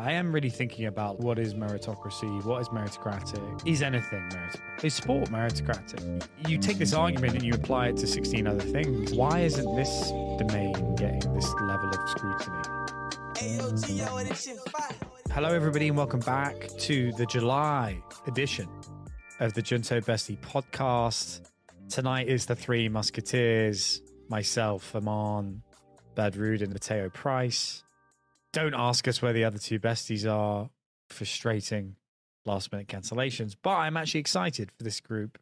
I 0.00 0.10
am 0.10 0.32
really 0.32 0.50
thinking 0.50 0.86
about 0.86 1.20
what 1.20 1.38
is 1.38 1.54
meritocracy, 1.54 2.44
what 2.44 2.60
is 2.60 2.68
meritocratic, 2.70 3.64
is 3.64 3.80
anything 3.80 4.28
meritocratic, 4.30 4.84
is 4.84 4.94
sport 4.94 5.30
meritocratic? 5.30 6.26
You 6.48 6.58
take 6.58 6.78
this 6.78 6.92
argument 6.92 7.34
and 7.34 7.44
you 7.44 7.52
apply 7.54 7.90
it 7.90 7.96
to 7.98 8.06
16 8.08 8.44
other 8.48 8.58
things. 8.58 9.14
Why 9.14 9.42
isn't 9.42 9.76
this 9.76 10.10
domain 10.10 10.96
getting 10.96 11.32
this 11.32 11.46
level 11.60 11.90
of 11.90 12.08
scrutiny? 12.10 12.58
Hello, 15.30 15.54
everybody, 15.54 15.86
and 15.86 15.96
welcome 15.96 16.18
back 16.18 16.66
to 16.78 17.12
the 17.12 17.26
July 17.26 18.02
edition 18.26 18.68
of 19.38 19.54
the 19.54 19.62
Junto 19.62 20.00
Bestie 20.00 20.40
podcast. 20.40 21.48
Tonight 21.88 22.26
is 22.26 22.46
the 22.46 22.56
Three 22.56 22.88
Musketeers, 22.88 24.02
myself, 24.28 24.92
Amaan, 24.94 25.60
Badrud, 26.16 26.62
and 26.62 26.72
Mateo 26.72 27.10
Price. 27.10 27.83
Don't 28.54 28.74
ask 28.74 29.08
us 29.08 29.20
where 29.20 29.32
the 29.32 29.42
other 29.42 29.58
two 29.58 29.80
besties 29.80 30.30
are. 30.30 30.70
Frustrating 31.10 31.96
last 32.46 32.70
minute 32.70 32.86
cancellations. 32.86 33.56
But 33.60 33.78
I'm 33.78 33.96
actually 33.96 34.20
excited 34.20 34.70
for 34.70 34.84
this 34.84 35.00
group 35.00 35.40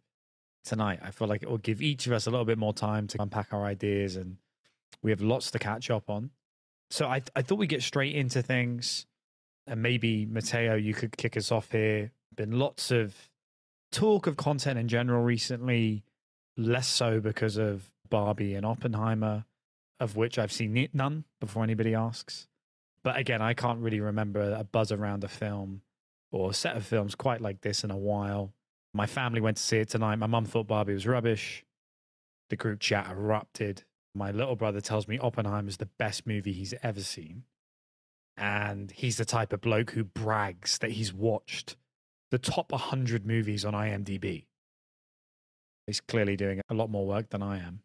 tonight. 0.65 1.01
I 1.03 1.11
feel 1.11 1.29
like 1.29 1.43
it 1.43 1.51
will 1.51 1.59
give 1.59 1.83
each 1.83 2.07
of 2.07 2.13
us 2.15 2.27
a 2.27 2.31
little 2.31 2.47
bit 2.47 2.57
more 2.57 2.73
time 2.73 3.07
to 3.09 3.21
unpack 3.21 3.53
our 3.53 3.67
ideas 3.67 4.17
and 4.17 4.39
we 5.03 5.11
have 5.11 5.21
lots 5.21 5.51
to 5.51 5.59
catch 5.59 5.91
up 5.91 6.09
on. 6.09 6.31
So 6.91 7.07
I, 7.07 7.21
I 7.37 7.43
thought 7.43 7.59
we'd 7.59 7.69
get 7.69 7.83
straight 7.83 8.15
into 8.15 8.41
things. 8.41 9.05
And 9.67 9.83
maybe, 9.83 10.25
Mateo, 10.25 10.75
you 10.75 10.95
could 10.95 11.15
kick 11.15 11.37
us 11.37 11.53
off 11.53 11.71
here. 11.71 12.13
Been 12.35 12.59
lots 12.59 12.91
of 12.91 13.15
talk 13.91 14.27
of 14.27 14.39
content 14.39 14.79
in 14.79 14.89
general 14.89 15.23
recently, 15.23 16.03
less 16.57 16.89
so 16.89 17.21
because 17.21 17.59
of 17.59 17.91
Barbie 18.09 18.55
and 18.55 18.65
Oppenheimer, 18.65 19.45
of 20.01 20.17
which 20.17 20.39
I've 20.39 20.51
seen 20.51 20.89
none 20.95 21.25
before 21.41 21.63
anybody 21.63 21.95
asks. 21.95 22.49
But 23.05 23.17
again, 23.17 23.43
I 23.43 23.55
can't 23.55 23.81
really 23.81 24.01
remember 24.01 24.41
a 24.41 24.65
buzz 24.65 24.93
around 24.93 25.25
a 25.25 25.29
film 25.29 25.83
or 26.31 26.51
a 26.51 26.55
set 26.55 26.77
of 26.77 26.87
films 26.87 27.15
quite 27.15 27.41
like 27.41 27.61
this 27.61 27.85
in 27.85 27.91
a 27.91 27.97
while. 27.97 28.53
My 28.95 29.07
family 29.07 29.41
went 29.41 29.57
to 29.57 29.63
see 29.63 29.79
it 29.79 29.89
tonight. 29.89 30.17
My 30.17 30.27
mum 30.27 30.45
thought 30.45 30.67
Barbie 30.67 30.95
was 30.95 31.07
rubbish. 31.07 31.65
The 32.51 32.57
group 32.57 32.81
chat 32.81 33.11
erupted. 33.11 33.85
My 34.15 34.31
little 34.31 34.57
brother 34.57 34.81
tells 34.81 35.09
me 35.09 35.19
Oppenheimer 35.19 35.69
is 35.69 35.79
the 35.79 35.89
best 35.99 36.27
movie 36.27 36.53
he's 36.53 36.75
ever 36.83 37.01
seen. 37.01 37.45
And 38.37 38.91
he's 38.93 39.17
the 39.17 39.25
type 39.25 39.53
of 39.53 39.61
bloke 39.61 39.93
who 39.93 40.05
brags 40.05 40.79
that 40.79 40.93
he's 40.93 41.13
watched 41.13 41.77
the 42.31 42.39
top 42.39 42.73
100 42.73 43.27
movies 43.27 43.65
on 43.65 43.75
IMDb. 43.75 44.47
He's 45.87 46.01
clearly 46.01 46.35
doing 46.35 46.63
a 46.71 46.75
lot 46.75 46.89
more 46.89 47.07
work 47.07 47.29
than 47.29 47.43
I 47.43 47.59
am. 47.59 47.81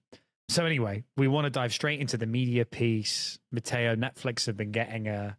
So 0.49 0.65
anyway, 0.65 1.03
we 1.17 1.27
want 1.27 1.45
to 1.45 1.49
dive 1.49 1.73
straight 1.73 1.99
into 1.99 2.17
the 2.17 2.25
media 2.25 2.65
piece. 2.65 3.39
Mateo, 3.51 3.95
Netflix 3.95 4.45
have 4.45 4.55
been 4.57 4.71
getting 4.71 5.07
a, 5.07 5.37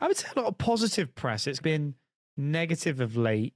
I 0.00 0.08
would 0.08 0.16
say 0.16 0.28
a 0.34 0.40
lot 0.40 0.48
of 0.48 0.58
positive 0.58 1.14
press. 1.14 1.46
It's 1.46 1.60
been 1.60 1.94
negative 2.36 3.00
of 3.00 3.16
late 3.16 3.54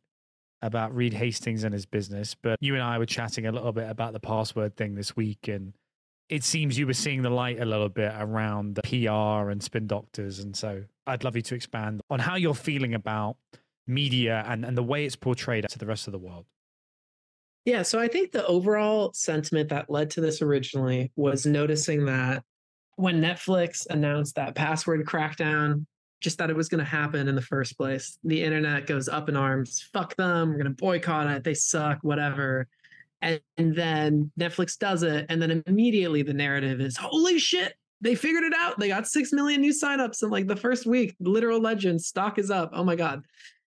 about 0.60 0.94
Reed 0.94 1.14
Hastings 1.14 1.64
and 1.64 1.72
his 1.72 1.86
business, 1.86 2.34
but 2.34 2.58
you 2.60 2.75
and 2.75 2.83
I 2.83 2.98
were 2.98 3.06
chatting 3.06 3.47
a 3.47 3.52
little 3.52 3.72
bit 3.72 3.88
about 3.88 4.12
the 4.12 4.20
password 4.20 4.77
thing 4.77 4.94
this 4.94 5.16
week, 5.16 5.48
and 5.48 5.72
it 6.28 6.44
seems 6.44 6.78
you 6.78 6.86
were 6.86 6.94
seeing 6.94 7.22
the 7.22 7.30
light 7.30 7.60
a 7.60 7.64
little 7.64 7.88
bit 7.88 8.12
around 8.16 8.75
the 8.75 8.82
PR 8.82 9.50
and 9.50 9.62
spin 9.62 9.86
doctors. 9.86 10.41
And 10.41 10.55
so 10.55 10.84
I'd 11.06 11.25
love 11.25 11.36
you 11.36 11.42
to 11.42 11.55
expand 11.55 12.03
on 12.10 12.19
how 12.19 12.36
you're 12.36 12.55
feeling 12.55 12.92
about 12.92 13.36
media 13.86 14.44
and, 14.47 14.64
and 14.64 14.77
the 14.77 14.82
way 14.82 15.06
it's 15.06 15.16
portrayed 15.16 15.66
to 15.69 15.78
the 15.78 15.86
rest 15.86 16.06
of 16.06 16.12
the 16.12 16.19
world. 16.19 16.44
Yeah, 17.69 17.83
so 17.83 18.00
I 18.00 18.08
think 18.08 18.33
the 18.33 18.47
overall 18.47 19.12
sentiment 19.12 19.69
that 19.69 19.91
led 19.91 20.08
to 20.12 20.22
this 20.22 20.41
originally 20.41 21.12
was 21.16 21.44
noticing 21.44 22.06
that 22.06 22.42
when 22.97 23.20
Netflix 23.20 23.86
announced 23.91 24.36
that 24.36 24.55
password 24.55 25.05
crackdown, 25.05 25.84
just 26.22 26.38
that 26.38 26.48
it 26.48 26.56
was 26.56 26.70
going 26.70 26.83
to 26.83 26.91
happen 26.91 27.28
in 27.28 27.34
the 27.34 27.42
first 27.42 27.77
place. 27.77 28.19
The 28.25 28.42
internet 28.42 28.86
goes 28.86 29.06
up 29.06 29.28
in 29.28 29.36
arms. 29.36 29.86
Fuck 29.92 30.16
them. 30.16 30.48
We're 30.48 30.55
going 30.55 30.64
to 30.64 30.83
boycott 30.83 31.27
it. 31.27 31.44
They 31.44 31.52
suck, 31.52 31.98
whatever. 32.00 32.69
And, 33.20 33.38
and 33.58 33.77
then 33.77 34.32
Netflix 34.41 34.78
does 34.78 35.03
it. 35.03 35.26
And 35.28 35.41
then 35.43 35.62
immediately 35.66 36.22
the 36.22 36.32
narrative 36.32 36.81
is 36.81 36.97
holy 36.97 37.38
shit, 37.38 37.75
they 38.00 38.14
figured 38.14 38.44
it 38.44 38.54
out. 38.56 38.78
They 38.78 38.88
got 38.88 39.06
6 39.06 39.31
million 39.34 39.60
new 39.60 39.75
signups 39.75 40.22
in 40.22 40.31
like 40.31 40.47
the 40.47 40.56
first 40.56 40.87
week. 40.87 41.14
Literal 41.20 41.60
legend, 41.60 42.00
stock 42.00 42.38
is 42.38 42.50
up. 42.50 42.70
Oh 42.72 42.82
my 42.82 42.97
God. 42.97 43.25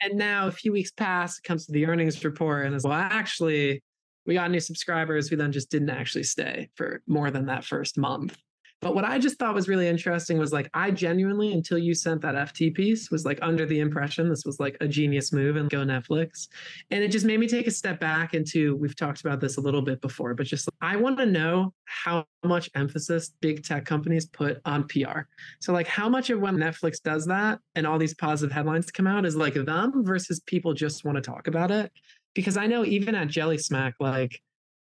And 0.04 0.18
now 0.18 0.48
a 0.48 0.52
few 0.52 0.74
weeks 0.74 0.92
pass, 0.92 1.38
it 1.38 1.44
comes 1.44 1.66
to 1.66 1.72
the 1.72 1.86
earnings 1.86 2.24
report, 2.26 2.66
and 2.66 2.76
it's 2.76 2.84
well, 2.84 2.94
actually, 2.94 3.82
we 4.26 4.34
got 4.34 4.52
new 4.52 4.60
subscribers 4.60 5.30
who 5.30 5.38
then 5.38 5.52
just 5.52 5.72
didn't 5.72 5.90
actually 5.90 6.24
stay 6.24 6.70
for 6.76 7.02
more 7.08 7.32
than 7.32 7.46
that 7.46 7.64
first 7.64 7.98
month. 7.98 8.38
But 8.84 8.96
what 8.96 9.06
I 9.06 9.18
just 9.18 9.40
thought 9.40 9.56
was 9.56 9.70
really 9.70 9.88
interesting 9.88 10.38
was 10.38 10.52
like 10.52 10.70
I 10.74 10.92
genuinely, 10.92 11.54
until 11.54 11.78
you 11.78 11.94
sent 11.94 12.20
that 12.22 12.36
FT 12.36 12.76
piece, 12.76 13.10
was 13.10 13.24
like 13.24 13.40
under 13.42 13.66
the 13.66 13.80
impression 13.80 14.28
this 14.28 14.44
was 14.44 14.60
like 14.60 14.76
a 14.82 14.88
genius 14.90 15.32
move 15.32 15.56
and 15.56 15.70
go 15.70 15.80
Netflix. 15.80 16.50
And 16.92 17.02
it 17.02 17.08
just 17.08 17.26
made 17.26 17.40
me 17.40 17.48
take 17.48 17.66
a 17.66 17.72
step 17.72 18.02
back 18.02 18.34
into 18.34 18.76
we've 18.76 18.96
talked 18.96 19.22
about 19.22 19.40
this 19.40 19.56
a 19.56 19.62
little 19.62 19.82
bit 19.82 20.02
before, 20.02 20.34
but 20.34 20.48
just 20.48 20.68
I 20.82 20.98
want 20.98 21.18
to 21.20 21.26
know 21.26 21.74
how 21.86 22.26
much 22.44 22.70
emphasis 22.76 23.32
big 23.40 23.64
tech 23.64 23.86
companies 23.86 24.26
put 24.26 24.60
on 24.66 24.86
PR. 24.90 25.22
So 25.62 25.72
like 25.72 25.88
how 25.88 26.10
much 26.10 26.30
of 26.30 26.42
when 26.42 26.58
Netflix 26.58 27.02
does 27.02 27.26
that 27.28 27.60
and 27.76 27.88
all 27.88 27.98
these 27.98 28.14
positive 28.14 28.52
headlines 28.52 28.92
come 28.92 29.08
out 29.08 29.26
is 29.26 29.38
like 29.38 29.54
them 29.54 30.04
versus 30.04 30.42
people 30.42 30.74
just 30.74 31.06
want 31.06 31.16
to 31.16 31.22
talk 31.22 31.48
about 31.48 31.72
it. 31.72 31.90
Because 32.34 32.58
I 32.58 32.68
know 32.68 32.84
even 32.84 33.16
at 33.16 33.30
Jellysmack, 33.30 33.94
like 34.02 34.42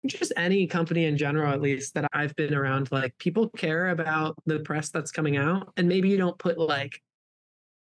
just 0.05 0.31
any 0.37 0.67
company 0.67 1.05
in 1.05 1.17
general, 1.17 1.51
at 1.51 1.61
least 1.61 1.93
that 1.95 2.07
I've 2.13 2.35
been 2.35 2.53
around, 2.53 2.91
like 2.91 3.17
people 3.17 3.49
care 3.49 3.89
about 3.89 4.35
the 4.45 4.59
press 4.59 4.89
that's 4.89 5.11
coming 5.11 5.37
out. 5.37 5.71
And 5.77 5.87
maybe 5.87 6.09
you 6.09 6.17
don't 6.17 6.37
put 6.37 6.57
like 6.57 7.01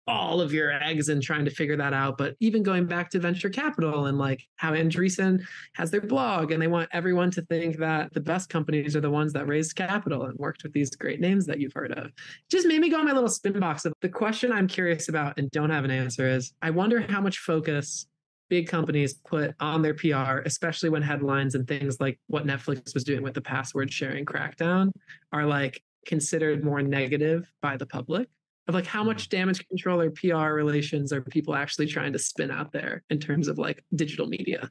all 0.09 0.41
of 0.41 0.53
your 0.55 0.73
eggs 0.73 1.11
in 1.11 1.21
trying 1.21 1.45
to 1.45 1.51
figure 1.51 1.77
that 1.77 1.93
out. 1.93 2.17
But 2.17 2.35
even 2.41 2.63
going 2.63 2.87
back 2.87 3.11
to 3.11 3.21
venture 3.21 3.51
capital 3.51 4.07
and 4.07 4.19
like 4.19 4.43
how 4.57 4.73
Andreessen 4.73 5.43
has 5.75 5.91
their 5.91 6.01
blog 6.01 6.51
and 6.51 6.61
they 6.61 6.67
want 6.67 6.89
everyone 6.93 7.31
to 7.33 7.43
think 7.43 7.77
that 7.77 8.13
the 8.15 8.21
best 8.21 8.49
companies 8.49 8.97
are 8.97 9.01
the 9.01 9.11
ones 9.11 9.35
that 9.35 9.47
raised 9.47 9.77
capital 9.77 10.25
and 10.25 10.39
worked 10.39 10.63
with 10.63 10.73
these 10.73 10.91
great 10.91 11.21
names 11.21 11.45
that 11.47 11.61
you've 11.61 11.75
heard 11.75 11.93
of. 11.93 12.11
Just 12.51 12.67
made 12.67 12.81
me 12.81 12.89
go 12.89 12.99
on 12.99 13.05
my 13.05 13.13
little 13.13 13.29
spin 13.29 13.61
box 13.61 13.85
of 13.85 13.93
the 14.01 14.09
question 14.09 14.51
I'm 14.51 14.67
curious 14.67 15.09
about 15.09 15.39
and 15.39 15.51
don't 15.51 15.71
have 15.71 15.85
an 15.85 15.91
answer 15.91 16.27
is 16.27 16.53
I 16.63 16.71
wonder 16.71 17.01
how 17.01 17.21
much 17.21 17.39
focus 17.39 18.07
big 18.49 18.69
companies 18.69 19.15
put 19.15 19.55
on 19.61 19.83
their 19.83 19.95
PR, 19.95 20.41
especially 20.45 20.89
when 20.89 21.03
headlines 21.03 21.55
and 21.55 21.67
things 21.67 22.01
like 22.01 22.19
what 22.27 22.47
Netflix 22.47 22.95
was 22.95 23.05
doing 23.05 23.23
with 23.23 23.35
the 23.35 23.41
password 23.41 23.93
sharing 23.93 24.25
crackdown 24.25 24.91
are 25.33 25.47
like 25.47 25.83
considered 26.07 26.65
more 26.65 26.83
negative 26.83 27.51
by 27.61 27.77
the 27.77 27.87
public. 27.87 28.29
Of 28.67 28.75
like 28.75 28.87
how 28.87 29.03
much 29.03 29.31
damage 29.31 29.67
control 29.67 29.99
or 29.99 30.11
PR 30.11 30.53
relations 30.53 31.11
are 31.11 31.23
people 31.23 31.55
actually 31.55 31.87
trying 31.87 32.13
to 32.13 32.19
spin 32.19 32.51
out 32.51 32.71
there 32.71 33.03
in 33.09 33.19
terms 33.19 33.49
of 33.49 33.57
like 33.57 33.83
digital 33.95 34.27
media. 34.27 34.71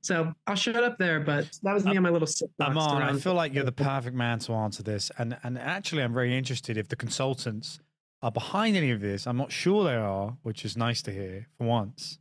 So 0.00 0.32
I'll 0.46 0.54
shut 0.54 0.76
up 0.76 0.96
there, 0.96 1.20
but 1.20 1.50
that 1.62 1.74
was 1.74 1.84
me 1.84 1.96
on 1.96 2.02
my 2.02 2.08
little 2.08 2.28
Amaan, 2.60 3.02
I 3.02 3.18
feel 3.18 3.34
like 3.34 3.52
you're 3.52 3.64
the 3.64 3.72
perfect 3.72 4.16
man 4.16 4.38
to 4.40 4.52
answer 4.54 4.82
this. 4.82 5.10
And 5.18 5.36
and 5.42 5.58
actually 5.58 6.02
I'm 6.02 6.14
very 6.14 6.36
interested 6.36 6.78
if 6.78 6.88
the 6.88 6.96
consultants 6.96 7.80
are 8.22 8.32
behind 8.32 8.76
any 8.76 8.90
of 8.90 9.00
this. 9.00 9.26
I'm 9.26 9.36
not 9.36 9.52
sure 9.52 9.84
they 9.84 9.94
are, 9.94 10.38
which 10.42 10.64
is 10.64 10.78
nice 10.78 11.02
to 11.02 11.10
hear 11.12 11.46
for 11.58 11.66
once. 11.66 12.18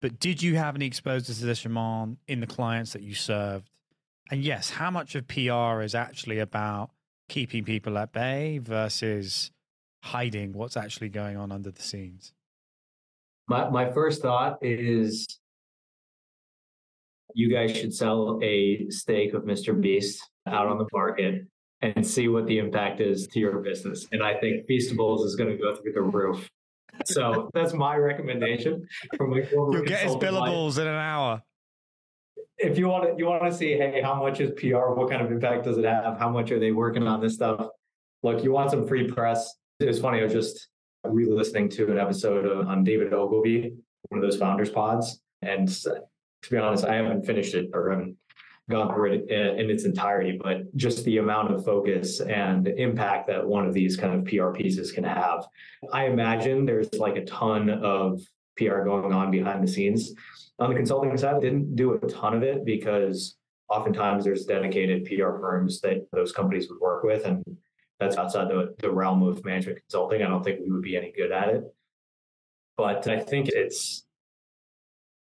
But 0.00 0.20
did 0.20 0.42
you 0.42 0.56
have 0.56 0.76
any 0.76 0.86
exposure 0.86 1.32
to 1.32 1.44
this, 1.44 1.64
Ramon, 1.64 2.18
in 2.28 2.40
the 2.40 2.46
clients 2.46 2.92
that 2.92 3.02
you 3.02 3.14
served? 3.14 3.68
And 4.30 4.44
yes, 4.44 4.70
how 4.70 4.90
much 4.90 5.14
of 5.14 5.26
PR 5.26 5.80
is 5.80 5.94
actually 5.94 6.38
about 6.38 6.90
keeping 7.28 7.64
people 7.64 7.98
at 7.98 8.12
bay 8.12 8.58
versus 8.58 9.50
hiding 10.02 10.52
what's 10.52 10.76
actually 10.76 11.08
going 11.08 11.36
on 11.36 11.50
under 11.50 11.70
the 11.70 11.82
scenes? 11.82 12.32
My 13.48 13.68
my 13.70 13.90
first 13.90 14.22
thought 14.22 14.58
is 14.60 15.26
you 17.34 17.52
guys 17.52 17.76
should 17.76 17.94
sell 17.94 18.38
a 18.42 18.86
stake 18.90 19.34
of 19.34 19.42
Mr. 19.42 19.70
Mm-hmm. 19.70 19.80
Beast 19.80 20.22
out 20.46 20.66
on 20.66 20.78
the 20.78 20.86
market 20.92 21.46
and 21.80 22.06
see 22.06 22.28
what 22.28 22.46
the 22.46 22.58
impact 22.58 23.00
is 23.00 23.26
to 23.28 23.38
your 23.38 23.58
business. 23.60 24.06
And 24.12 24.22
I 24.22 24.34
think 24.34 24.66
Feastables 24.68 25.24
is 25.24 25.36
going 25.36 25.50
to 25.50 25.56
go 25.56 25.76
through 25.76 25.92
the 25.92 26.02
roof 26.02 26.48
so 27.04 27.50
that's 27.54 27.72
my 27.74 27.96
recommendation 27.96 28.86
from 29.16 29.30
my 29.30 29.46
You'll 29.50 29.82
get 29.82 30.00
his 30.00 30.16
billables 30.16 30.76
life. 30.76 30.78
in 30.82 30.86
an 30.88 30.94
hour. 30.94 31.42
If 32.56 32.76
you 32.76 32.88
want 32.88 33.04
to, 33.04 33.14
you 33.16 33.26
want 33.26 33.44
to 33.44 33.52
see, 33.52 33.72
hey, 33.72 34.00
how 34.02 34.20
much 34.20 34.40
is 34.40 34.50
PR? 34.56 34.92
What 34.92 35.08
kind 35.08 35.22
of 35.22 35.30
impact 35.30 35.64
does 35.64 35.78
it 35.78 35.84
have? 35.84 36.18
How 36.18 36.28
much 36.28 36.50
are 36.50 36.58
they 36.58 36.72
working 36.72 37.06
on 37.06 37.20
this 37.20 37.34
stuff? 37.34 37.68
Look, 38.22 38.42
you 38.42 38.50
want 38.50 38.70
some 38.70 38.86
free 38.86 39.06
press. 39.06 39.54
It 39.78 39.86
was 39.86 40.00
funny. 40.00 40.18
I 40.20 40.24
was 40.24 40.32
just 40.32 40.68
re-listening 41.04 41.68
to 41.70 41.92
an 41.92 41.98
episode 41.98 42.44
of, 42.46 42.66
on 42.66 42.82
David 42.82 43.12
Ogilvy, 43.12 43.74
one 44.08 44.18
of 44.18 44.28
those 44.28 44.38
founders 44.38 44.70
pods, 44.70 45.20
and 45.42 45.68
to 45.68 46.00
be 46.50 46.56
honest, 46.56 46.84
I 46.84 46.96
haven't 46.96 47.24
finished 47.24 47.54
it 47.54 47.70
or 47.72 47.90
haven't 47.90 48.16
gone 48.68 48.94
through 48.94 49.12
it 49.12 49.30
in 49.30 49.70
its 49.70 49.84
entirety, 49.84 50.38
but 50.42 50.74
just 50.76 51.04
the 51.04 51.18
amount 51.18 51.52
of 51.52 51.64
focus 51.64 52.20
and 52.20 52.68
impact 52.68 53.26
that 53.28 53.46
one 53.46 53.66
of 53.66 53.72
these 53.72 53.96
kind 53.96 54.14
of 54.14 54.24
PR 54.26 54.50
pieces 54.50 54.92
can 54.92 55.04
have. 55.04 55.46
I 55.92 56.06
imagine 56.06 56.66
there's 56.66 56.92
like 56.94 57.16
a 57.16 57.24
ton 57.24 57.70
of 57.70 58.20
PR 58.56 58.80
going 58.80 59.12
on 59.12 59.30
behind 59.30 59.62
the 59.62 59.72
scenes. 59.72 60.12
On 60.58 60.68
the 60.68 60.76
consulting 60.76 61.16
side, 61.16 61.36
I 61.36 61.40
didn't 61.40 61.76
do 61.76 61.94
a 61.94 61.98
ton 62.08 62.34
of 62.34 62.42
it 62.42 62.64
because 62.64 63.36
oftentimes 63.70 64.24
there's 64.24 64.44
dedicated 64.44 65.04
PR 65.06 65.38
firms 65.38 65.80
that 65.80 66.06
those 66.12 66.32
companies 66.32 66.68
would 66.68 66.80
work 66.80 67.04
with. 67.04 67.24
And 67.24 67.42
that's 68.00 68.16
outside 68.16 68.48
the, 68.48 68.74
the 68.78 68.90
realm 68.90 69.22
of 69.22 69.44
management 69.44 69.80
consulting. 69.80 70.22
I 70.22 70.28
don't 70.28 70.44
think 70.44 70.60
we 70.60 70.70
would 70.70 70.82
be 70.82 70.96
any 70.96 71.12
good 71.12 71.32
at 71.32 71.48
it. 71.48 71.64
but 72.76 73.08
I 73.08 73.20
think 73.20 73.48
it's 73.48 74.04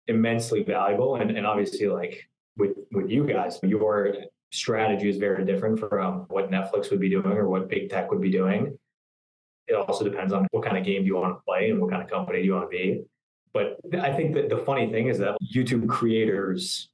immensely 0.06 0.62
valuable. 0.62 1.16
And, 1.16 1.30
and 1.30 1.46
obviously, 1.46 1.88
like 1.88 2.28
with 2.58 2.76
with 2.92 3.08
you 3.08 3.24
guys, 3.24 3.58
your 3.62 4.12
strategy 4.50 5.08
is 5.08 5.16
very 5.16 5.44
different 5.44 5.78
from 5.78 6.26
what 6.28 6.50
Netflix 6.50 6.90
would 6.90 7.00
be 7.00 7.08
doing 7.08 7.32
or 7.32 7.48
what 7.48 7.68
big 7.68 7.88
tech 7.90 8.10
would 8.10 8.20
be 8.20 8.30
doing. 8.30 8.78
It 9.66 9.74
also 9.74 10.04
depends 10.04 10.32
on 10.32 10.46
what 10.50 10.64
kind 10.64 10.78
of 10.78 10.84
game 10.84 11.02
do 11.02 11.06
you 11.06 11.16
want 11.16 11.36
to 11.36 11.42
play 11.46 11.70
and 11.70 11.80
what 11.80 11.90
kind 11.90 12.02
of 12.02 12.10
company 12.10 12.40
do 12.40 12.44
you 12.46 12.54
want 12.54 12.70
to 12.70 12.76
be. 12.76 13.02
But 13.52 13.76
I 14.00 14.12
think 14.12 14.34
that 14.34 14.48
the 14.48 14.58
funny 14.58 14.90
thing 14.90 15.08
is 15.08 15.18
that 15.18 15.36
YouTube 15.54 15.88
creators, 15.88 16.88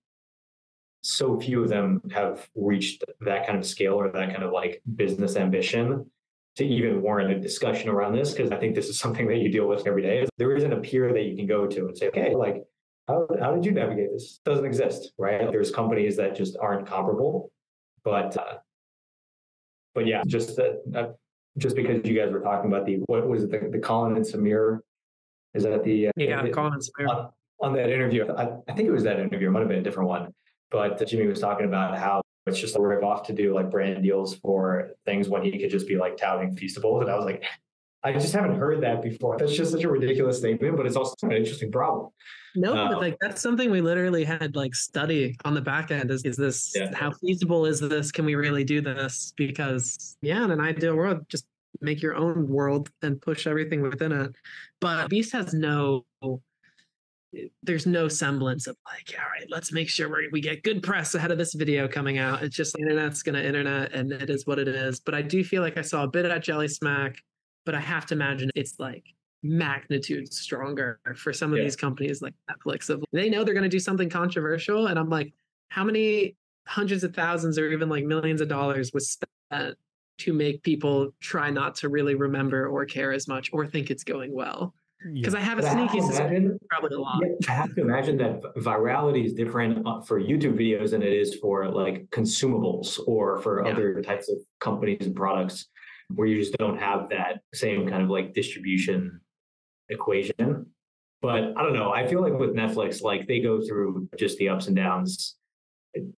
so 1.03 1.39
few 1.39 1.63
of 1.63 1.69
them 1.69 2.01
have 2.13 2.49
reached 2.55 3.05
that 3.21 3.47
kind 3.47 3.59
of 3.59 3.67
scale 3.67 3.95
or 3.95 4.11
that 4.11 4.31
kind 4.31 4.43
of 4.43 4.53
like 4.53 4.83
business 4.97 5.37
ambition 5.37 6.11
to 6.57 6.65
even 6.65 7.03
warrant 7.03 7.33
a 7.33 7.41
discussion 7.41 7.89
around 7.89 8.15
this. 8.15 8.35
Cause 8.35 8.51
I 8.51 8.57
think 8.57 8.75
this 8.75 8.89
is 8.89 8.99
something 8.99 9.27
that 9.29 9.39
you 9.39 9.51
deal 9.51 9.69
with 9.69 9.87
every 9.87 10.03
day. 10.03 10.27
There 10.39 10.57
isn't 10.57 10.73
a 10.73 10.81
peer 10.81 11.13
that 11.13 11.23
you 11.23 11.37
can 11.37 11.47
go 11.47 11.67
to 11.67 11.87
and 11.87 11.97
say, 11.99 12.09
okay, 12.09 12.35
like, 12.35 12.65
how, 13.09 13.29
how 13.41 13.55
did 13.55 13.65
you 13.65 13.73
navigate 13.73 14.13
this? 14.13 14.41
Doesn't 14.45 14.65
exist, 14.65 15.13
right? 15.19 15.51
There's 15.51 15.71
companies 15.71 16.17
that 16.17 16.35
just 16.35 16.57
aren't 16.61 16.87
comparable. 16.87 17.51
But, 18.03 18.37
uh, 18.37 18.59
but 19.95 20.07
yeah, 20.07 20.23
just 20.27 20.57
that, 20.57 20.83
uh, 20.95 21.13
just 21.59 21.77
because 21.77 22.05
you 22.05 22.19
guys 22.19 22.33
were 22.33 22.41
talking 22.41 22.71
about 22.71 22.87
the, 22.87 22.97
what 23.07 23.27
was 23.29 23.45
it, 23.45 23.51
the, 23.51 23.69
the 23.71 23.79
Colin 23.79 24.17
and 24.17 24.25
Samir 24.25 24.81
is 25.55 25.63
that 25.63 25.85
the 25.85 26.09
uh, 26.09 26.13
yeah, 26.17 26.43
the, 26.43 26.51
Colin 26.51 26.73
and 26.73 27.09
on, 27.09 27.31
on, 27.61 27.73
that 27.75 27.91
interview? 27.91 28.27
I, 28.33 28.57
I, 28.69 28.73
think 28.75 28.89
it 28.89 28.93
was 28.93 29.05
that 29.05 29.21
interview. 29.21 29.49
It 29.49 29.51
might 29.53 29.61
have 29.61 29.69
been 29.69 29.79
a 29.79 29.83
different 29.83 30.09
one, 30.09 30.35
but 30.71 31.07
Jimmy 31.07 31.27
was 31.27 31.41
talking 31.41 31.67
about 31.67 31.97
how 31.97 32.23
it's 32.47 32.59
just 32.59 32.77
a 32.77 32.81
rip 32.81 33.05
off 33.05 33.27
to 33.29 33.33
do 33.33 33.55
like 33.55 33.71
brand 33.71 34.03
deals 34.03 34.35
for 34.37 34.91
things 35.07 35.29
when 35.29 35.43
he 35.43 35.59
could 35.59 35.71
just 35.71 35.87
be 35.87 35.97
like 35.97 36.17
touting 36.17 36.57
Feastables, 36.57 37.03
and 37.03 37.11
I 37.11 37.15
was 37.15 37.25
like, 37.25 37.45
I 38.05 38.13
just 38.13 38.35
haven't 38.35 38.59
heard 38.59 38.83
that 38.83 39.03
before. 39.03 39.39
That's 39.39 39.57
just 39.57 39.73
such 39.73 39.83
a 39.83 39.89
ridiculous 39.89 40.39
statement, 40.39 40.77
but 40.77 40.85
it's 40.85 40.97
also 40.97 41.15
an 41.23 41.33
interesting 41.33 41.73
problem. 41.73 42.11
No, 42.55 42.77
uh, 42.77 42.89
but 42.89 43.01
like 43.01 43.17
that's 43.19 43.41
something 43.41 43.71
we 43.71 43.81
literally 43.81 44.25
had 44.25 44.55
like 44.55 44.75
study 44.75 45.37
on 45.47 45.55
the 45.55 45.63
back 45.63 45.91
end. 45.91 46.11
Is 46.11 46.23
is 46.25 46.37
this 46.37 46.73
yeah. 46.75 46.95
how 46.95 47.13
feasible 47.13 47.65
is 47.65 47.81
this? 47.81 48.13
Can 48.13 48.27
we 48.27 48.35
really 48.35 48.63
do 48.63 48.83
this? 48.83 49.33
Because 49.37 50.17
yeah, 50.21 50.45
in 50.45 50.51
an 50.51 50.61
ideal 50.61 50.95
world, 50.95 51.27
just 51.29 51.47
make 51.81 52.03
your 52.03 52.15
own 52.15 52.47
world 52.47 52.91
and 53.03 53.21
push 53.21 53.47
everything 53.47 53.81
within 53.81 54.13
it. 54.13 54.33
But 54.81 55.09
Beast 55.09 55.33
has 55.33 55.55
no 55.55 56.05
there's 57.65 57.87
no 57.87 58.07
semblance 58.07 58.69
of 58.69 58.77
like, 58.87 59.19
all 59.19 59.29
right, 59.29 59.49
let's 59.51 59.73
make 59.73 59.89
sure 59.89 60.15
we 60.31 60.41
get 60.41 60.63
good 60.63 60.83
press 60.83 61.17
ahead 61.17 61.33
of 61.33 61.39
this 61.39 61.55
video 61.55 61.89
coming 61.89 62.19
out. 62.19 62.43
It's 62.43 62.55
just 62.55 62.79
internet's 62.79 63.23
gonna 63.23 63.41
internet 63.41 63.93
and 63.93 64.13
it 64.13 64.31
is 64.31 64.47
what 64.47 64.59
it 64.59 64.69
is. 64.69 65.01
But 65.01 65.15
I 65.15 65.23
do 65.23 65.43
feel 65.43 65.63
like 65.63 65.79
I 65.79 65.83
saw 65.83 66.05
a 66.05 66.09
bit 66.09 66.27
at 66.27 66.45
Jellysmack, 66.45 67.17
but 67.65 67.75
I 67.75 67.81
have 67.81 68.07
to 68.07 68.15
imagine 68.15 68.51
it's 68.55 68.79
like 68.79 69.05
magnitude 69.43 70.33
stronger 70.33 71.01
for 71.17 71.33
some 71.33 71.53
of 71.53 71.59
yeah. 71.59 71.65
these 71.65 71.77
companies 71.77 72.23
like 72.23 72.35
Netflix. 72.51 72.89
Of 72.91 73.05
they 73.13 73.29
know 73.29 73.45
they're 73.45 73.55
gonna 73.55 73.69
do 73.69 73.79
something 73.79 74.09
controversial. 74.09 74.87
And 74.87 74.99
I'm 74.99 75.11
like, 75.11 75.33
how 75.69 75.85
many 75.85 76.37
hundreds 76.67 77.05
of 77.05 77.15
thousands 77.15 77.59
or 77.59 77.71
even 77.71 77.89
like 77.89 78.05
millions 78.05 78.41
of 78.41 78.49
dollars 78.49 78.93
was 78.93 79.11
spent 79.11 79.77
to 80.17 80.33
make 80.33 80.63
people 80.63 81.11
try 81.21 81.51
not 81.51 81.75
to 81.75 81.89
really 81.89 82.15
remember 82.15 82.69
or 82.69 82.85
care 82.85 83.13
as 83.13 83.27
much 83.27 83.51
or 83.53 83.67
think 83.67 83.91
it's 83.91 84.05
going 84.05 84.33
well. 84.33 84.75
Because 85.13 85.35
yeah. 85.35 85.41
I 85.41 85.43
have 85.43 85.59
a 85.59 85.63
but 85.63 85.73
sneaky 85.73 86.01
suspicion, 86.01 86.59
probably 86.71 86.97
a 86.97 87.01
lot. 87.01 87.21
I 87.47 87.53
have 87.53 87.75
to 87.75 87.83
imagine 87.83 88.17
that 88.19 88.41
virality 88.57 89.27
is 89.27 89.35
different 89.35 89.87
uh, 89.87 90.01
for 90.01 90.19
YouTube 90.19 90.59
videos 90.59 90.93
than 90.93 91.03
it 91.03 91.13
is 91.13 91.35
for 91.35 91.69
like 91.69 92.09
consumables 92.11 92.99
or 93.07 93.39
for 93.43 93.67
yeah. 93.67 93.73
other 93.73 94.01
types 94.01 94.31
of 94.31 94.39
companies 94.61 95.05
and 95.07 95.15
products 95.15 95.67
where 96.09 96.27
you 96.27 96.39
just 96.39 96.55
don't 96.55 96.79
have 96.79 97.09
that 97.11 97.41
same 97.53 97.89
kind 97.89 98.03
of 98.03 98.11
like 98.11 98.35
distribution 98.35 99.21
equation. 99.89 100.67
But 101.23 101.57
I 101.57 101.63
don't 101.63 101.73
know. 101.73 101.93
I 101.93 102.07
feel 102.07 102.21
like 102.21 102.35
with 102.35 102.55
Netflix, 102.55 103.03
like 103.03 103.27
they 103.27 103.41
go 103.41 103.61
through 103.67 104.09
just 104.19 104.37
the 104.39 104.51
ups 104.51 104.67
and 104.67 104.77
downs 104.77 105.37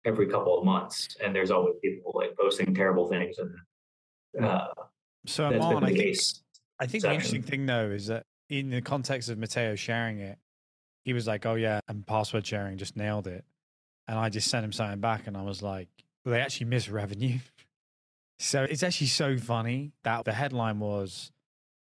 every 0.04 0.26
couple 0.26 0.58
of 0.58 0.64
months, 0.64 1.16
and 1.22 1.34
there's 1.34 1.50
always 1.50 1.76
people 1.82 2.12
like 2.14 2.36
posting 2.36 2.74
terrible 2.74 3.06
things 3.08 3.38
and 3.38 3.54
uh, 4.44 4.66
so 5.26 5.46
on, 5.46 5.84
I 5.84 5.92
think, 5.92 6.18
I 6.78 6.86
think 6.86 7.02
the 7.02 7.12
interesting 7.12 7.42
thing 7.42 7.66
though 7.66 7.90
is 7.90 8.06
that 8.06 8.24
in 8.48 8.70
the 8.70 8.80
context 8.80 9.28
of 9.28 9.38
Mateo 9.38 9.74
sharing 9.74 10.20
it, 10.20 10.38
he 11.04 11.12
was 11.12 11.26
like, 11.26 11.46
"Oh 11.46 11.54
yeah," 11.54 11.80
and 11.88 12.06
password 12.06 12.46
sharing 12.46 12.78
just 12.78 12.96
nailed 12.96 13.26
it. 13.26 13.44
And 14.08 14.18
I 14.18 14.28
just 14.28 14.48
sent 14.48 14.64
him 14.64 14.72
something 14.72 15.00
back, 15.00 15.26
and 15.26 15.36
I 15.36 15.42
was 15.42 15.62
like, 15.62 15.88
well, 16.24 16.34
"They 16.34 16.40
actually 16.40 16.66
missed 16.66 16.90
revenue." 16.90 17.38
So 18.38 18.62
it's 18.62 18.82
actually 18.82 19.08
so 19.08 19.36
funny 19.38 19.92
that 20.02 20.24
the 20.24 20.32
headline 20.32 20.78
was 20.78 21.32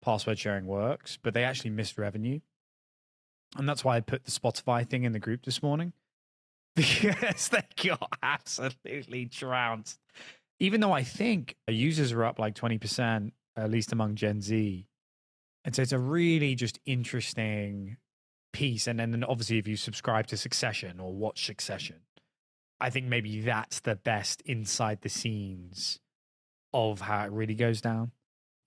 "Password 0.01 0.39
sharing 0.39 0.65
works," 0.67 1.17
but 1.21 1.33
they 1.33 1.43
actually 1.43 1.71
missed 1.71 1.97
revenue, 1.97 2.39
and 3.57 3.67
that's 3.67 3.83
why 3.83 3.97
I 3.97 4.01
put 4.01 4.25
the 4.25 4.31
Spotify 4.31 4.87
thing 4.87 5.03
in 5.03 5.11
the 5.11 5.19
group 5.19 5.45
this 5.45 5.61
morning 5.61 5.93
because 6.75 7.49
they 7.49 7.63
got 7.83 8.17
absolutely 8.21 9.25
trounced 9.25 9.99
even 10.59 10.81
though 10.81 10.91
I 10.91 11.03
think 11.03 11.55
users 11.67 12.11
are 12.11 12.25
up 12.25 12.39
like 12.39 12.55
20%, 12.55 13.31
at 13.55 13.71
least 13.71 13.91
among 13.91 14.15
Gen 14.15 14.41
Z. 14.41 14.87
And 15.63 15.75
so 15.75 15.81
it's 15.81 15.91
a 15.91 15.99
really 15.99 16.55
just 16.55 16.79
interesting 16.85 17.97
piece. 18.53 18.87
And 18.87 18.99
then 18.99 19.23
obviously, 19.23 19.57
if 19.57 19.67
you 19.67 19.75
subscribe 19.75 20.27
to 20.27 20.37
Succession 20.37 20.99
or 20.99 21.13
watch 21.13 21.45
Succession, 21.45 21.97
I 22.79 22.89
think 22.89 23.07
maybe 23.07 23.41
that's 23.41 23.81
the 23.81 23.95
best 23.95 24.41
inside 24.41 25.01
the 25.01 25.09
scenes 25.09 25.99
of 26.73 27.01
how 27.01 27.25
it 27.25 27.31
really 27.31 27.55
goes 27.55 27.81
down. 27.81 28.11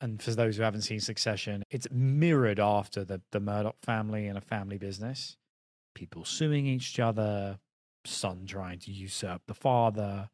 And 0.00 0.22
for 0.22 0.30
those 0.30 0.56
who 0.56 0.62
haven't 0.62 0.82
seen 0.82 1.00
Succession, 1.00 1.62
it's 1.70 1.86
mirrored 1.90 2.58
after 2.58 3.04
the, 3.04 3.20
the 3.32 3.40
Murdoch 3.40 3.76
family 3.82 4.26
and 4.26 4.38
a 4.38 4.40
family 4.40 4.78
business. 4.78 5.36
People 5.94 6.24
suing 6.24 6.66
each 6.66 6.98
other, 6.98 7.58
son 8.06 8.46
trying 8.46 8.78
to 8.80 8.90
usurp 8.90 9.42
the 9.46 9.54
father, 9.54 10.30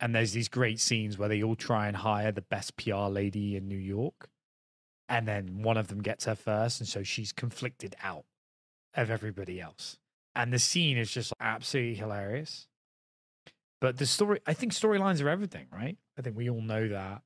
and 0.00 0.14
there's 0.14 0.32
these 0.32 0.48
great 0.48 0.80
scenes 0.80 1.18
where 1.18 1.28
they 1.28 1.42
all 1.42 1.56
try 1.56 1.88
and 1.88 1.96
hire 1.96 2.30
the 2.30 2.42
best 2.42 2.76
PR 2.76 3.08
lady 3.08 3.56
in 3.56 3.66
New 3.66 3.78
York. 3.78 4.28
And 5.08 5.26
then 5.26 5.62
one 5.62 5.76
of 5.76 5.88
them 5.88 6.02
gets 6.02 6.26
her 6.26 6.34
first. 6.34 6.80
And 6.80 6.88
so 6.88 7.02
she's 7.02 7.32
conflicted 7.32 7.96
out 8.02 8.24
of 8.94 9.10
everybody 9.10 9.60
else. 9.60 9.98
And 10.34 10.52
the 10.52 10.58
scene 10.58 10.96
is 10.96 11.10
just 11.10 11.32
absolutely 11.40 11.96
hilarious. 11.96 12.68
But 13.80 13.98
the 13.98 14.06
story, 14.06 14.40
I 14.46 14.54
think 14.54 14.72
storylines 14.72 15.22
are 15.22 15.28
everything, 15.28 15.66
right? 15.72 15.96
I 16.18 16.22
think 16.22 16.36
we 16.36 16.50
all 16.50 16.60
know 16.60 16.88
that. 16.88 17.22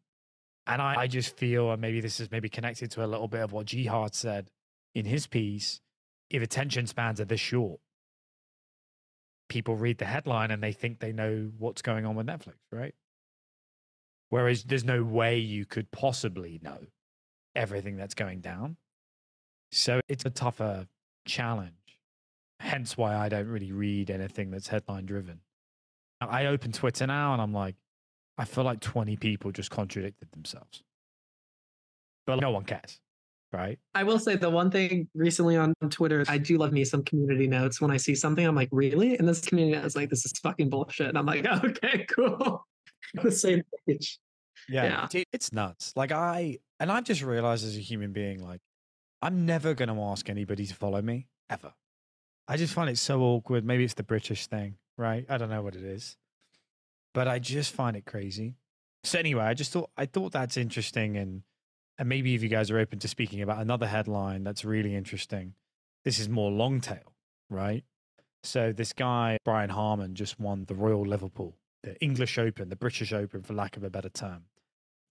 And 0.67 0.81
I, 0.81 0.95
I 1.01 1.07
just 1.07 1.37
feel, 1.37 1.73
and 1.73 1.81
maybe 1.81 2.01
this 2.01 2.21
is 2.21 2.31
maybe 2.31 2.49
connected 2.49 2.91
to 2.93 3.05
a 3.05 3.07
little 3.07 3.29
bit 3.29 3.41
of 3.41 3.53
what 3.53 3.67
Jihad 3.67 4.15
said 4.15 4.51
in 4.95 5.07
his 5.07 5.27
piece 5.27 5.81
if 6.33 6.43
attention 6.43 6.87
spans 6.87 7.21
are 7.21 7.27
this 7.27 7.41
short, 7.41 7.79
people 9.49 9.77
read 9.77 9.99
the 9.99 10.07
headline 10.07 10.51
and 10.51 10.63
they 10.63 10.73
think 10.73 10.99
they 10.99 11.13
know 11.13 11.51
what's 11.59 11.83
going 11.83 12.07
on 12.07 12.15
with 12.15 12.27
Netflix, 12.27 12.55
right? 12.73 12.95
Whereas 14.31 14.65
there's 14.65 14.85
no 14.85 15.05
way 15.05 15.39
you 15.39 15.67
could 15.67 15.91
possibly 15.91 16.59
know 16.63 16.79
everything 17.55 17.99
that's 17.99 18.15
going 18.15 18.41
down. 18.41 18.79
So 19.71 20.01
it's 20.09 20.25
a 20.25 20.31
tougher 20.31 20.87
challenge. 21.27 21.75
Hence 22.61 22.97
why 22.97 23.15
I 23.15 23.29
don't 23.29 23.49
really 23.49 23.73
read 23.73 24.11
anything 24.11 24.51
that's 24.51 24.69
headline 24.69 25.05
driven. 25.05 25.41
I 26.31 26.47
open 26.47 26.73
Twitter 26.73 27.07
now 27.07 27.33
and 27.33 27.43
I'm 27.43 27.53
like, 27.53 27.77
I 28.39 28.45
feel 28.45 28.65
like 28.65 28.81
20 28.81 29.17
people 29.17 29.53
just 29.53 29.71
contradicted 29.71 30.31
themselves. 30.33 30.83
But 32.27 32.41
no 32.41 32.51
one 32.51 32.65
cares 32.65 33.01
right? 33.53 33.79
I 33.95 34.03
will 34.03 34.19
say 34.19 34.37
the 34.37 34.51
one 34.51 34.71
thing 34.71 35.09
recently 35.15 35.57
on 35.57 35.75
Twitter, 35.91 36.25
I 36.29 36.39
do 36.39 36.57
love 36.57 36.73
me 36.73 36.85
some 36.85 37.05
community 37.05 37.47
notes. 37.47 37.81
When 37.81 37.91
I 37.91 37.97
see 37.97 38.15
something, 38.15 38.45
I'm 38.45 38.55
like, 38.55 38.71
really? 38.73 39.19
And 39.19 39.29
this 39.29 39.41
community 39.41 39.77
is 39.85 39.95
like, 39.95 40.11
this 40.11 40.25
is 40.25 40.33
fucking 40.43 40.71
bullshit. 40.71 41.09
And 41.09 41.19
I'm 41.19 41.27
like, 41.27 41.47
okay, 41.65 42.07
cool. 42.09 42.67
the 43.23 43.31
same 43.31 43.63
page. 43.87 44.19
Yeah, 44.69 45.07
yeah. 45.13 45.23
It's 45.33 45.53
nuts. 45.53 45.93
Like 45.97 46.13
I 46.13 46.59
and 46.81 46.91
I've 46.91 47.05
just 47.05 47.23
realized 47.23 47.65
as 47.65 47.77
a 47.77 47.81
human 47.81 48.13
being, 48.13 48.43
like, 48.43 48.61
I'm 49.21 49.45
never 49.45 49.75
gonna 49.75 50.01
ask 50.11 50.29
anybody 50.31 50.67
to 50.67 50.75
follow 50.75 51.03
me, 51.03 51.27
ever. 51.51 51.73
I 52.49 52.57
just 52.57 52.73
find 52.73 52.89
it 52.89 52.99
so 52.99 53.21
awkward. 53.23 53.65
Maybe 53.65 53.85
it's 53.85 53.95
the 53.95 54.03
British 54.03 54.47
thing, 54.47 54.77
right? 55.03 55.27
I 55.29 55.37
don't 55.37 55.51
know 55.51 55.63
what 55.63 55.75
it 55.75 55.83
is. 55.83 56.17
But 57.13 57.27
I 57.29 57.41
just 57.41 57.75
find 57.75 57.97
it 57.97 58.07
crazy. 58.07 58.55
So 59.05 59.19
anyway, 59.19 59.45
I 59.45 59.55
just 59.55 59.73
thought 59.73 59.91
I 59.97 60.07
thought 60.07 60.31
that's 60.33 60.57
interesting 60.57 61.17
and 61.17 61.43
and 61.99 62.09
maybe 62.09 62.35
if 62.35 62.43
you 62.43 62.49
guys 62.49 62.71
are 62.71 62.79
open 62.79 62.99
to 63.01 63.09
speaking 63.09 63.43
about 63.43 63.61
another 63.61 63.87
headline 63.87 64.45
that's 64.45 64.65
really 64.65 64.97
interesting, 64.97 65.53
this 66.05 66.19
is 66.19 66.27
more 66.29 66.51
long 66.51 66.81
tail, 66.81 67.13
right? 67.51 67.85
So 68.43 68.73
this 68.73 68.95
guy, 68.95 69.39
Brian 69.45 69.71
Harman 69.71 70.15
just 70.15 70.41
won 70.41 70.65
the 70.67 70.75
Royal 70.75 71.07
Liverpool, 71.07 71.59
the 71.83 72.01
English 72.01 72.39
Open, 72.39 72.71
the 72.71 72.77
British 72.77 73.13
Open, 73.13 73.43
for 73.43 73.53
lack 73.53 73.77
of 73.77 73.85
a 73.85 73.91
better 73.91 74.09
term. 74.09 74.45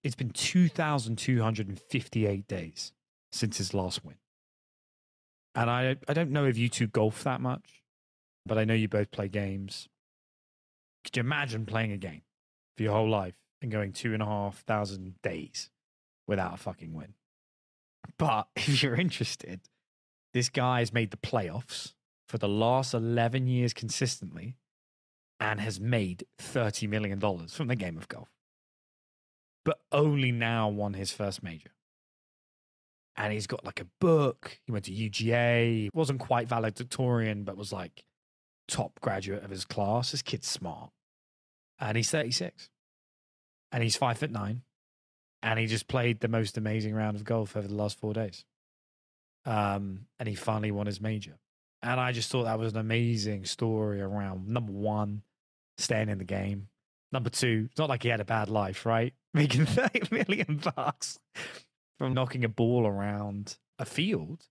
It's 0.03 0.15
been 0.15 0.31
2,258 0.31 2.48
days 2.48 2.93
since 3.31 3.57
his 3.57 3.74
last 3.74 4.03
win. 4.03 4.15
And 5.53 5.69
I, 5.69 5.98
I 6.07 6.13
don't 6.13 6.31
know 6.31 6.45
if 6.45 6.57
you 6.57 6.67
two 6.67 6.88
golf 6.88 7.24
that 7.24 7.41
much, 7.41 7.83
but 8.45 8.57
I 8.57 8.65
know 8.65 8.74
you 8.74 8.88
both 8.88 9.12
play 9.12 9.27
games. 9.27 9.88
Could 11.03 11.17
you 11.17 11.21
imagine 11.21 11.65
playing 11.65 11.91
a 11.91 11.98
game 11.98 12.21
for 12.75 12.83
your 12.83 12.93
whole 12.93 13.10
life 13.10 13.36
and 13.62 13.71
going 13.71 13.93
two 13.93 14.13
and 14.13 14.24
a 14.24 14.25
half 14.25 14.63
thousand 14.63 15.15
days 15.21 15.69
without 16.27 16.53
a 16.53 16.57
fucking 16.57 16.93
win. 16.93 17.13
But 18.17 18.48
if 18.55 18.81
you're 18.81 18.95
interested, 18.95 19.62
This 20.33 20.50
guy 20.50 20.79
has 20.79 20.93
made 20.93 21.12
the 21.12 21.17
playoffs 21.17 21.93
for 22.27 22.38
the 22.38 22.48
last 22.48 22.93
11 22.93 23.48
years 23.48 23.74
consistently 23.74 24.55
and 25.39 25.60
has 25.60 25.79
made 25.79 26.25
$30 26.39 26.88
million 26.88 27.19
from 27.48 27.67
the 27.67 27.75
game 27.75 27.98
of 27.98 28.07
golf, 28.07 28.29
but 29.65 29.81
only 29.91 30.31
now 30.31 30.69
won 30.69 30.93
his 30.93 31.12
first 31.12 31.43
major. 31.43 31.71
And 33.17 33.33
he's 33.33 33.48
got 33.48 33.65
like 33.65 33.81
a 33.81 33.88
book. 34.00 34.60
He 34.65 34.71
went 34.71 34.86
to 34.86 34.91
UGA, 34.93 35.89
wasn't 35.93 36.21
quite 36.21 36.48
valedictorian, 36.48 37.43
but 37.43 37.57
was 37.57 37.74
like 37.74 38.05
top 38.68 39.00
graduate 39.01 39.44
of 39.44 39.50
his 39.50 39.65
class. 39.65 40.12
This 40.12 40.22
kid's 40.22 40.48
smart. 40.48 40.91
And 41.80 41.98
he's 41.98 42.12
36. 42.12 42.70
And 43.72 43.84
he's 43.84 43.96
five 43.96 44.18
foot 44.18 44.32
nine. 44.32 44.62
And 45.44 45.60
he 45.60 45.65
just 45.65 45.88
played 45.88 46.20
the 46.20 46.27
most 46.27 46.58
amazing 46.58 46.94
round 46.94 47.18
of 47.18 47.24
golf 47.24 47.58
over 47.58 47.68
the 47.68 47.74
last 47.74 48.00
four 48.00 48.13
days. 48.13 48.46
Um, 49.46 50.01
and 50.20 50.30
he 50.30 50.36
finally 50.36 50.72
won 50.72 50.86
his 50.86 51.01
major. 51.01 51.39
And 51.82 52.00
I 52.00 52.12
just 52.12 52.30
thought 52.30 52.44
that 52.44 52.60
was 52.60 52.74
an 52.74 52.80
amazing 52.80 53.46
story 53.46 54.01
around 54.01 54.48
number 54.48 54.72
one, 54.72 55.24
staying 55.80 56.10
in 56.10 56.20
the 56.20 56.24
game. 56.24 56.68
Number 57.12 57.32
two, 57.32 57.68
it's 57.72 57.80
not 57.80 57.89
like 57.89 58.03
he 58.03 58.10
had 58.10 58.20
a 58.22 58.25
bad 58.25 58.50
life, 58.50 58.86
right? 58.86 59.13
Making 59.34 59.65
30 59.65 60.01
million 60.12 60.62
bucks 60.75 61.18
from 61.98 62.13
knocking 62.13 62.44
a 62.46 62.50
ball 62.50 62.86
around 62.86 63.58
a 63.80 63.86
field. 63.86 64.46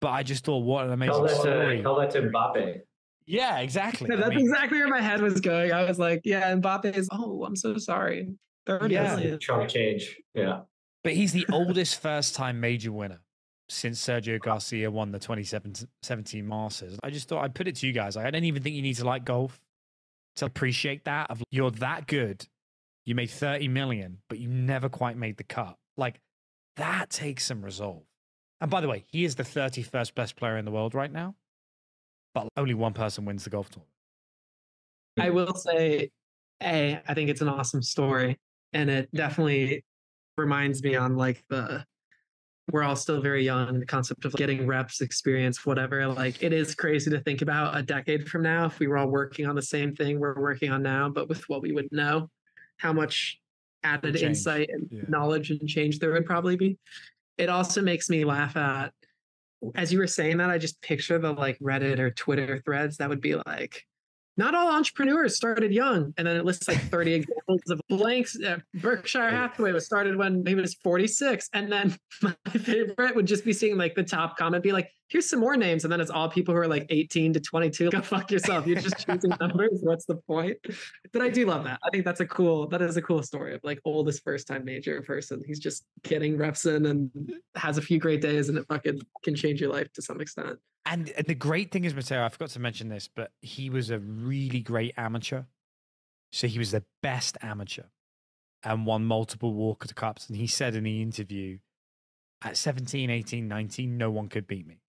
But 0.00 0.08
I 0.08 0.22
just 0.24 0.44
thought, 0.44 0.58
what 0.58 0.86
an 0.86 0.92
amazing 0.92 1.14
Tell 1.14 1.22
that, 1.22 1.36
story. 1.36 1.76
to, 1.76 1.82
tell 1.82 1.96
that 2.00 2.10
to 2.10 2.22
Mbappe. 2.22 2.80
Yeah, 3.26 3.58
exactly. 3.58 4.08
Yeah, 4.08 4.16
I 4.16 4.18
that's 4.20 4.30
mean, 4.30 4.40
exactly 4.46 4.78
where 4.78 4.88
my 4.88 5.00
head 5.00 5.20
was 5.20 5.40
going. 5.40 5.72
I 5.72 5.84
was 5.84 5.98
like, 5.98 6.20
yeah, 6.24 6.54
Mbappe 6.54 6.96
is, 6.96 7.08
oh, 7.12 7.44
I'm 7.44 7.56
so 7.56 7.76
sorry. 7.78 8.28
30 8.66 8.94
Yeah. 8.94 9.16
million. 9.16 9.38
Chunk 9.40 9.68
change. 9.70 10.16
Yeah. 10.34 10.60
but 11.04 11.12
he's 11.14 11.32
the 11.32 11.46
oldest 11.52 12.00
first 12.00 12.34
time 12.34 12.60
major 12.60 12.90
winner 12.92 13.20
since 13.68 14.04
Sergio 14.04 14.40
Garcia 14.40 14.90
won 14.90 15.10
the 15.12 15.18
2017 15.18 16.46
Masters. 16.46 16.98
I 17.02 17.10
just 17.10 17.28
thought 17.28 17.42
I'd 17.44 17.54
put 17.54 17.66
it 17.68 17.76
to 17.76 17.86
you 17.86 17.92
guys. 17.92 18.16
I 18.16 18.28
don't 18.30 18.44
even 18.44 18.62
think 18.62 18.74
you 18.76 18.82
need 18.82 18.94
to 18.96 19.04
like 19.04 19.24
golf 19.24 19.60
to 20.36 20.44
appreciate 20.46 21.04
that. 21.04 21.30
Of 21.30 21.42
you're 21.50 21.70
that 21.72 22.06
good. 22.06 22.46
You 23.04 23.14
made 23.14 23.30
30 23.30 23.68
million, 23.68 24.18
but 24.28 24.38
you 24.38 24.48
never 24.48 24.88
quite 24.88 25.16
made 25.16 25.36
the 25.36 25.44
cut. 25.44 25.76
Like 25.96 26.20
that 26.76 27.10
takes 27.10 27.46
some 27.46 27.64
resolve. 27.64 28.02
And 28.60 28.70
by 28.70 28.80
the 28.80 28.88
way, 28.88 29.04
he 29.10 29.24
is 29.24 29.34
the 29.36 29.42
31st 29.44 30.14
best 30.14 30.36
player 30.36 30.56
in 30.56 30.64
the 30.64 30.70
world 30.72 30.94
right 30.94 31.12
now, 31.12 31.34
but 32.36 32.48
only 32.58 32.74
one 32.74 32.92
person 32.92 33.24
wins 33.24 33.44
the 33.44 33.50
golf 33.50 33.70
tournament. 33.70 33.90
I 35.18 35.30
will 35.30 35.54
say, 35.54 36.10
A, 36.62 37.00
I 37.08 37.14
think 37.14 37.30
it's 37.30 37.40
an 37.40 37.48
awesome 37.48 37.82
story. 37.82 38.38
And 38.74 38.90
it 38.90 39.08
definitely 39.14 39.82
reminds 40.36 40.82
me 40.82 40.96
on 40.96 41.16
like 41.16 41.42
the 41.48 41.82
we're 42.70 42.82
all 42.82 42.96
still 42.96 43.22
very 43.22 43.44
young, 43.44 43.78
the 43.80 43.86
concept 43.86 44.24
of 44.26 44.34
getting 44.34 44.66
reps, 44.66 45.00
experience, 45.00 45.64
whatever. 45.64 46.06
Like 46.08 46.42
it 46.42 46.52
is 46.52 46.74
crazy 46.74 47.10
to 47.10 47.20
think 47.20 47.40
about 47.40 47.74
a 47.74 47.82
decade 47.82 48.28
from 48.28 48.42
now 48.42 48.66
if 48.66 48.80
we 48.80 48.86
were 48.88 48.98
all 48.98 49.08
working 49.08 49.46
on 49.46 49.54
the 49.54 49.62
same 49.62 49.94
thing 49.94 50.20
we're 50.20 50.38
working 50.38 50.70
on 50.70 50.82
now, 50.82 51.08
but 51.08 51.30
with 51.30 51.48
what 51.48 51.62
we 51.62 51.72
would 51.72 51.88
know, 51.90 52.28
how 52.76 52.92
much 52.92 53.40
added 53.82 54.16
Change. 54.16 54.24
insight 54.24 54.68
and 54.70 54.88
Yeah. 54.90 55.04
knowledge 55.08 55.50
and 55.52 55.66
change 55.66 56.00
there 56.00 56.12
would 56.12 56.26
probably 56.26 56.56
be. 56.56 56.76
It 57.38 57.48
also 57.48 57.80
makes 57.80 58.10
me 58.10 58.24
laugh 58.24 58.56
at 58.56 58.92
as 59.74 59.92
you 59.92 59.98
were 59.98 60.06
saying 60.06 60.38
that, 60.38 60.50
I 60.50 60.58
just 60.58 60.80
picture 60.82 61.18
the 61.18 61.32
like 61.32 61.58
Reddit 61.58 61.98
or 61.98 62.10
Twitter 62.10 62.60
threads 62.64 62.98
that 62.98 63.08
would 63.08 63.20
be 63.20 63.34
like, 63.34 63.84
not 64.36 64.54
all 64.54 64.70
entrepreneurs 64.70 65.36
started 65.36 65.72
young. 65.72 66.12
And 66.16 66.26
then 66.26 66.36
it 66.36 66.44
lists 66.44 66.68
like 66.68 66.80
30 66.90 67.14
examples 67.14 67.62
of 67.70 67.80
blanks. 67.88 68.36
Uh, 68.38 68.58
Berkshire 68.74 69.30
Hathaway 69.30 69.72
was 69.72 69.86
started 69.86 70.16
when 70.16 70.44
he 70.46 70.54
was 70.54 70.74
46. 70.74 71.48
And 71.52 71.72
then 71.72 71.96
my 72.22 72.34
favorite 72.50 73.16
would 73.16 73.26
just 73.26 73.44
be 73.44 73.52
seeing 73.52 73.76
like 73.76 73.94
the 73.94 74.02
top 74.02 74.36
comment 74.36 74.62
be 74.62 74.72
like, 74.72 74.90
here's 75.08 75.28
some 75.28 75.40
more 75.40 75.56
names. 75.56 75.84
And 75.84 75.92
then 75.92 76.00
it's 76.00 76.10
all 76.10 76.28
people 76.28 76.52
who 76.52 76.60
are 76.60 76.68
like 76.68 76.86
18 76.90 77.32
to 77.34 77.40
22. 77.40 77.90
Go 77.90 78.00
fuck 78.02 78.30
yourself. 78.30 78.66
You're 78.66 78.80
just 78.80 79.06
choosing 79.06 79.32
numbers. 79.40 79.78
What's 79.82 80.04
the 80.04 80.16
point? 80.16 80.56
But 81.12 81.22
I 81.22 81.28
do 81.28 81.46
love 81.46 81.64
that. 81.64 81.78
I 81.84 81.90
think 81.90 82.04
that's 82.04 82.20
a 82.20 82.26
cool, 82.26 82.66
that 82.68 82.82
is 82.82 82.96
a 82.96 83.02
cool 83.02 83.22
story 83.22 83.54
of 83.54 83.60
like 83.62 83.80
oldest 83.84 84.22
first 84.24 84.48
time 84.48 84.64
major 84.64 85.00
person. 85.02 85.42
He's 85.46 85.60
just 85.60 85.84
getting 86.02 86.36
reps 86.36 86.66
in 86.66 86.86
and 86.86 87.10
has 87.54 87.78
a 87.78 87.82
few 87.82 87.98
great 87.98 88.20
days 88.20 88.48
and 88.48 88.58
it 88.58 88.66
fucking 88.68 89.00
can 89.22 89.34
change 89.34 89.60
your 89.60 89.72
life 89.72 89.92
to 89.94 90.02
some 90.02 90.20
extent. 90.20 90.58
And, 90.86 91.10
and 91.10 91.26
the 91.26 91.34
great 91.34 91.72
thing 91.72 91.84
is, 91.84 91.94
Mateo, 91.94 92.24
I 92.24 92.28
forgot 92.28 92.50
to 92.50 92.60
mention 92.60 92.88
this, 92.88 93.08
but 93.12 93.32
he 93.42 93.68
was 93.68 93.90
a 93.90 93.98
really 93.98 94.60
great 94.60 94.94
amateur. 94.96 95.42
So 96.30 96.46
he 96.46 96.58
was 96.58 96.70
the 96.70 96.84
best 97.02 97.36
amateur 97.42 97.86
and 98.62 98.86
won 98.86 99.04
multiple 99.04 99.52
Walker 99.52 99.92
Cups. 99.92 100.28
And 100.28 100.38
he 100.38 100.46
said 100.46 100.76
in 100.76 100.84
the 100.84 101.02
interview, 101.02 101.58
at 102.42 102.56
17, 102.56 103.10
18, 103.10 103.48
19, 103.48 103.98
no 103.98 104.10
one 104.10 104.28
could 104.28 104.46
beat 104.46 104.66
me. 104.66 104.80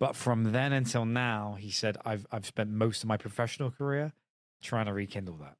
But 0.00 0.16
from 0.16 0.52
then 0.52 0.72
until 0.72 1.04
now, 1.04 1.56
he 1.58 1.70
said, 1.70 1.96
I've, 2.04 2.26
I've 2.32 2.46
spent 2.46 2.70
most 2.70 3.04
of 3.04 3.08
my 3.08 3.16
professional 3.16 3.70
career 3.70 4.12
trying 4.62 4.86
to 4.86 4.92
rekindle 4.92 5.36
that. 5.36 5.56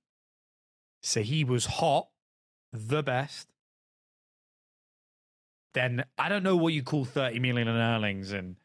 So 1.02 1.20
he 1.20 1.44
was 1.44 1.66
hot, 1.66 2.08
the 2.72 3.02
best. 3.02 3.52
Then 5.74 6.04
I 6.18 6.28
don't 6.28 6.42
know 6.42 6.56
what 6.56 6.72
you 6.72 6.82
call 6.82 7.04
30 7.04 7.38
million 7.38 7.68
in 7.68 7.76
earnings 7.76 8.32
and 8.32 8.56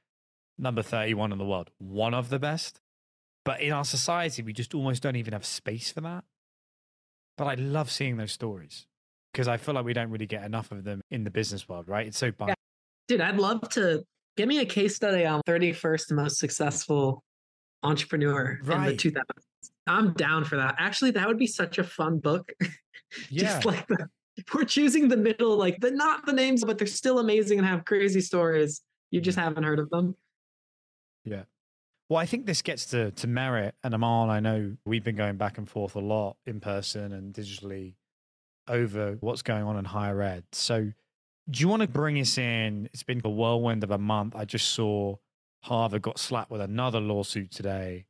number 0.60 0.82
31 0.82 1.32
in 1.32 1.38
the 1.38 1.46
world, 1.46 1.70
one 1.78 2.14
of 2.14 2.30
the 2.30 2.40
best. 2.40 2.82
But 3.46 3.62
in 3.62 3.72
our 3.72 3.86
society, 3.86 4.44
we 4.44 4.54
just 4.54 4.76
almost 4.76 5.02
don't 5.02 5.16
even 5.16 5.34
have 5.34 5.46
space 5.46 5.92
for 5.92 6.02
that. 6.02 6.24
But 7.38 7.46
I 7.46 7.56
love 7.56 7.90
seeing 7.90 8.18
those 8.18 8.34
stories 8.34 8.86
because 9.32 9.48
I 9.48 9.58
feel 9.58 9.76
like 9.76 9.86
we 9.86 9.94
don't 9.94 10.10
really 10.10 10.26
get 10.26 10.44
enough 10.44 10.72
of 10.72 10.84
them 10.84 11.02
in 11.10 11.24
the 11.24 11.32
business 11.32 11.68
world, 11.70 11.88
right? 11.88 12.08
It's 12.08 12.18
so 12.18 12.32
bi- 12.32 12.54
Dude, 13.08 13.22
I'd 13.22 13.38
love 13.38 13.68
to 13.70 14.04
give 14.36 14.48
me 14.48 14.60
a 14.60 14.66
case 14.66 14.96
study 14.96 15.26
on 15.26 15.42
31st 15.48 16.12
most 16.12 16.38
successful 16.38 17.24
entrepreneur 17.82 18.60
in 18.62 18.68
the 18.68 18.76
Right. 18.76 18.98
2000s. 18.98 19.24
I'm 19.88 20.14
down 20.14 20.44
for 20.44 20.58
that. 20.58 20.76
Actually, 20.78 21.12
that 21.12 21.28
would 21.28 21.40
be 21.40 21.48
such 21.48 21.78
a 21.78 21.84
fun 21.84 22.20
book. 22.20 22.52
Yeah. 23.32 23.42
Just 23.42 23.66
like 23.66 23.88
the, 23.88 24.08
we're 24.54 24.66
choosing 24.66 25.08
the 25.08 25.18
middle, 25.18 25.58
like 25.58 25.80
the 25.80 25.90
not 25.90 26.28
the 26.28 26.32
names, 26.32 26.64
but 26.64 26.78
they're 26.78 26.86
still 26.86 27.18
amazing 27.18 27.58
and 27.58 27.68
have 27.68 27.84
crazy 27.86 28.22
stories. 28.22 28.84
You 29.10 29.20
just 29.20 29.36
mm. 29.36 29.42
haven't 29.42 29.64
heard 29.64 29.80
of 29.80 29.90
them. 29.90 30.16
Well, 32.10 32.18
I 32.18 32.26
think 32.26 32.48
this 32.48 32.64
gets 32.64 32.86
to 32.88 33.12
to 33.12 33.28
merit 33.28 33.76
and 33.84 33.94
Amaan. 33.94 34.30
I 34.30 34.40
know 34.40 34.76
we've 34.84 35.04
been 35.04 35.16
going 35.16 35.38
back 35.38 35.60
and 35.60 35.70
forth 35.70 35.96
a 35.96 36.00
lot 36.00 36.38
in 36.48 36.60
person 36.60 37.14
and 37.14 37.34
digitally 37.34 37.94
over 38.68 39.18
what's 39.20 39.44
going 39.44 39.64
on 39.64 39.78
in 39.78 39.86
higher 39.86 40.20
ed. 40.22 40.44
So, 40.52 40.92
do 41.50 41.62
you 41.62 41.68
want 41.68 41.84
to 41.84 41.88
bring 41.88 42.20
us 42.20 42.38
in? 42.38 42.90
It's 42.94 43.04
been 43.04 43.22
a 43.24 43.30
whirlwind 43.30 43.84
of 43.84 43.92
a 43.92 43.98
month. 44.00 44.36
I 44.36 44.46
just 44.46 44.70
saw 44.70 45.18
Harvard 45.64 46.02
got 46.02 46.18
slapped 46.18 46.50
with 46.50 46.62
another 46.62 47.00
lawsuit 47.00 47.52
today 47.52 48.06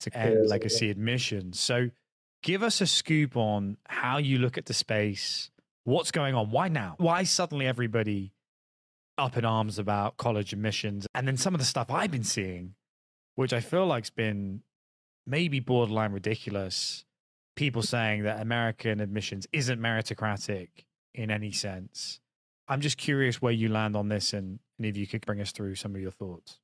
to 0.00 0.16
end 0.16 0.40
Yes. 0.42 0.50
legacy 0.50 0.90
admissions. 0.90 1.58
So, 1.58 1.90
give 2.42 2.62
us 2.62 2.82
a 2.82 2.86
scoop 2.86 3.34
on 3.34 3.78
how 3.86 4.18
you 4.18 4.38
look 4.38 4.58
at 4.58 4.66
the 4.66 4.74
space. 4.74 5.50
What's 5.84 6.10
going 6.10 6.34
on? 6.34 6.50
Why 6.50 6.68
now? 6.68 6.96
Why 6.98 7.22
suddenly 7.24 7.66
everybody 7.66 8.34
up 9.18 9.36
in 9.36 9.44
arms 9.44 9.78
about 9.78 10.16
college 10.16 10.52
admissions? 10.52 11.06
And 11.14 11.26
then 11.26 11.36
some 11.36 11.54
of 11.54 11.60
the 11.60 11.66
stuff 11.66 11.90
I've 11.90 12.10
been 12.10 12.24
seeing 12.24 12.74
which 13.38 13.52
I 13.52 13.60
feel 13.60 13.86
like's 13.86 14.10
been 14.10 14.62
maybe 15.24 15.60
borderline 15.60 16.10
ridiculous. 16.10 17.04
People 17.54 17.82
saying 17.82 18.24
that 18.24 18.40
American 18.40 18.98
admissions 18.98 19.46
isn't 19.52 19.80
meritocratic 19.80 20.70
in 21.14 21.30
any 21.30 21.52
sense. 21.52 22.18
I'm 22.66 22.80
just 22.80 22.98
curious 22.98 23.40
where 23.40 23.52
you 23.52 23.68
land 23.68 23.94
on 23.94 24.08
this 24.08 24.32
and, 24.32 24.58
and 24.76 24.86
if 24.86 24.96
you 24.96 25.06
could 25.06 25.24
bring 25.24 25.40
us 25.40 25.52
through 25.52 25.76
some 25.76 25.94
of 25.94 26.00
your 26.00 26.10
thoughts. 26.10 26.58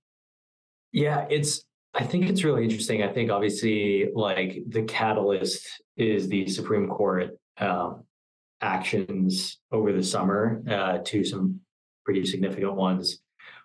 Yeah, 0.90 1.28
it's 1.30 1.62
I 1.94 2.02
think 2.02 2.28
it's 2.28 2.42
really 2.42 2.64
interesting. 2.64 3.04
I 3.04 3.12
think 3.12 3.30
obviously 3.30 4.08
like 4.12 4.58
the 4.66 4.82
catalyst 4.82 5.80
is 5.96 6.26
the 6.26 6.48
Supreme 6.48 6.88
Court 6.88 7.38
um, 7.58 8.02
actions 8.60 9.60
over 9.70 9.92
the 9.92 10.02
summer 10.02 10.60
uh, 10.68 10.98
to 11.04 11.22
some 11.22 11.60
pretty 12.04 12.24
significant 12.26 12.74
ones, 12.74 13.20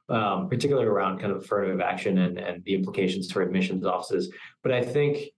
um, 0.09 0.49
particularly 0.49 0.87
around 0.87 1.19
kind 1.19 1.31
of 1.31 1.39
affirmative 1.43 1.81
action 1.81 2.17
and, 2.19 2.37
and 2.37 2.63
the 2.65 2.73
implications 2.73 3.31
for 3.31 3.41
admissions 3.41 3.85
offices. 3.85 4.31
But 4.63 4.71
I 4.71 4.81
think 4.81 5.31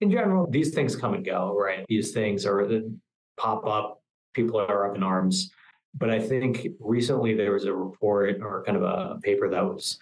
in 0.00 0.10
general, 0.10 0.46
these 0.50 0.74
things 0.74 0.96
come 0.96 1.14
and 1.14 1.24
go, 1.24 1.56
right? 1.56 1.84
These 1.88 2.12
things 2.12 2.46
are 2.46 2.66
that 2.66 2.98
pop 3.36 3.66
up, 3.66 4.02
people 4.34 4.58
are 4.58 4.90
up 4.90 4.96
in 4.96 5.02
arms. 5.02 5.50
But 5.94 6.10
I 6.10 6.20
think 6.20 6.68
recently 6.78 7.34
there 7.34 7.52
was 7.52 7.64
a 7.64 7.74
report 7.74 8.40
or 8.40 8.64
kind 8.64 8.76
of 8.76 8.84
a 8.84 9.18
paper 9.22 9.48
that 9.50 9.64
was 9.64 9.98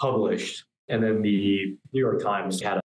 published. 0.00 0.64
And 0.88 1.02
then 1.02 1.22
the 1.22 1.76
New 1.92 2.00
York 2.00 2.22
Times 2.22 2.60
had 2.60 2.80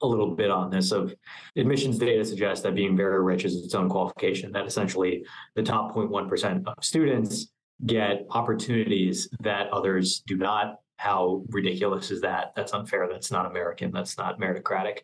a 0.00 0.06
little 0.06 0.34
bit 0.34 0.50
on 0.50 0.70
this 0.70 0.90
of 0.92 1.14
admissions 1.56 1.98
data 1.98 2.24
suggests 2.24 2.62
that 2.64 2.74
being 2.74 2.96
very 2.96 3.22
rich 3.22 3.44
is 3.44 3.64
its 3.64 3.74
own 3.74 3.88
qualification, 3.88 4.52
that 4.52 4.66
essentially 4.66 5.24
the 5.54 5.62
top 5.62 5.94
0.1% 5.94 6.66
of 6.66 6.74
students 6.84 7.52
get 7.86 8.26
opportunities 8.30 9.28
that 9.40 9.70
others 9.70 10.22
do 10.26 10.36
not 10.36 10.78
how 11.02 11.42
ridiculous 11.48 12.12
is 12.12 12.20
that? 12.20 12.52
That's 12.54 12.72
unfair. 12.72 13.08
That's 13.10 13.32
not 13.32 13.44
American. 13.44 13.90
That's 13.90 14.16
not 14.16 14.38
meritocratic. 14.38 14.98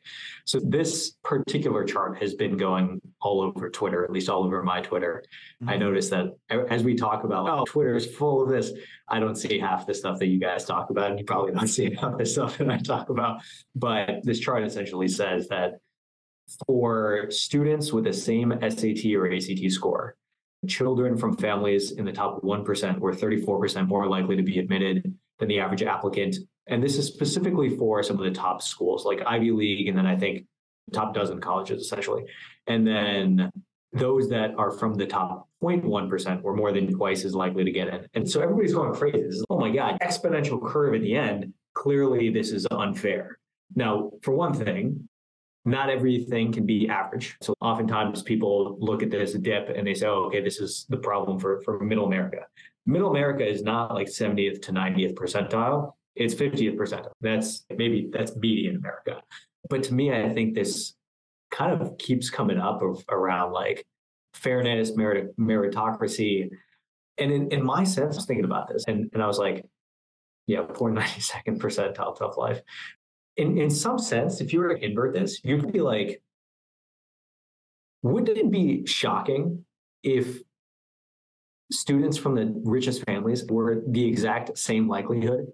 So 0.44 0.60
this 0.62 1.16
particular 1.24 1.82
chart 1.82 2.22
has 2.22 2.34
been 2.34 2.56
going 2.56 3.00
all 3.20 3.40
over 3.40 3.68
Twitter, 3.68 4.04
at 4.04 4.12
least 4.12 4.28
all 4.28 4.44
over 4.44 4.62
my 4.62 4.80
Twitter. 4.80 5.24
Mm-hmm. 5.60 5.70
I 5.70 5.76
noticed 5.76 6.10
that 6.10 6.36
as 6.70 6.84
we 6.84 6.94
talk 6.94 7.24
about, 7.24 7.48
oh, 7.48 7.64
Twitter 7.66 7.96
is 7.96 8.06
full 8.06 8.44
of 8.44 8.48
this. 8.48 8.70
I 9.08 9.18
don't 9.18 9.34
see 9.34 9.58
half 9.58 9.88
the 9.88 9.94
stuff 9.94 10.20
that 10.20 10.28
you 10.28 10.38
guys 10.38 10.64
talk 10.64 10.90
about, 10.90 11.10
and 11.10 11.18
you 11.18 11.24
probably 11.24 11.52
don't 11.52 11.66
see 11.66 11.92
half 12.00 12.16
the 12.16 12.26
stuff 12.26 12.58
that 12.58 12.70
I 12.70 12.78
talk 12.78 13.10
about. 13.10 13.42
But 13.74 14.20
this 14.22 14.38
chart 14.38 14.62
essentially 14.62 15.08
says 15.08 15.48
that 15.48 15.80
for 16.64 17.26
students 17.30 17.92
with 17.92 18.04
the 18.04 18.12
same 18.12 18.52
SAT 18.60 19.04
or 19.16 19.32
ACT 19.32 19.68
score, 19.72 20.14
children 20.66 21.16
from 21.16 21.36
families 21.36 21.92
in 21.92 22.04
the 22.04 22.12
top 22.12 22.42
1% 22.42 22.98
were 22.98 23.12
34% 23.12 23.86
more 23.86 24.08
likely 24.08 24.36
to 24.36 24.42
be 24.42 24.58
admitted 24.58 25.14
than 25.38 25.48
the 25.48 25.60
average 25.60 25.82
applicant. 25.82 26.36
And 26.66 26.82
this 26.82 26.98
is 26.98 27.06
specifically 27.06 27.76
for 27.76 28.02
some 28.02 28.18
of 28.18 28.24
the 28.24 28.30
top 28.30 28.62
schools 28.62 29.04
like 29.04 29.22
Ivy 29.24 29.52
League, 29.52 29.88
and 29.88 29.96
then 29.96 30.06
I 30.06 30.16
think 30.16 30.46
top 30.92 31.14
dozen 31.14 31.40
colleges 31.40 31.82
essentially. 31.82 32.24
And 32.66 32.86
then 32.86 33.50
those 33.92 34.28
that 34.28 34.54
are 34.58 34.70
from 34.70 34.94
the 34.94 35.06
top 35.06 35.48
0.1% 35.62 36.42
were 36.42 36.54
more 36.54 36.72
than 36.72 36.92
twice 36.92 37.24
as 37.24 37.34
likely 37.34 37.64
to 37.64 37.70
get 37.70 37.88
in. 37.88 38.06
And 38.14 38.28
so 38.28 38.40
everybody's 38.40 38.74
going 38.74 38.94
crazy. 38.94 39.22
This 39.22 39.36
is, 39.36 39.44
oh 39.48 39.58
my 39.58 39.70
God, 39.70 39.98
exponential 40.02 40.64
curve 40.64 40.94
at 40.94 41.00
the 41.00 41.14
end. 41.14 41.52
Clearly, 41.74 42.30
this 42.30 42.50
is 42.52 42.66
unfair. 42.70 43.38
Now, 43.74 44.10
for 44.22 44.32
one 44.32 44.52
thing, 44.52 45.08
not 45.70 45.90
everything 45.90 46.52
can 46.52 46.66
be 46.66 46.88
average. 46.88 47.36
So 47.42 47.54
oftentimes 47.60 48.22
people 48.22 48.76
look 48.80 49.02
at 49.02 49.10
this 49.10 49.32
dip 49.34 49.68
and 49.74 49.86
they 49.86 49.94
say, 49.94 50.06
oh, 50.06 50.24
okay, 50.24 50.40
this 50.40 50.60
is 50.60 50.86
the 50.88 50.96
problem 50.96 51.38
for, 51.38 51.60
for 51.62 51.80
middle 51.80 52.06
America. 52.06 52.46
Middle 52.86 53.10
America 53.10 53.46
is 53.46 53.62
not 53.62 53.94
like 53.94 54.06
70th 54.06 54.62
to 54.62 54.72
90th 54.72 55.14
percentile. 55.14 55.92
It's 56.16 56.34
50th 56.34 56.76
percentile. 56.76 57.12
That's 57.20 57.64
maybe 57.70 58.08
that's 58.12 58.34
median 58.36 58.76
America. 58.76 59.20
But 59.68 59.82
to 59.84 59.94
me, 59.94 60.12
I 60.12 60.28
think 60.32 60.54
this 60.54 60.94
kind 61.50 61.80
of 61.80 61.98
keeps 61.98 62.30
coming 62.30 62.58
up 62.58 62.82
around 63.10 63.52
like 63.52 63.86
fairness, 64.34 64.96
merit, 64.96 65.36
meritocracy. 65.38 66.48
And 67.18 67.32
in, 67.32 67.50
in 67.50 67.64
my 67.64 67.84
sense, 67.84 68.14
I 68.14 68.18
was 68.18 68.26
thinking 68.26 68.44
about 68.44 68.68
this 68.68 68.84
and, 68.88 69.10
and 69.12 69.22
I 69.22 69.26
was 69.26 69.38
like, 69.38 69.66
yeah, 70.46 70.62
poor 70.62 70.90
92nd 70.90 71.58
percentile 71.58 72.16
tough 72.16 72.38
life 72.38 72.62
in, 73.38 73.56
in 73.56 73.70
some 73.70 73.98
sense, 73.98 74.40
if 74.40 74.52
you 74.52 74.58
were 74.58 74.74
to 74.74 74.84
invert 74.84 75.14
this, 75.14 75.40
you'd 75.44 75.72
be 75.72 75.80
like, 75.80 76.20
wouldn't 78.02 78.36
it 78.36 78.50
be 78.50 78.84
shocking 78.84 79.64
if 80.02 80.40
students 81.70 82.16
from 82.16 82.34
the 82.34 82.52
richest 82.64 83.04
families 83.04 83.44
were 83.48 83.82
the 83.86 84.04
exact 84.04 84.56
same 84.58 84.88
likelihood 84.88 85.46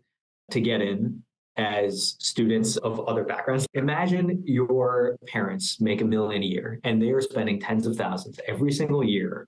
to 0.50 0.60
get 0.60 0.80
in 0.80 1.22
as 1.56 2.16
students 2.18 2.76
of 2.78 3.00
other 3.06 3.24
backgrounds. 3.24 3.66
Imagine 3.74 4.42
your 4.44 5.16
parents 5.26 5.80
make 5.80 6.00
a 6.00 6.04
million 6.04 6.42
a 6.42 6.46
year 6.46 6.80
and 6.84 7.00
they 7.00 7.10
are 7.10 7.20
spending 7.20 7.60
tens 7.60 7.86
of 7.86 7.96
thousands 7.96 8.40
every 8.46 8.72
single 8.72 9.04
year 9.04 9.46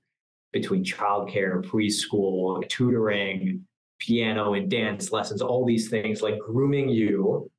between 0.52 0.84
childcare, 0.84 1.62
preschool, 1.64 2.66
tutoring, 2.68 3.66
piano 3.98 4.54
and 4.54 4.70
dance 4.70 5.10
lessons, 5.10 5.42
all 5.42 5.64
these 5.64 5.88
things 5.88 6.22
like 6.22 6.38
grooming 6.38 6.88
you 6.88 7.50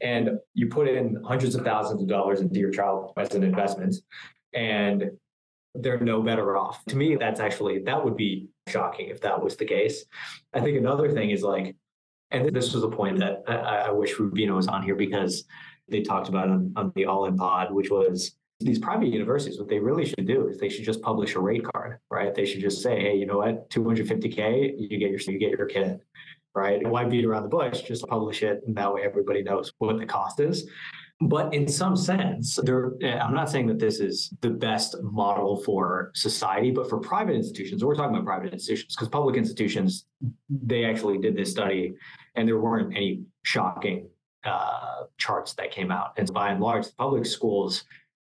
And 0.00 0.38
you 0.54 0.68
put 0.68 0.88
in 0.88 1.22
hundreds 1.24 1.54
of 1.54 1.64
thousands 1.64 2.02
of 2.02 2.08
dollars 2.08 2.40
into 2.40 2.60
your 2.60 2.70
child 2.70 3.12
as 3.16 3.34
an 3.34 3.42
investment, 3.42 3.96
and 4.54 5.10
they're 5.74 6.00
no 6.00 6.22
better 6.22 6.56
off. 6.56 6.84
To 6.86 6.96
me, 6.96 7.16
that's 7.16 7.40
actually, 7.40 7.80
that 7.80 8.04
would 8.04 8.16
be 8.16 8.48
shocking 8.68 9.08
if 9.08 9.20
that 9.22 9.42
was 9.42 9.56
the 9.56 9.64
case. 9.64 10.04
I 10.54 10.60
think 10.60 10.78
another 10.78 11.10
thing 11.12 11.30
is 11.30 11.42
like, 11.42 11.76
and 12.30 12.54
this 12.54 12.74
was 12.74 12.84
a 12.84 12.88
point 12.88 13.18
that 13.20 13.42
I, 13.46 13.54
I 13.54 13.90
wish 13.90 14.16
Rubino 14.16 14.56
was 14.56 14.68
on 14.68 14.82
here 14.82 14.94
because 14.94 15.44
they 15.88 16.02
talked 16.02 16.28
about 16.28 16.50
on, 16.50 16.72
on 16.76 16.92
the 16.94 17.06
All 17.06 17.24
In 17.26 17.36
Pod, 17.36 17.72
which 17.72 17.90
was 17.90 18.36
these 18.60 18.78
private 18.78 19.08
universities, 19.08 19.58
what 19.58 19.68
they 19.68 19.78
really 19.78 20.04
should 20.04 20.26
do 20.26 20.48
is 20.48 20.58
they 20.58 20.68
should 20.68 20.84
just 20.84 21.00
publish 21.00 21.36
a 21.36 21.40
rate 21.40 21.64
card, 21.72 21.98
right? 22.10 22.34
They 22.34 22.44
should 22.44 22.60
just 22.60 22.82
say, 22.82 23.00
hey, 23.00 23.16
you 23.16 23.24
know 23.24 23.38
what, 23.38 23.70
250K, 23.70 24.74
you 24.78 24.98
get 24.98 25.10
your 25.10 25.20
you 25.20 25.38
get 25.38 25.50
your 25.50 25.66
kid 25.66 26.00
right? 26.58 26.86
Why 26.86 27.04
beat 27.04 27.24
around 27.24 27.44
the 27.44 27.48
bush? 27.48 27.82
Just 27.82 28.06
publish 28.06 28.42
it, 28.42 28.62
and 28.66 28.76
that 28.76 28.92
way 28.92 29.02
everybody 29.04 29.42
knows 29.42 29.72
what 29.78 29.98
the 29.98 30.06
cost 30.06 30.40
is. 30.40 30.68
But 31.20 31.52
in 31.52 31.66
some 31.66 31.96
sense, 31.96 32.60
there, 32.62 32.92
I'm 33.02 33.34
not 33.34 33.50
saying 33.50 33.66
that 33.66 33.80
this 33.80 33.98
is 33.98 34.32
the 34.40 34.50
best 34.50 34.94
model 35.02 35.56
for 35.64 36.12
society, 36.14 36.70
but 36.70 36.88
for 36.88 36.98
private 36.98 37.34
institutions, 37.34 37.84
we're 37.84 37.96
talking 37.96 38.14
about 38.14 38.24
private 38.24 38.52
institutions 38.52 38.94
because 38.94 39.08
public 39.08 39.36
institutions, 39.36 40.06
they 40.48 40.84
actually 40.84 41.18
did 41.18 41.36
this 41.36 41.50
study 41.50 41.94
and 42.36 42.46
there 42.46 42.58
weren't 42.58 42.96
any 42.96 43.22
shocking 43.42 44.08
uh, 44.44 45.02
charts 45.16 45.54
that 45.54 45.72
came 45.72 45.90
out. 45.90 46.12
And 46.16 46.32
by 46.32 46.50
and 46.52 46.60
large, 46.60 46.86
public 46.96 47.26
schools 47.26 47.84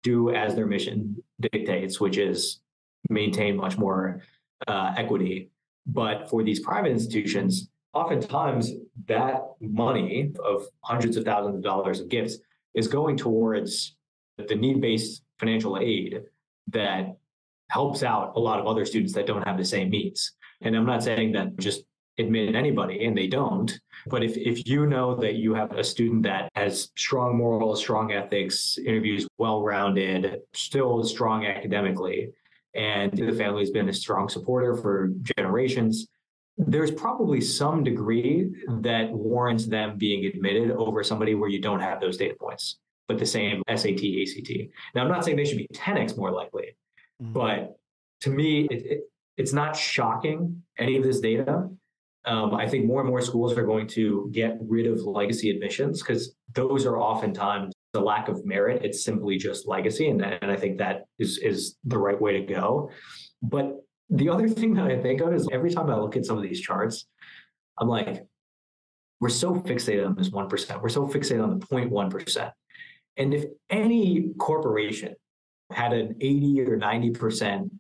do 0.03 0.35
as 0.35 0.55
their 0.55 0.67
mission 0.67 1.17
dictates, 1.41 2.01
which 2.01 2.19
is 2.19 2.61
maintain 3.09 3.57
much 3.57 3.79
more 3.79 4.23
uh, 4.69 4.93
equity. 4.99 5.51
But 5.87 6.29
for 6.29 6.43
these 6.43 6.61
private 6.61 6.91
institutions, 6.91 7.71
oftentimes 7.95 8.73
that 9.07 9.43
money 9.61 10.33
of 10.45 10.67
hundreds 10.83 11.17
of 11.17 11.25
thousands 11.25 11.57
of 11.57 11.63
dollars 11.63 12.01
of 12.01 12.09
gifts 12.09 12.39
is 12.75 12.89
going 12.89 13.17
towards 13.17 13.97
the 14.37 14.55
need-based 14.55 15.23
financial 15.39 15.79
aid 15.79 16.23
that 16.69 17.17
helps 17.71 18.03
out 18.03 18.33
a 18.37 18.41
lot 18.41 18.59
of 18.59 18.67
other 18.67 18.85
students 18.85 19.13
that 19.15 19.27
don't 19.27 19.47
have 19.47 19.57
the 19.57 19.65
same 19.65 19.91
needs. 19.91 20.33
And 20.61 20.77
I'm 20.77 20.87
not 20.87 21.03
saying 21.03 21.33
that 21.33 21.57
just 21.57 21.85
admit 22.19 22.55
anybody 22.55 23.05
and 23.05 23.17
they 23.17 23.27
don't, 23.27 23.79
but 24.07 24.23
if 24.23 24.37
if 24.37 24.67
you 24.67 24.87
know 24.87 25.17
that 25.17 25.35
you 25.35 25.55
have 25.55 25.73
a 25.73 25.83
student 25.83 26.23
that 26.23 26.49
has 26.55 26.91
strong 26.97 27.37
morals, 27.37 27.81
strong 27.81 28.13
ethics, 28.13 28.79
interviews 28.79 29.27
well-rounded, 29.39 30.41
still 30.53 31.03
strong 31.03 31.47
academically, 31.47 32.31
and 32.75 33.13
the 33.17 33.33
family's 33.33 33.71
been 33.71 33.89
a 33.89 33.93
strong 33.93 34.29
supporter 34.29 34.77
for 34.77 35.13
generations, 35.37 36.07
there's 36.57 36.91
probably 36.91 37.41
some 37.41 37.83
degree 37.83 38.51
that 38.81 39.11
warrants 39.11 39.67
them 39.67 39.99
being 39.99 40.25
admitted 40.27 40.71
over 40.71 41.03
somebody 41.03 41.35
where 41.35 41.49
you 41.49 41.61
don't 41.61 41.81
have 41.81 42.01
those 42.01 42.17
data 42.17 42.35
points, 42.39 42.79
but 43.09 43.19
the 43.19 43.27
same 43.27 43.63
SAT, 43.69 44.01
ACT. 44.01 44.51
Now, 44.95 45.03
I'm 45.03 45.09
not 45.09 45.25
saying 45.25 45.37
they 45.37 45.45
should 45.45 45.59
be 45.59 45.69
10x 45.75 46.17
more 46.17 46.31
likely, 46.31 46.77
mm-hmm. 47.23 47.33
but 47.33 47.77
to 48.21 48.31
me, 48.31 48.69
it, 48.71 48.87
it, 48.87 49.01
it's 49.37 49.53
not 49.53 49.77
shocking 49.77 50.63
any 50.79 50.97
of 50.97 51.03
this 51.03 51.21
data. 51.21 51.69
Um, 52.27 52.55
I 52.55 52.69
think 52.69 52.87
more 52.87 53.01
and 53.01 53.09
more 53.09 53.21
schools 53.21 53.57
are 53.59 53.67
going 53.67 53.87
to 53.89 54.31
get 54.33 54.57
rid 54.61 54.87
of 54.87 55.01
legacy 55.01 55.51
admissions 55.51 56.03
because 56.03 56.35
those 56.55 56.87
are 56.87 56.97
oftentimes 56.99 57.75
the 57.93 58.01
lack 58.01 58.29
of 58.29 58.47
merit. 58.47 58.83
It's 58.85 59.05
simply 59.05 59.37
just 59.37 59.69
legacy, 59.69 60.09
and, 60.09 60.23
and 60.23 60.51
I 60.51 60.57
think 60.57 60.79
that 60.79 61.05
is 61.19 61.39
is 61.39 61.77
the 61.85 61.99
right 61.99 62.19
way 62.19 62.41
to 62.41 62.55
go. 62.55 62.91
But 63.43 63.84
the 64.15 64.29
other 64.29 64.49
thing 64.49 64.75
that 64.75 64.87
I 64.87 65.01
think 65.01 65.21
of 65.21 65.35
is 65.35 65.49
every 65.51 65.73
time 65.73 65.91
I 65.91 65.97
look 65.97 66.17
at 66.17 66.25
some 66.25 66.37
of 66.37 66.43
these 66.43 66.61
charts, 66.61 67.07
I'm 67.79 67.89
like, 67.89 68.25
we're 69.21 69.29
so 69.29 69.55
fixated 69.55 70.07
on 70.07 70.15
this 70.15 70.31
1%. 70.31 70.83
We're 70.83 70.89
so 70.89 71.09
fixated 71.09 71.43
on 71.43 71.59
the 71.59 71.67
0.1%. 71.67 72.53
And 73.17 73.35
if 73.35 73.45
any 73.71 74.31
corporation 74.39 75.15
had 75.73 75.93
an 75.93 76.17
80 76.21 76.61
or 76.63 76.79
90% 76.79 77.71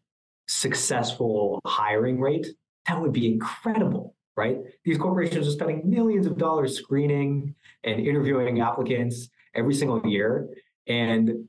successful 0.48 1.60
hiring 1.64 2.20
rate, 2.20 2.48
that 2.88 3.00
would 3.00 3.12
be 3.12 3.32
incredible, 3.32 4.16
right? 4.36 4.58
These 4.84 4.98
corporations 4.98 5.46
are 5.46 5.52
spending 5.52 5.88
millions 5.88 6.26
of 6.26 6.36
dollars 6.36 6.76
screening 6.76 7.54
and 7.84 8.00
interviewing 8.00 8.60
applicants 8.60 9.28
every 9.54 9.74
single 9.74 10.04
year. 10.04 10.48
And 10.88 11.48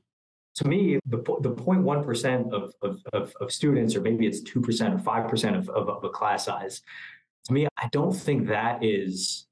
to 0.56 0.66
me, 0.66 0.98
the, 1.06 1.18
the 1.18 1.52
0.1% 1.52 2.52
of, 2.52 2.72
of, 2.82 3.00
of, 3.12 3.34
of 3.40 3.52
students, 3.52 3.94
or 3.94 4.00
maybe 4.00 4.26
it's 4.26 4.40
2% 4.42 4.56
or 4.56 4.98
5% 4.98 5.58
of, 5.58 5.68
of, 5.68 5.88
of 5.88 6.04
a 6.04 6.08
class 6.08 6.46
size, 6.46 6.82
to 7.44 7.52
me, 7.52 7.68
I 7.76 7.88
don't 7.92 8.12
think 8.12 8.48
that 8.48 8.82
is 8.82 9.46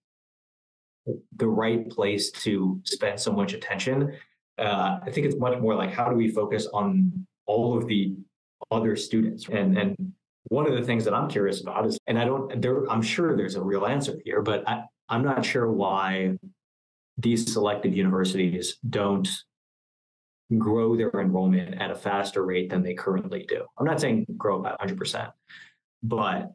the 1.36 1.46
right 1.46 1.88
place 1.90 2.30
to 2.30 2.80
spend 2.84 3.20
so 3.20 3.32
much 3.32 3.52
attention. 3.52 4.16
Uh, 4.58 4.98
I 5.02 5.10
think 5.10 5.26
it's 5.26 5.36
much 5.36 5.58
more 5.60 5.74
like 5.74 5.92
how 5.92 6.08
do 6.08 6.16
we 6.16 6.28
focus 6.28 6.66
on 6.72 7.26
all 7.46 7.76
of 7.76 7.86
the 7.86 8.16
other 8.70 8.96
students 8.96 9.46
and 9.48 9.76
and 9.76 10.14
one 10.48 10.66
of 10.66 10.74
the 10.74 10.82
things 10.82 11.04
that 11.04 11.14
I'm 11.14 11.28
curious 11.28 11.60
about 11.60 11.86
is, 11.86 11.98
and 12.06 12.18
I 12.18 12.24
don't, 12.24 12.60
there, 12.60 12.84
I'm 12.90 13.02
sure 13.02 13.36
there's 13.36 13.56
a 13.56 13.62
real 13.62 13.86
answer 13.86 14.20
here, 14.24 14.42
but 14.42 14.66
I, 14.68 14.82
I'm 15.08 15.24
not 15.24 15.44
sure 15.44 15.70
why 15.70 16.36
these 17.16 17.52
selective 17.52 17.96
universities 17.96 18.76
don't 18.88 19.28
grow 20.58 20.96
their 20.96 21.10
enrollment 21.20 21.80
at 21.80 21.90
a 21.90 21.94
faster 21.94 22.44
rate 22.44 22.70
than 22.70 22.82
they 22.82 22.94
currently 22.94 23.44
do. 23.48 23.64
I'm 23.78 23.86
not 23.86 24.00
saying 24.00 24.26
grow 24.36 24.60
by 24.60 24.76
100%, 24.80 25.32
but 26.02 26.52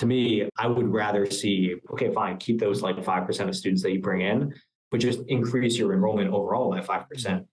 to 0.00 0.06
me, 0.06 0.48
I 0.56 0.66
would 0.66 0.88
rather 0.88 1.30
see, 1.30 1.76
okay, 1.92 2.12
fine, 2.12 2.38
keep 2.38 2.58
those 2.58 2.82
like 2.82 2.96
5% 2.96 3.48
of 3.48 3.56
students 3.56 3.82
that 3.82 3.92
you 3.92 4.00
bring 4.00 4.22
in, 4.22 4.54
but 4.90 5.00
just 5.00 5.20
increase 5.28 5.76
your 5.76 5.92
enrollment 5.92 6.32
overall 6.32 6.70
by 6.70 6.80
5% 6.80 7.46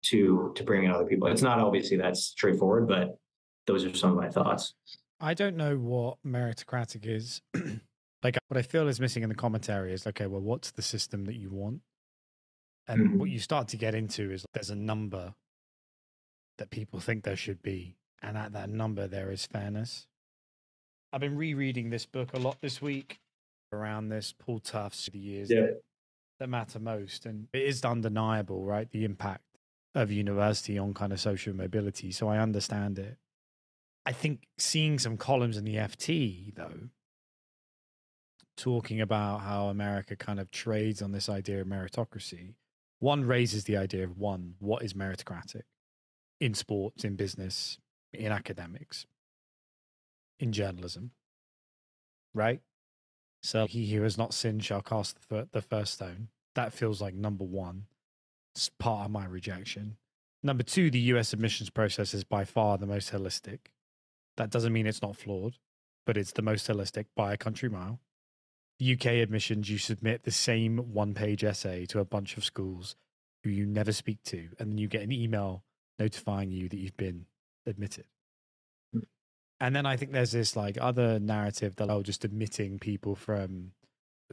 to 0.00 0.52
to 0.54 0.62
bring 0.62 0.84
in 0.84 0.92
other 0.92 1.04
people. 1.04 1.28
It's 1.28 1.42
not 1.42 1.58
obviously 1.58 1.96
that's 1.96 2.22
straightforward, 2.22 2.86
but 2.86 3.18
those 3.66 3.84
are 3.84 3.94
some 3.94 4.10
of 4.10 4.16
my 4.16 4.28
thoughts. 4.28 4.74
I 5.20 5.34
don't 5.34 5.56
know 5.56 5.76
what 5.76 6.18
meritocratic 6.24 7.06
is. 7.06 7.42
Like 8.22 8.36
what 8.48 8.58
I 8.58 8.62
feel 8.62 8.88
is 8.88 8.98
missing 8.98 9.22
in 9.22 9.28
the 9.28 9.34
commentary 9.34 9.92
is 9.92 10.04
okay, 10.06 10.26
well, 10.26 10.40
what's 10.40 10.72
the 10.72 10.82
system 10.82 11.24
that 11.26 11.36
you 11.36 11.50
want? 11.50 11.82
And 12.88 13.10
Mhm. 13.10 13.18
what 13.18 13.30
you 13.30 13.38
start 13.38 13.68
to 13.68 13.76
get 13.76 13.94
into 13.94 14.30
is 14.32 14.46
there's 14.54 14.70
a 14.70 14.74
number 14.76 15.34
that 16.56 16.70
people 16.70 17.00
think 17.00 17.22
there 17.24 17.36
should 17.36 17.62
be. 17.62 17.96
And 18.22 18.36
at 18.36 18.52
that 18.52 18.68
number, 18.70 19.06
there 19.06 19.30
is 19.30 19.46
fairness. 19.46 20.08
I've 21.12 21.20
been 21.20 21.36
rereading 21.36 21.90
this 21.90 22.06
book 22.06 22.32
a 22.32 22.38
lot 22.38 22.60
this 22.60 22.82
week 22.82 23.20
around 23.72 24.08
this 24.08 24.32
Paul 24.32 24.58
Tough's 24.60 25.06
the 25.12 25.18
years 25.18 25.50
Yeah. 25.50 25.60
that, 25.62 25.82
that 26.38 26.48
matter 26.48 26.80
most. 26.80 27.26
And 27.26 27.48
it 27.52 27.62
is 27.62 27.84
undeniable, 27.84 28.64
right? 28.64 28.90
The 28.90 29.04
impact 29.04 29.44
of 29.94 30.10
university 30.10 30.78
on 30.78 30.94
kind 30.94 31.12
of 31.12 31.20
social 31.20 31.54
mobility. 31.54 32.10
So 32.10 32.28
I 32.28 32.38
understand 32.38 32.98
it. 32.98 33.18
I 34.06 34.12
think 34.12 34.48
seeing 34.56 34.98
some 34.98 35.16
columns 35.18 35.56
in 35.56 35.64
the 35.64 35.76
FT, 35.76 36.50
though, 36.54 36.88
talking 38.56 39.00
about 39.00 39.38
how 39.42 39.68
America 39.68 40.16
kind 40.16 40.40
of 40.40 40.50
trades 40.50 41.02
on 41.02 41.12
this 41.12 41.28
idea 41.28 41.60
of 41.60 41.66
meritocracy, 41.66 42.54
one 42.98 43.24
raises 43.24 43.64
the 43.64 43.76
idea 43.76 44.04
of 44.04 44.18
one, 44.18 44.54
what 44.58 44.82
is 44.82 44.94
meritocratic 44.94 45.62
in 46.40 46.54
sports, 46.54 47.04
in 47.04 47.16
business, 47.16 47.78
in 48.12 48.32
academics, 48.32 49.06
in 50.38 50.52
journalism, 50.52 51.12
right? 52.34 52.60
So 53.42 53.66
he 53.66 53.92
who 53.92 54.02
has 54.02 54.18
not 54.18 54.34
sinned 54.34 54.64
shall 54.64 54.82
cast 54.82 55.28
the, 55.28 55.48
the 55.52 55.62
first 55.62 55.94
stone. 55.94 56.28
That 56.54 56.72
feels 56.72 57.00
like 57.00 57.14
number 57.14 57.44
one. 57.44 57.84
It's 58.54 58.68
part 58.68 59.06
of 59.06 59.10
my 59.12 59.26
rejection. 59.26 59.96
Number 60.42 60.62
two, 60.62 60.90
the 60.90 60.98
US 61.00 61.32
admissions 61.32 61.70
process 61.70 62.14
is 62.14 62.24
by 62.24 62.44
far 62.44 62.78
the 62.78 62.86
most 62.86 63.12
holistic. 63.12 63.58
That 64.36 64.50
doesn't 64.50 64.72
mean 64.72 64.86
it's 64.86 65.02
not 65.02 65.16
flawed, 65.16 65.56
but 66.06 66.16
it's 66.16 66.32
the 66.32 66.42
most 66.42 66.66
holistic 66.66 67.06
by 67.16 67.32
a 67.32 67.36
country 67.36 67.68
mile. 67.68 68.00
UK 68.80 69.06
admissions, 69.06 69.68
you 69.68 69.78
submit 69.78 70.22
the 70.22 70.30
same 70.30 70.78
one 70.92 71.14
page 71.14 71.42
essay 71.42 71.84
to 71.86 72.00
a 72.00 72.04
bunch 72.04 72.36
of 72.36 72.44
schools 72.44 72.94
who 73.42 73.50
you 73.50 73.66
never 73.66 73.92
speak 73.92 74.22
to, 74.24 74.48
and 74.58 74.70
then 74.70 74.78
you 74.78 74.88
get 74.88 75.02
an 75.02 75.12
email 75.12 75.64
notifying 75.98 76.50
you 76.50 76.68
that 76.68 76.76
you've 76.76 76.96
been 76.96 77.26
admitted. 77.66 78.06
Hmm. 78.92 79.00
And 79.60 79.74
then 79.74 79.84
I 79.84 79.96
think 79.96 80.12
there's 80.12 80.32
this 80.32 80.54
like 80.54 80.78
other 80.80 81.18
narrative 81.18 81.76
that 81.76 81.90
oh, 81.90 82.02
just 82.02 82.24
admitting 82.24 82.78
people 82.78 83.16
from 83.16 83.72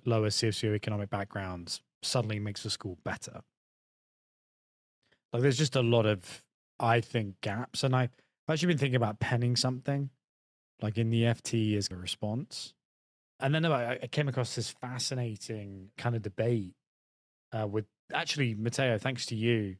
lower 0.05 0.29
socioeconomic 0.29 1.09
backgrounds 1.09 1.81
suddenly 2.03 2.39
makes 2.39 2.63
the 2.63 2.69
school 2.69 2.99
better. 3.03 3.41
Like 5.33 5.41
there's 5.41 5.57
just 5.57 5.75
a 5.75 5.81
lot 5.81 6.05
of 6.05 6.43
I 6.79 7.01
think 7.01 7.41
gaps, 7.41 7.83
and 7.83 7.95
I've 7.95 8.11
actually 8.47 8.67
been 8.67 8.77
thinking 8.77 8.95
about 8.95 9.19
penning 9.19 9.55
something, 9.55 10.11
like 10.81 10.99
in 10.99 11.09
the 11.09 11.23
FT 11.23 11.75
as 11.77 11.89
a 11.89 11.95
response. 11.95 12.74
And 13.39 13.53
then 13.53 13.65
I, 13.65 13.99
I 14.01 14.07
came 14.07 14.27
across 14.27 14.55
this 14.55 14.69
fascinating 14.69 15.89
kind 15.97 16.15
of 16.15 16.21
debate 16.21 16.73
uh, 17.51 17.67
with 17.67 17.85
actually 18.13 18.55
Mateo, 18.55 18.97
thanks 18.97 19.25
to 19.27 19.35
you, 19.35 19.75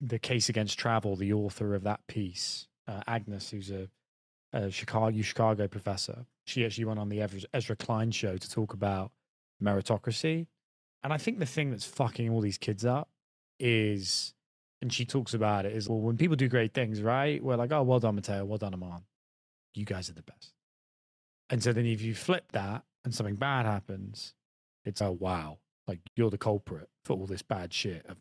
the 0.00 0.18
case 0.18 0.48
against 0.48 0.78
travel, 0.78 1.16
the 1.16 1.32
author 1.32 1.74
of 1.74 1.84
that 1.84 2.06
piece, 2.06 2.68
uh, 2.88 3.02
Agnes, 3.06 3.50
who's 3.50 3.70
a, 3.70 3.88
a 4.52 4.70
Chicago 4.70 5.20
Chicago 5.22 5.68
professor. 5.68 6.26
She 6.44 6.64
actually 6.64 6.86
went 6.86 6.98
on 6.98 7.08
the 7.08 7.22
Ezra, 7.52 7.76
Klein 7.76 8.10
show 8.10 8.36
to 8.36 8.50
talk 8.50 8.72
about 8.72 9.12
meritocracy. 9.62 10.46
And 11.04 11.12
I 11.12 11.18
think 11.18 11.38
the 11.38 11.46
thing 11.46 11.70
that's 11.70 11.84
fucking 11.84 12.30
all 12.30 12.40
these 12.40 12.58
kids 12.58 12.84
up 12.84 13.08
is, 13.58 14.34
and 14.80 14.92
she 14.92 15.04
talks 15.04 15.34
about 15.34 15.66
it, 15.66 15.72
is 15.72 15.88
well, 15.88 16.00
when 16.00 16.16
people 16.16 16.36
do 16.36 16.48
great 16.48 16.74
things, 16.74 17.00
right? 17.00 17.42
We're 17.42 17.56
like, 17.56 17.72
oh, 17.72 17.82
well 17.82 18.00
done, 18.00 18.16
Matteo, 18.16 18.44
well 18.44 18.58
done, 18.58 18.72
Amaan. 18.72 19.02
You 19.74 19.84
guys 19.84 20.10
are 20.10 20.14
the 20.14 20.22
best. 20.22 20.52
And 21.48 21.62
so 21.62 21.72
then 21.72 21.86
if 21.86 22.02
you 22.02 22.14
flip 22.14 22.50
that 22.52 22.82
and 23.04 23.14
something 23.14 23.36
bad 23.36 23.66
happens, 23.66 24.34
it's 24.84 25.02
oh 25.02 25.12
wow, 25.12 25.58
like 25.86 26.00
you're 26.16 26.30
the 26.30 26.38
culprit 26.38 26.88
for 27.04 27.14
all 27.14 27.26
this 27.26 27.42
bad 27.42 27.72
shit 27.72 28.06
of 28.08 28.18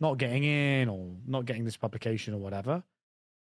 not 0.00 0.18
getting 0.18 0.44
in 0.44 0.88
or 0.88 1.12
not 1.26 1.44
getting 1.44 1.64
this 1.64 1.76
publication 1.76 2.34
or 2.34 2.38
whatever. 2.38 2.82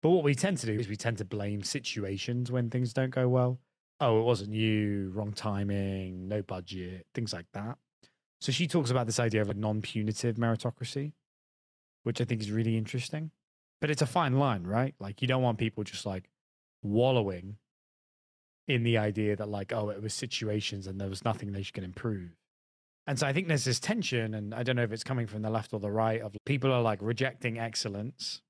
But 0.01 0.09
what 0.09 0.23
we 0.23 0.35
tend 0.35 0.57
to 0.59 0.65
do 0.65 0.73
is 0.73 0.87
we 0.87 0.95
tend 0.95 1.17
to 1.19 1.25
blame 1.25 1.63
situations 1.63 2.51
when 2.51 2.69
things 2.69 2.93
don't 2.93 3.11
go 3.11 3.29
well. 3.29 3.59
Oh, 3.99 4.19
it 4.19 4.23
wasn't 4.23 4.53
you, 4.53 5.11
wrong 5.13 5.31
timing, 5.31 6.27
no 6.27 6.41
budget, 6.41 7.05
things 7.13 7.33
like 7.33 7.45
that. 7.53 7.77
So 8.39 8.51
she 8.51 8.67
talks 8.67 8.89
about 8.89 9.05
this 9.05 9.19
idea 9.19 9.41
of 9.41 9.51
a 9.51 9.53
non-punitive 9.53 10.37
meritocracy, 10.37 11.13
which 12.03 12.19
I 12.19 12.23
think 12.23 12.41
is 12.41 12.51
really 12.51 12.77
interesting. 12.77 13.29
But 13.79 13.91
it's 13.91 14.01
a 14.01 14.07
fine 14.07 14.39
line, 14.39 14.63
right? 14.63 14.95
Like 14.99 15.21
you 15.21 15.27
don't 15.27 15.43
want 15.43 15.59
people 15.59 15.83
just 15.83 16.05
like 16.05 16.29
wallowing 16.81 17.57
in 18.73 18.83
the 18.83 18.97
idea 18.97 19.35
that 19.35 19.49
like, 19.49 19.73
oh, 19.73 19.89
it 19.89 20.01
was 20.01 20.13
situations 20.13 20.87
and 20.87 20.99
there 20.99 21.09
was 21.09 21.25
nothing 21.25 21.51
they 21.51 21.63
can 21.63 21.83
improve. 21.83 22.29
And 23.07 23.17
so 23.19 23.27
I 23.27 23.33
think 23.33 23.47
there's 23.47 23.65
this 23.65 23.79
tension, 23.79 24.35
and 24.35 24.53
I 24.53 24.63
don't 24.63 24.75
know 24.75 24.83
if 24.83 24.91
it's 24.91 25.03
coming 25.03 25.27
from 25.27 25.41
the 25.41 25.49
left 25.49 25.73
or 25.73 25.79
the 25.79 25.91
right, 25.91 26.21
of 26.21 26.35
people 26.45 26.71
are 26.71 26.81
like 26.81 26.99
rejecting 27.01 27.59
excellence, 27.59 28.41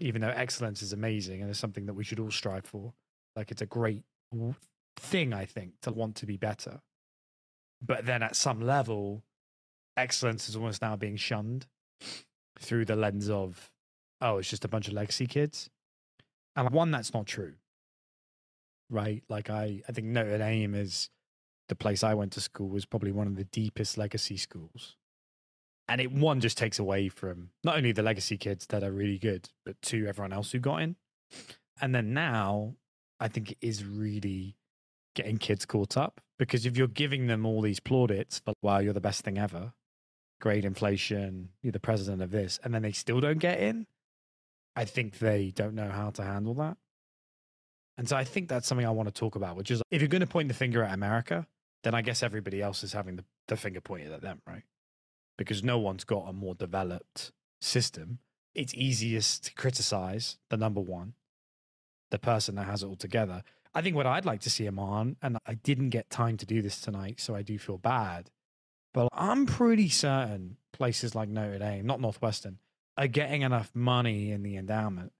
even 0.00 0.22
though 0.22 0.32
excellence 0.34 0.82
is 0.82 0.92
amazing 0.92 1.40
and 1.40 1.50
it's 1.50 1.58
something 1.58 1.86
that 1.86 1.94
we 1.94 2.04
should 2.04 2.18
all 2.18 2.30
strive 2.30 2.64
for. 2.64 2.94
Like 3.36 3.50
it's 3.50 3.62
a 3.62 3.66
great 3.66 4.02
thing, 4.96 5.32
I 5.32 5.44
think, 5.44 5.74
to 5.82 5.92
want 5.92 6.16
to 6.16 6.26
be 6.26 6.36
better. 6.36 6.80
But 7.80 8.06
then 8.06 8.22
at 8.22 8.34
some 8.34 8.60
level, 8.60 9.22
excellence 9.96 10.48
is 10.48 10.56
almost 10.56 10.82
now 10.82 10.96
being 10.96 11.16
shunned 11.16 11.66
through 12.58 12.86
the 12.86 12.96
lens 12.96 13.30
of, 13.30 13.70
oh, 14.20 14.38
it's 14.38 14.50
just 14.50 14.64
a 14.64 14.68
bunch 14.68 14.88
of 14.88 14.94
legacy 14.94 15.26
kids. 15.26 15.70
And 16.56 16.70
one, 16.70 16.90
that's 16.90 17.14
not 17.14 17.26
true. 17.26 17.54
Right? 18.90 19.22
Like 19.28 19.50
I, 19.50 19.82
I 19.88 19.92
think 19.92 20.08
Notre 20.08 20.38
Dame 20.38 20.74
is 20.74 21.10
the 21.68 21.74
place 21.74 22.02
I 22.02 22.14
went 22.14 22.32
to 22.32 22.40
school 22.40 22.68
was 22.68 22.86
probably 22.86 23.12
one 23.12 23.26
of 23.26 23.36
the 23.36 23.44
deepest 23.44 23.98
legacy 23.98 24.36
schools. 24.36 24.96
And 25.88 26.00
it 26.00 26.12
one 26.12 26.40
just 26.40 26.58
takes 26.58 26.78
away 26.78 27.08
from 27.08 27.50
not 27.64 27.76
only 27.76 27.92
the 27.92 28.02
legacy 28.02 28.36
kids 28.36 28.66
that 28.66 28.82
are 28.82 28.92
really 28.92 29.18
good, 29.18 29.48
but 29.64 29.80
two, 29.80 30.06
everyone 30.06 30.32
else 30.32 30.52
who 30.52 30.58
got 30.58 30.82
in. 30.82 30.96
And 31.80 31.94
then 31.94 32.12
now 32.12 32.74
I 33.20 33.28
think 33.28 33.52
it 33.52 33.58
is 33.60 33.84
really 33.84 34.56
getting 35.14 35.38
kids 35.38 35.64
caught 35.64 35.96
up 35.96 36.20
because 36.38 36.66
if 36.66 36.76
you're 36.76 36.88
giving 36.88 37.26
them 37.26 37.44
all 37.44 37.60
these 37.60 37.80
plaudits 37.80 38.38
for 38.38 38.54
wow, 38.62 38.78
you're 38.78 38.92
the 38.92 39.00
best 39.00 39.24
thing 39.24 39.38
ever, 39.38 39.72
great 40.40 40.64
inflation, 40.64 41.50
you're 41.62 41.72
the 41.72 41.80
president 41.80 42.22
of 42.22 42.30
this, 42.30 42.60
and 42.62 42.74
then 42.74 42.82
they 42.82 42.92
still 42.92 43.20
don't 43.20 43.38
get 43.38 43.58
in, 43.58 43.86
I 44.76 44.84
think 44.84 45.18
they 45.18 45.50
don't 45.50 45.74
know 45.74 45.90
how 45.90 46.10
to 46.10 46.22
handle 46.22 46.54
that. 46.54 46.76
And 47.98 48.08
so 48.08 48.16
I 48.16 48.22
think 48.22 48.48
that's 48.48 48.66
something 48.66 48.86
I 48.86 48.90
want 48.90 49.08
to 49.08 49.12
talk 49.12 49.34
about, 49.34 49.56
which 49.56 49.72
is 49.72 49.82
if 49.90 50.00
you're 50.00 50.08
going 50.08 50.20
to 50.20 50.26
point 50.26 50.46
the 50.46 50.54
finger 50.54 50.84
at 50.84 50.94
America, 50.94 51.46
then 51.82 51.94
I 51.94 52.00
guess 52.00 52.22
everybody 52.22 52.62
else 52.62 52.84
is 52.84 52.92
having 52.92 53.16
the, 53.16 53.24
the 53.48 53.56
finger 53.56 53.80
pointed 53.80 54.12
at 54.12 54.22
them, 54.22 54.40
right? 54.46 54.62
Because 55.36 55.64
no 55.64 55.78
one's 55.78 56.04
got 56.04 56.28
a 56.28 56.32
more 56.32 56.54
developed 56.54 57.32
system. 57.60 58.20
It's 58.54 58.72
easiest 58.74 59.44
to 59.46 59.54
criticize 59.54 60.38
the 60.48 60.56
number 60.56 60.80
one, 60.80 61.14
the 62.10 62.20
person 62.20 62.54
that 62.54 62.66
has 62.66 62.84
it 62.84 62.86
all 62.86 62.96
together. 62.96 63.42
I 63.74 63.82
think 63.82 63.96
what 63.96 64.06
I'd 64.06 64.24
like 64.24 64.40
to 64.42 64.50
see 64.50 64.64
him 64.64 64.78
on, 64.78 65.16
and 65.20 65.36
I 65.44 65.54
didn't 65.54 65.90
get 65.90 66.08
time 66.08 66.36
to 66.38 66.46
do 66.46 66.62
this 66.62 66.80
tonight, 66.80 67.20
so 67.20 67.34
I 67.34 67.42
do 67.42 67.58
feel 67.58 67.78
bad. 67.78 68.30
But 68.94 69.08
I'm 69.12 69.44
pretty 69.44 69.88
certain 69.88 70.56
places 70.72 71.16
like 71.16 71.28
Notre 71.28 71.58
Dame, 71.58 71.86
not 71.86 72.00
Northwestern, 72.00 72.58
are 72.96 73.08
getting 73.08 73.42
enough 73.42 73.70
money 73.74 74.30
in 74.30 74.42
the 74.42 74.56
endowment 74.56 75.12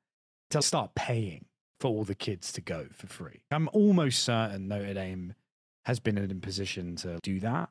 to 0.50 0.62
start 0.62 0.94
paying 0.94 1.44
for 1.80 1.88
all 1.88 2.04
the 2.04 2.14
kids 2.14 2.52
to 2.52 2.60
go 2.60 2.86
for 2.92 3.06
free. 3.06 3.42
I'm 3.50 3.68
almost 3.72 4.24
certain 4.24 4.68
Notre 4.68 4.94
Dame 4.94 5.34
has 5.84 6.00
been 6.00 6.18
in 6.18 6.30
a 6.30 6.34
position 6.34 6.96
to 6.96 7.18
do 7.22 7.40
that. 7.40 7.70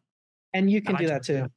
And 0.54 0.72
you 0.72 0.82
can 0.82 0.91
And 0.91 0.98
do 1.00 1.04
ju- 1.06 1.10
that 1.10 1.24
too. 1.24 1.48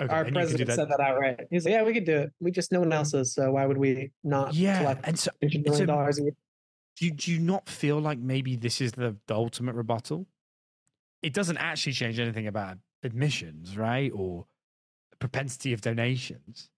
Okay, 0.00 0.12
Our 0.12 0.24
and 0.24 0.26
you 0.28 0.32
can 0.32 0.34
do 0.34 0.40
president 0.40 0.66
that- 0.68 0.76
said 0.76 0.88
that 0.90 1.00
outright. 1.00 1.40
He's 1.50 1.64
like, 1.64 1.72
yeah, 1.72 1.82
we 1.82 1.94
could 1.94 2.04
do 2.04 2.16
it. 2.18 2.32
We 2.38 2.50
just 2.50 2.70
no 2.70 2.80
one 2.80 2.92
else 2.92 3.14
is. 3.14 3.32
So 3.32 3.52
why 3.52 3.64
would 3.64 3.78
we 3.78 4.10
not 4.22 4.54
Yeah, 4.54 4.98
and 5.04 5.18
so 5.18 5.30
$100 5.42 5.54
it's 5.54 5.64
million 5.64 5.82
a- 5.84 5.86
dollars 5.86 6.16
do 6.18 7.04
you, 7.04 7.10
do 7.10 7.30
you 7.30 7.38
not 7.38 7.68
feel 7.68 7.98
like 8.00 8.18
maybe 8.18 8.56
this 8.56 8.80
is 8.80 8.92
the, 8.92 9.16
the 9.26 9.34
ultimate 9.34 9.74
rebuttal? 9.74 10.26
It 11.22 11.34
doesn't 11.34 11.58
actually 11.58 11.92
change 11.92 12.18
anything 12.18 12.46
about 12.46 12.78
admissions, 13.02 13.76
right? 13.76 14.10
Or 14.14 14.46
propensity 15.18 15.74
of 15.74 15.82
donations. 15.82 16.70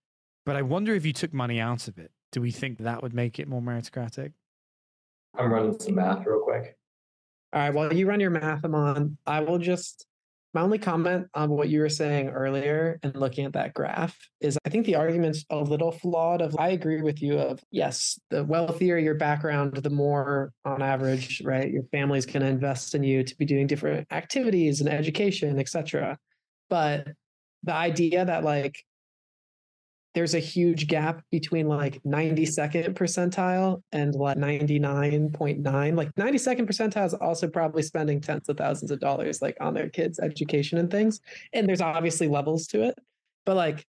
But 0.44 0.56
I 0.56 0.62
wonder 0.62 0.92
if 0.94 1.06
you 1.06 1.12
took 1.12 1.32
money 1.32 1.60
out 1.60 1.86
of 1.86 1.98
it, 1.98 2.10
do 2.32 2.40
we 2.40 2.50
think 2.50 2.78
that 2.78 3.00
would 3.00 3.14
make 3.14 3.38
it 3.38 3.46
more 3.46 3.60
meritocratic? 3.60 4.32
I'm 5.38 5.52
running 5.52 5.78
some 5.78 5.94
math 5.94 6.26
real 6.26 6.40
quick. 6.40 6.76
All 7.52 7.60
right. 7.60 7.72
While 7.72 7.94
you 7.94 8.06
run 8.06 8.20
your 8.20 8.30
math, 8.30 8.64
on, 8.64 9.16
I 9.26 9.40
will 9.40 9.58
just 9.58 10.04
my 10.54 10.62
only 10.62 10.78
comment 10.78 11.26
on 11.34 11.50
what 11.50 11.68
you 11.68 11.80
were 11.80 11.90
saying 11.90 12.30
earlier 12.30 12.98
and 13.02 13.14
looking 13.14 13.44
at 13.44 13.52
that 13.52 13.74
graph 13.74 14.16
is 14.40 14.58
I 14.64 14.70
think 14.70 14.86
the 14.86 14.96
argument's 14.96 15.44
a 15.50 15.58
little 15.58 15.92
flawed 15.92 16.40
of 16.40 16.56
I 16.58 16.70
agree 16.70 17.02
with 17.02 17.22
you 17.22 17.38
of 17.38 17.60
yes, 17.70 18.18
the 18.30 18.44
wealthier 18.44 18.96
your 18.96 19.14
background, 19.14 19.76
the 19.76 19.90
more 19.90 20.52
on 20.64 20.82
average, 20.82 21.42
right, 21.44 21.70
your 21.70 21.84
family's 21.92 22.26
gonna 22.26 22.46
invest 22.46 22.94
in 22.94 23.02
you 23.02 23.22
to 23.24 23.36
be 23.36 23.44
doing 23.44 23.66
different 23.66 24.06
activities 24.10 24.80
and 24.80 24.88
education, 24.88 25.58
etc. 25.58 26.18
But 26.70 27.08
the 27.62 27.74
idea 27.74 28.24
that 28.24 28.42
like 28.42 28.82
there's 30.18 30.34
a 30.34 30.40
huge 30.40 30.88
gap 30.88 31.22
between 31.30 31.68
like 31.68 32.02
92nd 32.02 32.92
percentile 32.94 33.80
and 33.92 34.16
like 34.16 34.36
99.9 34.36 35.96
like 35.96 36.12
92nd 36.16 36.66
percentile 36.66 37.06
is 37.06 37.14
also 37.14 37.46
probably 37.46 37.84
spending 37.84 38.20
tens 38.20 38.48
of 38.48 38.56
thousands 38.56 38.90
of 38.90 38.98
dollars 38.98 39.40
like 39.40 39.56
on 39.60 39.74
their 39.74 39.88
kids 39.88 40.18
education 40.18 40.76
and 40.78 40.90
things 40.90 41.20
and 41.52 41.68
there's 41.68 41.80
obviously 41.80 42.26
levels 42.26 42.66
to 42.66 42.82
it 42.82 42.98
but 43.46 43.54
like 43.54 43.86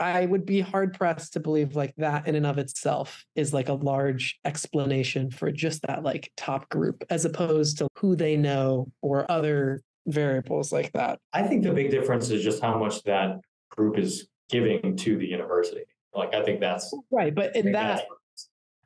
i 0.00 0.24
would 0.24 0.46
be 0.46 0.62
hard 0.62 0.94
pressed 0.94 1.34
to 1.34 1.40
believe 1.40 1.76
like 1.76 1.94
that 1.98 2.26
in 2.26 2.36
and 2.36 2.46
of 2.46 2.56
itself 2.56 3.26
is 3.34 3.52
like 3.52 3.68
a 3.68 3.74
large 3.74 4.38
explanation 4.46 5.30
for 5.30 5.52
just 5.52 5.82
that 5.82 6.02
like 6.02 6.32
top 6.38 6.70
group 6.70 7.04
as 7.10 7.26
opposed 7.26 7.76
to 7.76 7.86
who 7.98 8.16
they 8.16 8.34
know 8.34 8.90
or 9.02 9.30
other 9.30 9.82
variables 10.06 10.72
like 10.72 10.92
that. 10.92 11.18
I 11.32 11.42
think 11.42 11.64
the 11.64 11.72
big 11.72 11.90
difference 11.90 12.30
is 12.30 12.42
just 12.42 12.62
how 12.62 12.78
much 12.78 13.02
that 13.02 13.40
group 13.70 13.98
is 13.98 14.28
giving 14.48 14.96
to 14.96 15.16
the 15.16 15.26
university. 15.26 15.82
Like 16.14 16.34
I 16.34 16.42
think 16.42 16.60
that's 16.60 16.94
right 17.10 17.34
but 17.34 17.54
in 17.56 17.72
that 17.72 18.06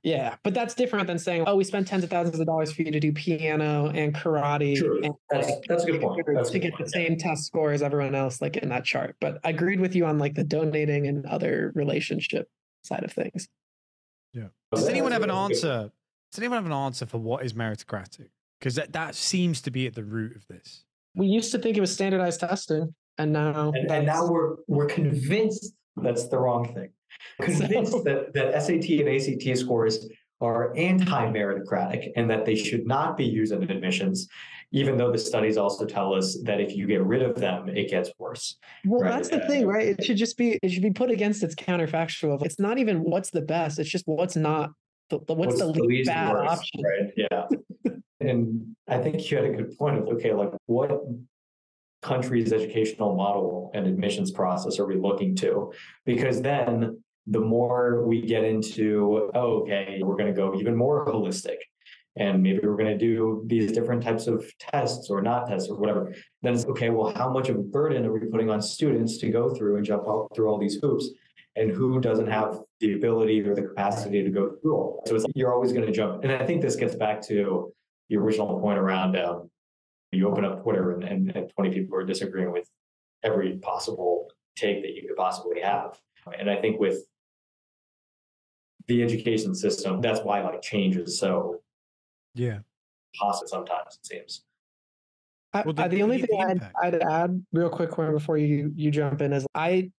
Yeah, 0.03 0.37
but 0.42 0.55
that's 0.55 0.75
different 0.75 1.07
than 1.07 1.18
saying, 1.18 1.44
"Oh, 1.46 1.57
we 1.57 1.64
spent 1.64 1.87
tens 1.87 2.03
of 2.03 2.11
thousands 2.11 2.40
of 2.40 2.46
dollars 2.46 2.73
for 2.73 2.83
you 2.83 2.90
to 2.90 2.99
do 3.01 3.12
piano 3.12 3.88
and 3.90 4.14
karate 4.14 4.77
True. 4.79 5.03
and 5.05 5.14
That's 5.29 5.49
like, 5.49 5.62
that's 5.68 5.85
a 5.85 5.92
good 5.92 6.01
point. 6.01 6.27
to 6.27 6.33
That's 6.33 6.49
a 6.51 6.53
good 6.55 6.61
get 6.62 6.73
the 6.73 6.77
point. 6.79 6.90
same 6.90 7.16
test 7.18 7.44
score 7.44 7.73
as 7.73 7.83
everyone 7.83 8.14
else, 8.14 8.40
like 8.40 8.57
in 8.57 8.70
that 8.70 8.85
chart." 8.85 9.16
But 9.20 9.38
I 9.44 9.51
agreed 9.51 9.79
with 9.81 9.94
you 9.94 10.07
on 10.07 10.18
like 10.18 10.35
the 10.35 10.44
donating 10.44 11.07
and 11.07 11.27
other 11.27 11.70
relationship 11.75 12.49
side 12.83 13.05
of 13.05 13.12
things. 13.12 13.46
Yeah. 14.33 14.49
Does 14.73 14.88
anyone 14.88 15.12
have 15.12 15.23
an 15.23 15.29
That's 15.29 15.62
a 15.62 15.66
good- 15.66 15.70
answer? 15.73 15.92
Does 16.33 16.38
anyone 16.38 16.57
have 16.59 16.66
an 16.66 16.73
answer 16.73 17.05
for 17.07 17.18
what 17.18 17.44
is 17.44 17.53
meritocratic? 17.53 18.29
Because 18.59 18.77
that, 18.77 18.92
that 18.92 19.14
seems 19.16 19.61
to 19.62 19.70
be 19.70 19.87
at 19.87 19.94
the 19.94 20.05
root 20.05 20.37
of 20.37 20.46
this. 20.46 20.85
We 21.16 21.27
used 21.27 21.51
to 21.53 21.59
think 21.59 21.77
it 21.77 21.81
was 21.81 21.92
standardized 21.92 22.40
testing, 22.40 22.94
and 23.18 23.33
now 23.33 23.73
And, 23.73 23.90
and 23.90 24.07
now 24.07 24.27
we're 24.29 24.57
we're 24.66 24.87
convinced 24.87 25.75
that's 25.96 26.29
the 26.29 26.38
wrong 26.38 26.73
thing. 26.75 26.90
Convinced 27.40 27.92
So- 27.92 28.03
that, 28.05 28.33
that 28.35 28.62
SAT 28.62 28.88
and 29.01 29.09
ACT 29.09 29.59
scores 29.59 30.09
are 30.40 30.75
anti-meritocratic 30.77 32.12
and 32.16 32.31
that 32.31 32.46
they 32.46 32.55
should 32.55 32.87
not 32.87 33.16
be 33.16 33.27
used 33.27 33.53
in 33.53 33.62
admissions, 33.70 34.27
even 34.73 34.96
though 34.96 35.12
the 35.12 35.18
studies 35.18 35.59
also 35.59 35.85
tell 35.85 36.14
us 36.14 36.38
that 36.44 36.61
if 36.61 36.75
you 36.75 36.87
get 36.87 37.05
rid 37.05 37.23
of 37.23 37.37
them, 37.38 37.68
it 37.68 37.90
gets 37.90 38.11
worse. 38.18 38.57
well, 38.87 39.03
right, 39.03 39.11
that's 39.11 39.29
the 39.29 39.40
thing, 39.40 39.66
right? 39.66 39.88
It 39.88 40.05
should 40.05 40.16
just 40.16 40.38
be 40.38 40.59
it 40.62 40.70
should 40.70 40.83
be 40.83 40.92
put 40.92 41.11
against 41.11 41.42
its 41.42 41.55
counterfactual. 41.55 42.42
It's 42.44 42.59
not 42.59 42.79
even 42.79 43.01
what's 43.03 43.31
the 43.31 43.42
best; 43.42 43.79
it's 43.79 43.90
just 43.90 44.07
what's 44.07 44.37
not 44.37 44.70
the, 45.11 45.18
the- 45.27 45.35
what's, 45.35 45.59
the, 45.59 45.66
least, 45.66 46.09
bad 46.09 46.33
worst, 46.33 46.53
option. 46.53 46.83
Right. 46.83 47.12
Yeah. 47.16 47.92
and 48.20 48.77
I 48.88 48.99
think 48.99 49.31
you 49.31 49.37
had 49.37 49.46
a 49.46 49.53
good 49.53 49.77
point 49.77 49.99
of 49.99 50.05
okay, 50.14 50.33
like 50.33 50.53
what 50.66 51.03
country's 52.02 52.52
educational 52.52 53.14
model 53.14 53.70
and 53.74 53.86
admissions 53.86 54.30
process 54.30 54.78
are 54.78 54.86
we 54.86 54.96
looking 54.96 55.34
to? 55.36 55.72
Because 56.04 56.40
then 56.40 57.02
the 57.26 57.40
more 57.40 58.04
we 58.06 58.22
get 58.22 58.44
into, 58.44 59.30
oh, 59.34 59.60
okay, 59.60 60.00
we're 60.02 60.16
going 60.16 60.32
to 60.32 60.32
go 60.32 60.54
even 60.58 60.74
more 60.74 61.06
holistic. 61.06 61.56
And 62.16 62.42
maybe 62.42 62.58
we're 62.62 62.76
going 62.76 62.90
to 62.90 62.98
do 62.98 63.44
these 63.46 63.70
different 63.70 64.02
types 64.02 64.26
of 64.26 64.44
tests 64.58 65.10
or 65.10 65.22
not 65.22 65.46
tests 65.46 65.70
or 65.70 65.78
whatever. 65.78 66.12
Then 66.42 66.54
it's 66.54 66.66
okay, 66.66 66.90
well, 66.90 67.14
how 67.14 67.30
much 67.30 67.48
of 67.48 67.56
a 67.56 67.60
burden 67.62 68.04
are 68.04 68.12
we 68.12 68.20
putting 68.26 68.50
on 68.50 68.60
students 68.60 69.18
to 69.18 69.30
go 69.30 69.54
through 69.54 69.76
and 69.76 69.84
jump 69.84 70.08
out 70.08 70.28
through 70.34 70.48
all 70.48 70.58
these 70.58 70.78
hoops? 70.82 71.08
And 71.56 71.70
who 71.70 72.00
doesn't 72.00 72.28
have 72.28 72.60
the 72.80 72.94
ability 72.94 73.42
or 73.42 73.54
the 73.54 73.62
capacity 73.62 74.22
to 74.22 74.30
go 74.30 74.56
through 74.60 74.74
all? 74.74 75.02
So 75.06 75.14
it's 75.14 75.24
you're 75.34 75.52
always 75.52 75.72
going 75.72 75.86
to 75.86 75.92
jump. 75.92 76.24
And 76.24 76.32
I 76.32 76.44
think 76.46 76.62
this 76.62 76.76
gets 76.76 76.94
back 76.94 77.22
to 77.28 77.72
the 78.08 78.16
original 78.16 78.60
point 78.60 78.78
around 78.78 79.16
um, 79.16 79.50
you 80.12 80.29
open 80.29 80.44
up 80.44 80.62
Twitter 80.62 80.92
and, 80.92 81.05
and, 81.05 81.37
and 81.37 81.51
20 81.55 81.70
people 81.70 81.96
are 81.96 82.05
disagreeing 82.05 82.53
with 82.53 82.68
every 83.23 83.59
possible 83.59 84.29
take 84.57 84.83
that 84.83 84.94
you 84.94 85.07
could 85.07 85.16
possibly 85.16 85.61
have. 85.61 85.99
And 86.38 86.51
I 86.51 86.57
think 86.61 86.81
with 86.81 86.99
the 88.88 89.03
education 89.03 89.55
system, 89.55 90.01
that's 90.01 90.20
why 90.20 90.42
like 90.42 90.62
change 90.62 90.96
is 90.96 91.18
so 91.18 91.62
Yeah. 92.35 92.61
possible 93.18 93.49
sometimes, 93.49 93.99
it 94.03 94.07
seems. 94.07 94.44
I, 95.53 95.62
Well, 95.62 95.75
the- 95.75 95.85
I- 95.85 95.88
the 95.88 96.03
only 96.03 96.20
the- 96.20 96.27
thing 96.27 96.42
I'd. 96.42 96.70
I'd 96.83 97.03
add 97.03 97.44
real 97.53 97.70
quick 97.70 97.90
before 97.96 98.38
you 98.38 98.73
you 98.77 98.90
jump 98.90 99.20
in 99.20 99.33
is 99.33 99.46
I 99.55 99.90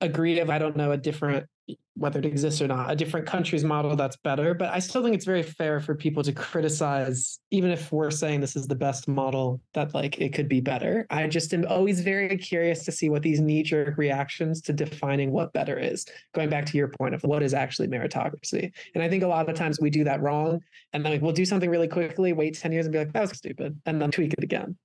agree 0.00 0.38
if 0.40 0.48
I 0.50 0.58
don't 0.58 0.76
know 0.76 0.92
a 0.92 0.96
different 0.96 1.46
whether 1.96 2.18
it 2.18 2.26
exists 2.26 2.60
or 2.60 2.66
not 2.66 2.90
a 2.90 2.96
different 2.96 3.26
country's 3.26 3.64
model 3.64 3.94
that's 3.96 4.16
better 4.16 4.52
but 4.52 4.70
I 4.70 4.80
still 4.80 5.02
think 5.02 5.14
it's 5.14 5.24
very 5.24 5.42
fair 5.42 5.80
for 5.80 5.94
people 5.94 6.22
to 6.22 6.32
criticize 6.32 7.38
even 7.50 7.70
if 7.70 7.92
we're 7.92 8.10
saying 8.10 8.40
this 8.40 8.56
is 8.56 8.66
the 8.66 8.74
best 8.74 9.06
model 9.08 9.60
that 9.72 9.94
like 9.94 10.18
it 10.20 10.34
could 10.34 10.48
be 10.48 10.60
better 10.60 11.06
I 11.10 11.26
just 11.28 11.54
am 11.54 11.64
always 11.66 12.00
very 12.00 12.36
curious 12.36 12.84
to 12.84 12.92
see 12.92 13.08
what 13.08 13.22
these 13.22 13.40
knee 13.40 13.62
jerk 13.62 13.96
reactions 13.96 14.60
to 14.62 14.72
defining 14.72 15.30
what 15.30 15.52
better 15.52 15.78
is 15.78 16.04
going 16.34 16.50
back 16.50 16.66
to 16.66 16.76
your 16.76 16.88
point 16.88 17.14
of 17.14 17.22
what 17.22 17.42
is 17.42 17.54
actually 17.54 17.88
meritocracy 17.88 18.72
and 18.94 19.02
I 19.02 19.08
think 19.08 19.22
a 19.22 19.28
lot 19.28 19.48
of 19.48 19.54
times 19.54 19.80
we 19.80 19.90
do 19.90 20.04
that 20.04 20.20
wrong 20.20 20.60
and 20.92 21.04
then 21.04 21.12
like, 21.12 21.22
we'll 21.22 21.32
do 21.32 21.44
something 21.44 21.70
really 21.70 21.88
quickly 21.88 22.32
wait 22.32 22.58
10 22.58 22.72
years 22.72 22.86
and 22.86 22.92
be 22.92 22.98
like 22.98 23.12
that 23.12 23.20
was 23.20 23.30
stupid 23.30 23.80
and 23.86 24.02
then 24.02 24.10
tweak 24.10 24.32
it 24.32 24.44
again 24.44 24.76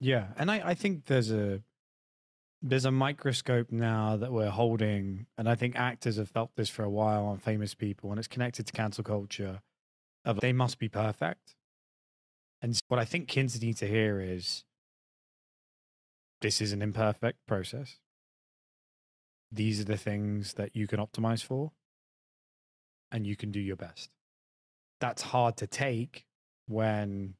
Yeah. 0.00 0.26
And 0.36 0.50
I, 0.50 0.62
I 0.64 0.74
think 0.74 1.06
there's 1.06 1.30
a 1.32 1.60
there's 2.60 2.84
a 2.84 2.90
microscope 2.90 3.70
now 3.70 4.16
that 4.16 4.32
we're 4.32 4.50
holding, 4.50 5.26
and 5.36 5.48
I 5.48 5.54
think 5.54 5.76
actors 5.76 6.16
have 6.16 6.28
felt 6.28 6.50
this 6.56 6.68
for 6.68 6.82
a 6.82 6.90
while 6.90 7.24
on 7.24 7.38
famous 7.38 7.74
people, 7.74 8.10
and 8.10 8.18
it's 8.18 8.28
connected 8.28 8.66
to 8.66 8.72
cancel 8.72 9.04
culture 9.04 9.60
of 10.24 10.40
they 10.40 10.52
must 10.52 10.78
be 10.78 10.88
perfect. 10.88 11.54
And 12.60 12.78
what 12.88 12.98
I 12.98 13.04
think 13.04 13.28
kids 13.28 13.60
need 13.62 13.76
to 13.76 13.86
hear 13.86 14.20
is 14.20 14.64
this 16.40 16.60
is 16.60 16.72
an 16.72 16.82
imperfect 16.82 17.38
process. 17.46 17.98
These 19.52 19.80
are 19.80 19.84
the 19.84 19.96
things 19.96 20.54
that 20.54 20.74
you 20.74 20.86
can 20.86 20.98
optimize 20.98 21.44
for, 21.44 21.70
and 23.12 23.26
you 23.26 23.36
can 23.36 23.52
do 23.52 23.60
your 23.60 23.76
best. 23.76 24.10
That's 25.00 25.22
hard 25.22 25.56
to 25.58 25.68
take 25.68 26.26
when, 26.66 27.34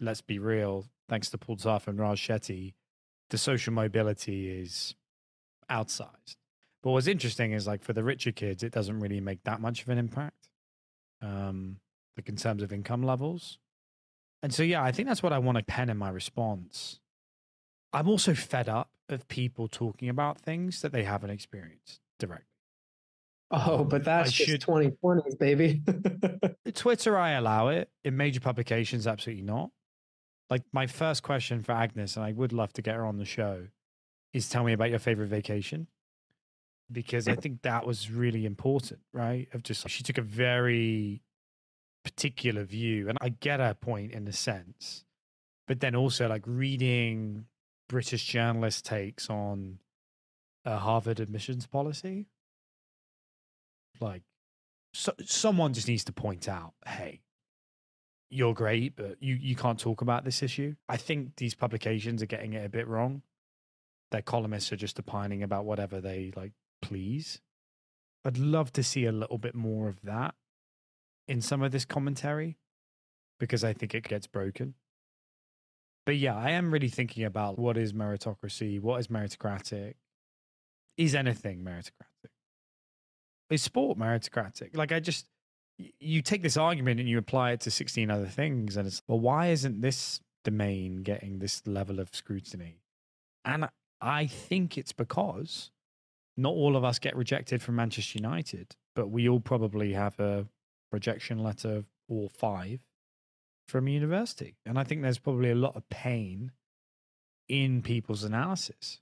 let's 0.00 0.22
be 0.22 0.38
real, 0.38 0.86
thanks 1.10 1.28
to 1.30 1.38
Paul 1.38 1.56
Zarf 1.56 1.86
and 1.86 1.98
Raj 1.98 2.26
Chetty, 2.26 2.72
the 3.30 3.38
social 3.38 3.72
mobility 3.72 4.48
is 4.50 4.94
outsized. 5.70 6.36
But 6.82 6.90
what's 6.90 7.06
interesting 7.06 7.52
is 7.52 7.66
like 7.66 7.82
for 7.84 7.92
the 7.92 8.02
richer 8.02 8.32
kids, 8.32 8.62
it 8.62 8.72
doesn't 8.72 9.00
really 9.00 9.20
make 9.20 9.44
that 9.44 9.60
much 9.60 9.82
of 9.82 9.88
an 9.88 9.98
impact, 9.98 10.48
um, 11.22 11.76
like 12.16 12.28
in 12.28 12.36
terms 12.36 12.62
of 12.62 12.72
income 12.72 13.02
levels. 13.02 13.58
And 14.42 14.52
so, 14.54 14.62
yeah, 14.62 14.82
I 14.82 14.90
think 14.90 15.06
that's 15.06 15.22
what 15.22 15.32
I 15.32 15.38
want 15.38 15.58
to 15.58 15.64
pen 15.64 15.90
in 15.90 15.98
my 15.98 16.08
response. 16.08 16.98
I'm 17.92 18.08
also 18.08 18.34
fed 18.34 18.68
up 18.68 18.90
of 19.08 19.28
people 19.28 19.68
talking 19.68 20.08
about 20.08 20.40
things 20.40 20.80
that 20.82 20.92
they 20.92 21.04
haven't 21.04 21.30
experienced 21.30 22.00
directly. 22.18 22.46
Oh, 23.50 23.84
but 23.84 24.04
that's 24.04 24.30
just 24.32 24.48
should- 24.48 24.60
2020s, 24.62 25.38
baby. 25.38 25.82
Twitter, 26.74 27.18
I 27.18 27.32
allow 27.32 27.68
it. 27.68 27.90
In 28.04 28.16
major 28.16 28.40
publications, 28.40 29.06
absolutely 29.06 29.42
not. 29.42 29.70
Like 30.50 30.64
my 30.72 30.86
first 30.86 31.22
question 31.22 31.62
for 31.62 31.72
Agnes, 31.72 32.16
and 32.16 32.24
I 32.24 32.32
would 32.32 32.52
love 32.52 32.72
to 32.74 32.82
get 32.82 32.96
her 32.96 33.06
on 33.06 33.18
the 33.18 33.24
show, 33.24 33.68
is 34.32 34.48
tell 34.48 34.64
me 34.64 34.72
about 34.72 34.90
your 34.90 34.98
favorite 34.98 35.28
vacation. 35.28 35.86
Because 36.92 37.28
I 37.28 37.36
think 37.36 37.62
that 37.62 37.86
was 37.86 38.10
really 38.10 38.44
important, 38.44 39.00
right? 39.12 39.48
Of 39.52 39.62
just 39.62 39.88
she 39.88 40.02
took 40.02 40.18
a 40.18 40.22
very 40.22 41.22
particular 42.04 42.64
view. 42.64 43.08
And 43.08 43.16
I 43.20 43.28
get 43.28 43.60
her 43.60 43.74
point 43.74 44.10
in 44.10 44.26
a 44.26 44.32
sense. 44.32 45.04
But 45.68 45.78
then 45.78 45.94
also 45.94 46.28
like 46.28 46.42
reading 46.46 47.46
British 47.88 48.24
journalist 48.24 48.84
takes 48.84 49.30
on 49.30 49.78
a 50.64 50.78
Harvard 50.78 51.20
admissions 51.20 51.66
policy. 51.66 52.26
Like 54.00 54.22
so, 54.92 55.12
someone 55.24 55.72
just 55.74 55.86
needs 55.86 56.04
to 56.04 56.12
point 56.12 56.48
out, 56.48 56.72
hey, 56.84 57.20
you're 58.30 58.54
great, 58.54 58.96
but 58.96 59.16
you, 59.20 59.34
you 59.34 59.56
can't 59.56 59.78
talk 59.78 60.00
about 60.00 60.24
this 60.24 60.42
issue. 60.42 60.76
I 60.88 60.96
think 60.96 61.36
these 61.36 61.54
publications 61.54 62.22
are 62.22 62.26
getting 62.26 62.52
it 62.52 62.64
a 62.64 62.68
bit 62.68 62.86
wrong. 62.86 63.22
Their 64.12 64.22
columnists 64.22 64.72
are 64.72 64.76
just 64.76 64.98
opining 64.98 65.42
about 65.42 65.64
whatever 65.64 66.00
they 66.00 66.32
like 66.36 66.52
please. 66.80 67.40
I'd 68.24 68.38
love 68.38 68.72
to 68.74 68.82
see 68.82 69.06
a 69.06 69.12
little 69.12 69.38
bit 69.38 69.54
more 69.54 69.88
of 69.88 70.02
that 70.02 70.34
in 71.26 71.40
some 71.40 71.62
of 71.62 71.72
this 71.72 71.84
commentary 71.84 72.56
because 73.38 73.64
I 73.64 73.72
think 73.72 73.94
it 73.94 74.04
gets 74.04 74.26
broken. 74.26 74.74
But 76.06 76.16
yeah, 76.16 76.36
I 76.36 76.50
am 76.50 76.72
really 76.72 76.88
thinking 76.88 77.24
about 77.24 77.58
what 77.58 77.76
is 77.76 77.92
meritocracy, 77.92 78.80
what 78.80 79.00
is 79.00 79.08
meritocratic, 79.08 79.94
is 80.96 81.14
anything 81.14 81.64
meritocratic? 81.64 82.30
Is 83.48 83.62
sport 83.62 83.98
meritocratic? 83.98 84.76
Like 84.76 84.92
I 84.92 85.00
just 85.00 85.26
you 85.98 86.22
take 86.22 86.42
this 86.42 86.56
argument 86.56 87.00
and 87.00 87.08
you 87.08 87.18
apply 87.18 87.52
it 87.52 87.60
to 87.60 87.70
16 87.70 88.10
other 88.10 88.26
things 88.26 88.76
and 88.76 88.86
it's 88.86 89.02
well 89.06 89.20
why 89.20 89.48
isn't 89.48 89.80
this 89.80 90.20
domain 90.44 91.02
getting 91.02 91.38
this 91.38 91.66
level 91.66 92.00
of 92.00 92.14
scrutiny? 92.14 92.80
And 93.44 93.68
I 94.00 94.26
think 94.26 94.78
it's 94.78 94.92
because 94.92 95.70
not 96.36 96.52
all 96.52 96.76
of 96.76 96.84
us 96.84 96.98
get 96.98 97.16
rejected 97.16 97.62
from 97.62 97.76
Manchester 97.76 98.18
United, 98.18 98.76
but 98.94 99.08
we 99.08 99.28
all 99.28 99.40
probably 99.40 99.92
have 99.92 100.18
a 100.18 100.46
rejection 100.92 101.38
letter 101.38 101.84
or 102.08 102.28
five 102.28 102.80
from 103.68 103.88
university. 103.88 104.56
And 104.66 104.78
I 104.78 104.84
think 104.84 105.02
there's 105.02 105.18
probably 105.18 105.50
a 105.50 105.54
lot 105.54 105.76
of 105.76 105.88
pain 105.88 106.52
in 107.48 107.82
people's 107.82 108.24
analysis 108.24 109.00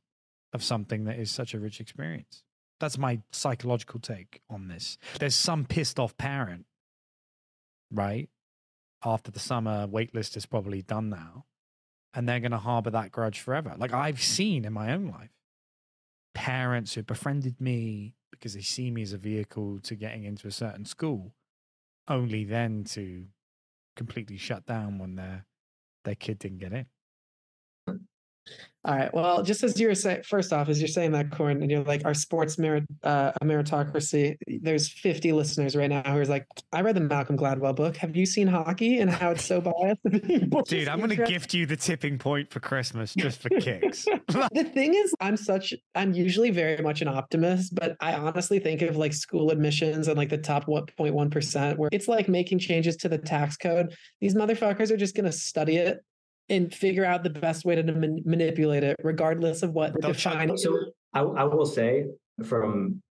of 0.52 0.62
something 0.62 1.04
that 1.04 1.18
is 1.18 1.30
such 1.30 1.54
a 1.54 1.58
rich 1.58 1.80
experience. 1.80 2.42
That's 2.80 2.98
my 2.98 3.20
psychological 3.32 4.00
take 4.00 4.40
on 4.48 4.68
this. 4.68 4.98
There's 5.18 5.34
some 5.34 5.64
pissed 5.64 5.98
off 5.98 6.16
parent, 6.16 6.66
right? 7.92 8.28
After 9.04 9.30
the 9.30 9.38
summer 9.38 9.86
waitlist 9.86 10.36
is 10.36 10.46
probably 10.46 10.82
done 10.82 11.10
now, 11.10 11.44
and 12.14 12.28
they're 12.28 12.40
going 12.40 12.52
to 12.52 12.58
harbor 12.58 12.90
that 12.90 13.12
grudge 13.12 13.40
forever. 13.40 13.74
Like 13.76 13.92
I've 13.92 14.22
seen 14.22 14.64
in 14.64 14.72
my 14.72 14.92
own 14.92 15.06
life 15.06 15.30
parents 16.34 16.94
who 16.94 17.02
befriended 17.02 17.60
me 17.60 18.14
because 18.30 18.54
they 18.54 18.60
see 18.60 18.90
me 18.90 19.02
as 19.02 19.12
a 19.12 19.18
vehicle 19.18 19.80
to 19.80 19.96
getting 19.96 20.24
into 20.24 20.46
a 20.46 20.52
certain 20.52 20.84
school, 20.84 21.34
only 22.06 22.44
then 22.44 22.84
to 22.84 23.26
completely 23.96 24.36
shut 24.36 24.64
down 24.64 24.98
when 24.98 25.16
their 25.16 25.46
their 26.04 26.14
kid 26.14 26.38
didn't 26.38 26.58
get 26.58 26.72
in. 26.72 26.86
All 28.84 28.94
right. 28.94 29.12
Well, 29.12 29.42
just 29.42 29.64
as 29.64 29.78
you 29.78 29.88
were 29.88 29.94
saying, 29.94 30.22
first 30.22 30.52
off, 30.52 30.68
as 30.68 30.80
you're 30.80 30.88
saying 30.88 31.10
that, 31.12 31.32
Corn, 31.32 31.62
and 31.62 31.70
you're 31.70 31.82
like, 31.82 32.04
our 32.04 32.14
sports 32.14 32.58
merit, 32.58 32.84
uh, 33.02 33.32
meritocracy. 33.42 34.36
There's 34.62 34.88
50 34.88 35.32
listeners 35.32 35.74
right 35.74 35.90
now 35.90 36.02
who 36.04 36.20
are 36.20 36.24
like, 36.24 36.46
I 36.72 36.82
read 36.82 36.94
the 36.94 37.00
Malcolm 37.00 37.36
Gladwell 37.36 37.74
book. 37.74 37.96
Have 37.96 38.14
you 38.14 38.24
seen 38.24 38.46
hockey 38.46 39.00
and 39.00 39.10
how 39.10 39.32
it's 39.32 39.44
so 39.44 39.60
biased? 39.80 40.00
Dude, 40.68 40.88
I'm 40.88 40.98
going 40.98 41.10
to 41.10 41.26
gift 41.26 41.54
you 41.54 41.66
the 41.66 41.76
tipping 41.76 42.18
point 42.18 42.50
for 42.50 42.60
Christmas 42.60 43.14
just 43.14 43.42
for 43.42 43.48
kicks. 43.48 44.04
the 44.28 44.70
thing 44.72 44.94
is, 44.94 45.12
I'm 45.20 45.36
such, 45.36 45.74
I'm 45.96 46.14
usually 46.14 46.50
very 46.50 46.80
much 46.80 47.02
an 47.02 47.08
optimist, 47.08 47.74
but 47.74 47.96
I 48.00 48.14
honestly 48.14 48.60
think 48.60 48.82
of 48.82 48.96
like 48.96 49.12
school 49.12 49.50
admissions 49.50 50.06
and 50.06 50.16
like 50.16 50.30
the 50.30 50.38
top 50.38 50.66
1.1%, 50.66 51.76
where 51.76 51.90
it's 51.92 52.06
like 52.06 52.28
making 52.28 52.60
changes 52.60 52.96
to 52.98 53.08
the 53.08 53.18
tax 53.18 53.56
code. 53.56 53.94
These 54.20 54.36
motherfuckers 54.36 54.92
are 54.92 54.96
just 54.96 55.16
going 55.16 55.26
to 55.26 55.32
study 55.32 55.78
it 55.78 55.98
and 56.48 56.74
figure 56.74 57.04
out 57.04 57.22
the 57.22 57.30
best 57.30 57.64
way 57.64 57.74
to 57.74 57.82
man- 57.82 58.22
manipulate 58.24 58.82
it, 58.82 58.96
regardless 59.02 59.62
of 59.62 59.72
what 59.72 60.00
They'll 60.00 60.12
define. 60.12 60.56
So 60.56 60.76
I, 61.12 61.20
I 61.20 61.44
will 61.44 61.66
say 61.66 62.06
from 62.44 63.02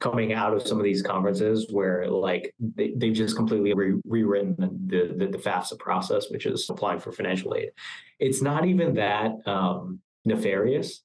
coming 0.00 0.34
out 0.34 0.52
of 0.52 0.66
some 0.66 0.78
of 0.78 0.84
these 0.84 1.02
conferences 1.02 1.68
where 1.70 2.06
like 2.08 2.54
they, 2.58 2.92
they've 2.96 3.14
just 3.14 3.36
completely 3.36 3.72
re- 3.72 4.00
rewritten 4.04 4.54
the, 4.58 5.14
the, 5.16 5.26
the 5.26 5.38
FAFSA 5.38 5.78
process, 5.78 6.30
which 6.30 6.46
is 6.46 6.68
applying 6.68 7.00
for 7.00 7.10
financial 7.10 7.54
aid. 7.54 7.70
It's 8.18 8.42
not 8.42 8.66
even 8.66 8.94
that 8.94 9.32
um, 9.46 10.00
nefarious. 10.24 11.02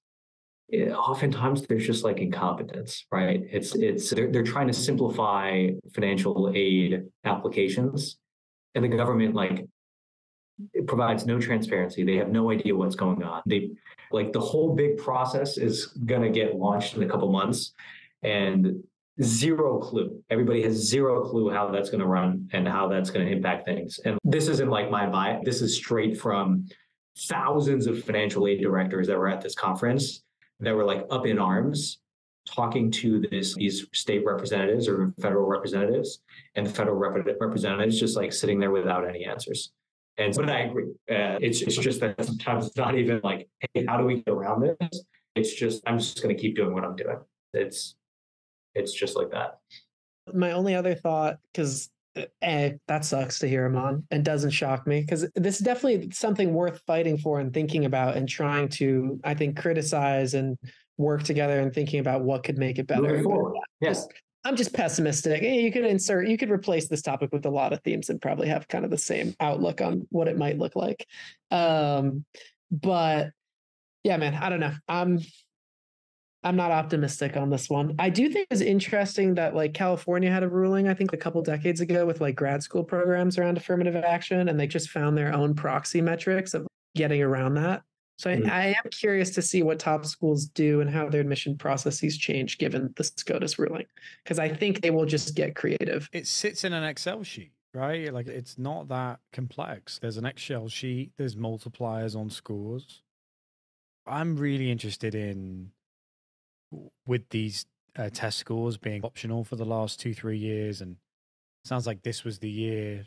It, 0.67 0.91
oftentimes 0.91 1.65
there's 1.65 1.87
just 1.87 2.03
like 2.03 2.19
incompetence, 2.19 3.05
right? 3.11 3.41
It's 3.49 3.73
it's 3.73 4.09
they're, 4.11 4.31
they're 4.31 4.43
trying 4.43 4.67
to 4.67 4.73
simplify 4.73 5.69
financial 5.95 6.51
aid 6.53 7.05
applications, 7.23 8.17
and 8.75 8.83
the 8.83 8.89
government 8.89 9.33
like 9.33 9.65
it 10.73 10.87
provides 10.87 11.25
no 11.25 11.39
transparency. 11.39 12.03
They 12.03 12.17
have 12.17 12.29
no 12.29 12.51
idea 12.51 12.75
what's 12.75 12.95
going 12.95 13.23
on. 13.23 13.41
They 13.45 13.71
like 14.11 14.33
the 14.33 14.39
whole 14.39 14.75
big 14.75 14.97
process 14.97 15.57
is 15.57 15.87
going 16.05 16.21
to 16.21 16.29
get 16.29 16.55
launched 16.55 16.95
in 16.95 17.03
a 17.03 17.07
couple 17.07 17.31
months 17.31 17.73
and 18.23 18.83
zero 19.21 19.79
clue. 19.79 20.21
Everybody 20.29 20.63
has 20.63 20.75
zero 20.75 21.27
clue 21.29 21.49
how 21.49 21.69
that's 21.69 21.89
going 21.89 22.01
to 22.01 22.07
run 22.07 22.49
and 22.53 22.67
how 22.67 22.87
that's 22.87 23.09
going 23.09 23.25
to 23.25 23.31
impact 23.31 23.65
things. 23.65 23.99
And 24.05 24.17
this 24.23 24.47
isn't 24.47 24.69
like 24.69 24.89
my 24.89 25.07
bias. 25.07 25.41
This 25.43 25.61
is 25.61 25.75
straight 25.75 26.19
from 26.19 26.67
thousands 27.27 27.85
of 27.87 28.03
financial 28.03 28.47
aid 28.47 28.61
directors 28.61 29.07
that 29.07 29.17
were 29.17 29.27
at 29.27 29.41
this 29.41 29.55
conference 29.55 30.23
that 30.59 30.73
were 30.73 30.85
like 30.85 31.05
up 31.09 31.25
in 31.25 31.37
arms 31.37 31.99
talking 32.47 32.89
to 32.89 33.21
this 33.29 33.55
these 33.55 33.85
state 33.93 34.25
representatives 34.25 34.87
or 34.87 35.13
federal 35.21 35.47
representatives 35.47 36.19
and 36.55 36.65
the 36.65 36.69
federal 36.69 36.95
rep- 36.95 37.25
representatives 37.39 37.99
just 37.99 38.15
like 38.15 38.33
sitting 38.33 38.59
there 38.59 38.71
without 38.71 39.07
any 39.07 39.25
answers 39.25 39.71
and 40.19 40.35
but 40.35 40.49
I 40.49 40.59
agree. 40.61 40.91
Uh, 41.09 41.39
it's 41.41 41.61
it's 41.61 41.77
just 41.77 42.01
that 42.01 42.23
sometimes 42.23 42.67
it's 42.67 42.77
not 42.77 42.95
even 42.97 43.21
like, 43.23 43.47
hey, 43.73 43.85
how 43.87 43.97
do 43.97 44.03
we 44.03 44.15
get 44.15 44.29
around 44.29 44.61
this? 44.61 45.03
It's 45.35 45.53
just 45.53 45.81
I'm 45.87 45.97
just 45.97 46.21
going 46.21 46.35
to 46.35 46.39
keep 46.39 46.55
doing 46.55 46.73
what 46.73 46.83
I'm 46.83 46.95
doing. 46.95 47.17
It's 47.53 47.95
it's 48.75 48.93
just 48.93 49.15
like 49.15 49.31
that. 49.31 49.59
My 50.33 50.51
only 50.51 50.75
other 50.75 50.93
thought, 50.93 51.37
because 51.51 51.89
eh, 52.41 52.73
that 52.87 53.05
sucks 53.05 53.39
to 53.39 53.47
hear 53.47 53.65
him 53.65 53.77
on 53.77 54.05
and 54.11 54.23
doesn't 54.23 54.51
shock 54.51 54.85
me 54.85 55.01
because 55.01 55.25
this 55.35 55.59
is 55.59 55.65
definitely 55.65 56.11
something 56.11 56.53
worth 56.53 56.81
fighting 56.85 57.17
for 57.17 57.39
and 57.39 57.53
thinking 57.53 57.85
about 57.85 58.17
and 58.17 58.27
trying 58.27 58.69
to, 58.69 59.19
I 59.23 59.33
think, 59.33 59.59
criticize 59.59 60.33
and 60.33 60.57
work 60.97 61.23
together 61.23 61.59
and 61.61 61.73
thinking 61.73 61.99
about 61.99 62.21
what 62.23 62.43
could 62.43 62.57
make 62.57 62.77
it 62.77 62.87
better. 62.87 63.23
Yes. 63.81 64.07
I'm 64.45 64.55
just 64.55 64.73
pessimistic. 64.73 65.41
You 65.41 65.71
could 65.71 65.85
insert, 65.85 66.27
you 66.27 66.37
could 66.37 66.49
replace 66.49 66.87
this 66.87 67.01
topic 67.01 67.31
with 67.33 67.45
a 67.45 67.49
lot 67.49 67.73
of 67.73 67.81
themes 67.81 68.09
and 68.09 68.21
probably 68.21 68.47
have 68.47 68.67
kind 68.67 68.85
of 68.85 68.91
the 68.91 68.97
same 68.97 69.35
outlook 69.39 69.81
on 69.81 70.07
what 70.11 70.27
it 70.27 70.37
might 70.37 70.57
look 70.57 70.75
like. 70.75 71.05
Um, 71.51 72.23
but 72.71 73.31
yeah, 74.03 74.17
man, 74.17 74.35
I 74.35 74.49
don't 74.49 74.61
know. 74.61 74.73
I'm 74.87 75.19
I'm 76.41 76.55
not 76.55 76.71
optimistic 76.71 77.35
on 77.35 77.49
this 77.49 77.69
one. 77.69 77.95
I 77.99 78.09
do 78.09 78.29
think 78.29 78.47
it's 78.49 78.61
interesting 78.61 79.35
that 79.35 79.55
like 79.55 79.73
California 79.73 80.31
had 80.31 80.43
a 80.43 80.47
ruling, 80.47 80.87
I 80.87 80.93
think 80.93 81.11
a 81.11 81.17
couple 81.17 81.41
decades 81.41 81.81
ago 81.81 82.05
with 82.05 82.21
like 82.21 82.35
grad 82.35 82.63
school 82.63 82.83
programs 82.83 83.37
around 83.37 83.57
affirmative 83.57 83.97
action, 83.97 84.47
and 84.47 84.57
they 84.57 84.67
just 84.67 84.89
found 84.89 85.17
their 85.17 85.33
own 85.33 85.53
proxy 85.53 85.99
metrics 86.01 86.53
of 86.53 86.65
getting 86.95 87.21
around 87.21 87.55
that. 87.55 87.81
So. 88.19 88.29
I, 88.29 88.33
I, 88.33 88.65
am 88.83 88.89
curious 88.91 89.29
to 89.31 89.41
see 89.41 89.63
what 89.63 89.79
top 89.79 90.05
schools 90.05 90.45
do 90.47 90.81
and 90.81 90.89
how 90.89 91.07
their 91.07 91.21
admission 91.21 91.57
processes 91.57 92.17
change 92.17 92.57
given 92.57 92.93
the 92.97 93.03
SCOTUS 93.05 93.57
ruling, 93.57 93.85
because 94.21 94.39
I 94.39 94.49
think 94.49 94.81
they 94.81 94.89
will 94.89 95.05
just 95.05 95.35
get 95.35 95.55
creative. 95.55 96.09
It 96.11 96.27
sits 96.27 96.65
in 96.65 96.73
an 96.73 96.83
Excel 96.83 97.23
sheet, 97.23 97.53
right? 97.73 98.13
Like 98.13 98.27
it's 98.27 98.57
not 98.57 98.89
that 98.89 99.21
complex. 99.31 99.99
There's 99.99 100.17
an 100.17 100.25
Excel 100.25 100.67
sheet. 100.67 101.13
There's 101.17 101.37
multipliers 101.37 102.13
on 102.13 102.29
scores. 102.29 103.03
I'm 104.05 104.35
really 104.35 104.69
interested 104.69 105.15
in 105.15 105.71
with 107.07 107.29
these 107.29 107.67
uh, 107.97 108.09
test 108.09 108.37
scores 108.37 108.75
being 108.75 109.01
optional 109.05 109.45
for 109.45 109.55
the 109.55 109.65
last 109.65 109.97
two 109.97 110.13
three 110.13 110.37
years, 110.37 110.81
and 110.81 110.97
sounds 111.63 111.87
like 111.87 112.01
this 112.01 112.25
was 112.25 112.39
the 112.39 112.49
year 112.49 113.05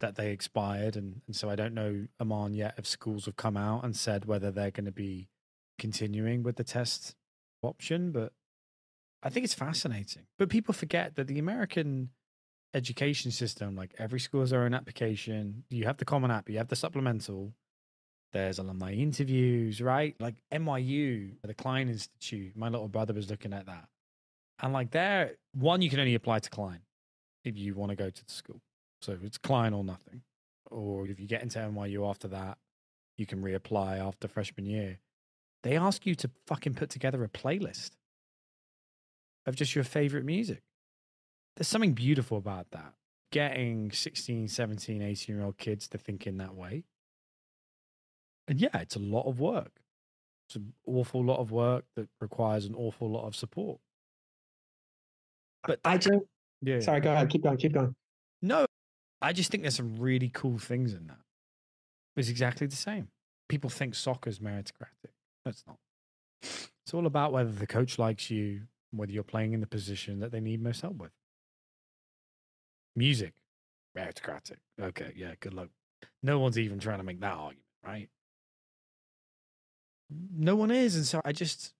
that 0.00 0.16
they 0.16 0.32
expired, 0.32 0.96
and, 0.96 1.20
and 1.26 1.36
so 1.36 1.48
I 1.48 1.56
don't 1.56 1.74
know 1.74 2.06
Amaan 2.20 2.56
yet 2.56 2.74
if 2.76 2.86
schools 2.86 3.26
have 3.26 3.36
come 3.36 3.56
out 3.56 3.84
and 3.84 3.94
said 3.94 4.24
whether 4.24 4.50
they're 4.50 4.70
going 4.70 4.86
to 4.86 4.92
be 4.92 5.28
continuing 5.78 6.42
with 6.42 6.56
the 6.56 6.64
test 6.64 7.14
option. 7.62 8.10
But 8.10 8.32
I 9.22 9.28
think 9.28 9.44
it's 9.44 9.54
fascinating. 9.54 10.22
But 10.38 10.48
people 10.48 10.74
forget 10.74 11.16
that 11.16 11.26
the 11.26 11.38
American 11.38 12.10
education 12.74 13.30
system, 13.30 13.76
like 13.76 13.94
every 13.98 14.20
school 14.20 14.40
has 14.40 14.50
their 14.50 14.62
own 14.62 14.74
application. 14.74 15.64
You 15.70 15.84
have 15.84 15.98
the 15.98 16.04
Common 16.04 16.30
App, 16.30 16.48
you 16.48 16.58
have 16.58 16.68
the 16.68 16.76
supplemental. 16.76 17.52
There's 18.32 18.58
alumni 18.58 18.92
interviews, 18.92 19.82
right? 19.82 20.14
Like 20.20 20.36
NYU, 20.52 21.32
the 21.42 21.54
Klein 21.54 21.88
Institute. 21.88 22.56
My 22.56 22.68
little 22.68 22.88
brother 22.88 23.12
was 23.12 23.28
looking 23.28 23.52
at 23.52 23.66
that, 23.66 23.88
and 24.62 24.72
like 24.72 24.92
there, 24.92 25.32
one 25.52 25.82
you 25.82 25.90
can 25.90 25.98
only 25.98 26.14
apply 26.14 26.38
to 26.38 26.48
Klein 26.48 26.80
if 27.44 27.58
you 27.58 27.74
want 27.74 27.90
to 27.90 27.96
go 27.96 28.08
to 28.08 28.24
the 28.24 28.32
school. 28.32 28.60
So 29.02 29.16
it's 29.22 29.38
Klein 29.38 29.72
or 29.72 29.84
nothing. 29.84 30.22
Or 30.70 31.06
if 31.06 31.18
you 31.18 31.26
get 31.26 31.42
into 31.42 31.58
NYU 31.58 32.08
after 32.08 32.28
that, 32.28 32.58
you 33.16 33.26
can 33.26 33.42
reapply 33.42 33.98
after 33.98 34.28
freshman 34.28 34.66
year. 34.66 34.98
They 35.62 35.76
ask 35.76 36.06
you 36.06 36.14
to 36.16 36.30
fucking 36.46 36.74
put 36.74 36.90
together 36.90 37.22
a 37.22 37.28
playlist 37.28 37.90
of 39.46 39.56
just 39.56 39.74
your 39.74 39.84
favorite 39.84 40.24
music. 40.24 40.62
There's 41.56 41.68
something 41.68 41.92
beautiful 41.92 42.38
about 42.38 42.70
that. 42.70 42.94
Getting 43.32 43.90
16, 43.90 44.48
17, 44.48 45.02
18 45.02 45.36
year 45.36 45.44
old 45.44 45.58
kids 45.58 45.88
to 45.88 45.98
think 45.98 46.26
in 46.26 46.38
that 46.38 46.54
way. 46.54 46.84
And 48.48 48.60
yeah, 48.60 48.76
it's 48.78 48.96
a 48.96 49.00
lot 49.00 49.28
of 49.28 49.38
work. 49.38 49.80
It's 50.48 50.56
an 50.56 50.72
awful 50.86 51.22
lot 51.22 51.38
of 51.38 51.52
work 51.52 51.84
that 51.96 52.08
requires 52.20 52.64
an 52.64 52.74
awful 52.74 53.08
lot 53.10 53.26
of 53.26 53.36
support. 53.36 53.78
But 55.66 55.78
I 55.84 55.98
just, 55.98 56.18
yeah. 56.62 56.80
Sorry, 56.80 57.00
go 57.00 57.12
ahead. 57.12 57.28
Keep 57.28 57.44
going. 57.44 57.56
Keep 57.58 57.74
going. 57.74 57.94
No, 58.42 58.66
I 59.22 59.32
just 59.32 59.50
think 59.50 59.62
there's 59.62 59.76
some 59.76 59.96
really 59.98 60.30
cool 60.32 60.58
things 60.58 60.94
in 60.94 61.06
that. 61.08 61.18
It's 62.16 62.28
exactly 62.28 62.66
the 62.66 62.76
same. 62.76 63.08
People 63.48 63.70
think 63.70 63.94
soccer's 63.94 64.38
meritocratic. 64.38 65.12
That's 65.44 65.64
not. 65.66 65.76
It's 66.42 66.94
all 66.94 67.06
about 67.06 67.32
whether 67.32 67.52
the 67.52 67.66
coach 67.66 67.98
likes 67.98 68.30
you, 68.30 68.62
whether 68.90 69.12
you're 69.12 69.22
playing 69.22 69.52
in 69.52 69.60
the 69.60 69.66
position 69.66 70.20
that 70.20 70.32
they 70.32 70.40
need 70.40 70.62
most 70.62 70.80
help 70.80 70.96
with. 70.96 71.12
Music, 72.96 73.34
meritocratic. 73.96 74.56
Okay, 74.80 75.12
yeah, 75.16 75.34
good 75.40 75.54
luck. 75.54 75.68
No 76.22 76.38
one's 76.38 76.58
even 76.58 76.78
trying 76.78 76.98
to 76.98 77.04
make 77.04 77.20
that 77.20 77.32
argument, 77.32 77.66
right? 77.84 78.08
No 80.36 80.56
one 80.56 80.70
is. 80.70 80.96
And 80.96 81.04
so 81.04 81.20
I 81.24 81.32
just, 81.32 81.72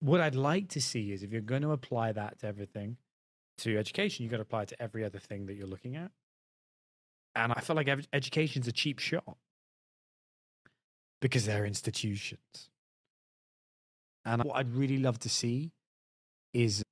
what 0.00 0.20
I'd 0.20 0.34
like 0.34 0.68
to 0.70 0.80
see 0.80 1.12
is 1.12 1.22
if 1.22 1.32
you're 1.32 1.40
going 1.40 1.62
to 1.62 1.72
apply 1.72 2.12
that 2.12 2.38
to 2.40 2.46
everything, 2.46 2.96
to 3.58 3.76
education, 3.76 4.22
you've 4.22 4.30
got 4.30 4.38
to 4.38 4.42
apply 4.42 4.62
it 4.62 4.68
to 4.68 4.82
every 4.82 5.04
other 5.04 5.18
thing 5.18 5.46
that 5.46 5.54
you're 5.54 5.66
looking 5.66 5.96
at. 5.96 6.10
And 7.36 7.52
I 7.52 7.60
feel 7.60 7.74
like 7.76 7.88
education's 8.12 8.68
a 8.68 8.72
cheap 8.72 8.98
shot 8.98 9.36
because 11.20 11.46
they're 11.46 11.66
institutions. 11.66 12.70
And 14.24 14.42
what 14.44 14.56
I'd 14.56 14.72
really 14.72 14.98
love 14.98 15.18
to 15.20 15.28
see 15.28 15.72
is 16.52 16.82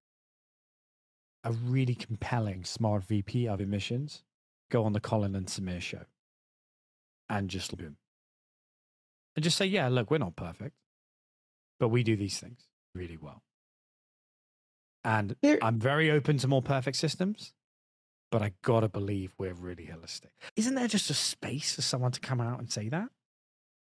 a 1.44 1.52
really 1.52 1.94
compelling 1.94 2.64
smart 2.64 3.04
VP 3.04 3.48
of 3.48 3.60
emissions 3.60 4.22
go 4.70 4.84
on 4.84 4.92
the 4.92 5.00
Colin 5.00 5.34
and 5.34 5.46
Samir 5.46 5.80
show 5.80 6.04
and 7.28 7.48
just 7.48 7.76
boom. 7.76 7.96
And 9.36 9.42
just 9.42 9.56
say, 9.56 9.66
yeah, 9.66 9.88
look, 9.88 10.10
we're 10.10 10.18
not 10.18 10.36
perfect, 10.36 10.74
but 11.80 11.88
we 11.88 12.02
do 12.02 12.16
these 12.16 12.38
things 12.38 12.66
really 12.94 13.16
well. 13.16 13.42
And 15.04 15.36
There- 15.40 15.58
I'm 15.62 15.78
very 15.78 16.10
open 16.10 16.38
to 16.38 16.48
more 16.48 16.62
perfect 16.62 16.96
systems, 16.96 17.52
but 18.32 18.42
I 18.42 18.50
gotta 18.62 18.88
believe 18.88 19.32
we're 19.38 19.52
really 19.54 19.88
holistic. 19.94 20.30
Isn't 20.56 20.74
there 20.74 20.88
just 20.88 21.10
a 21.10 21.14
space 21.14 21.74
for 21.76 21.82
someone 21.82 22.10
to 22.12 22.20
come 22.20 22.40
out 22.40 22.58
and 22.58 22.72
say 22.72 22.88
that? 22.88 23.08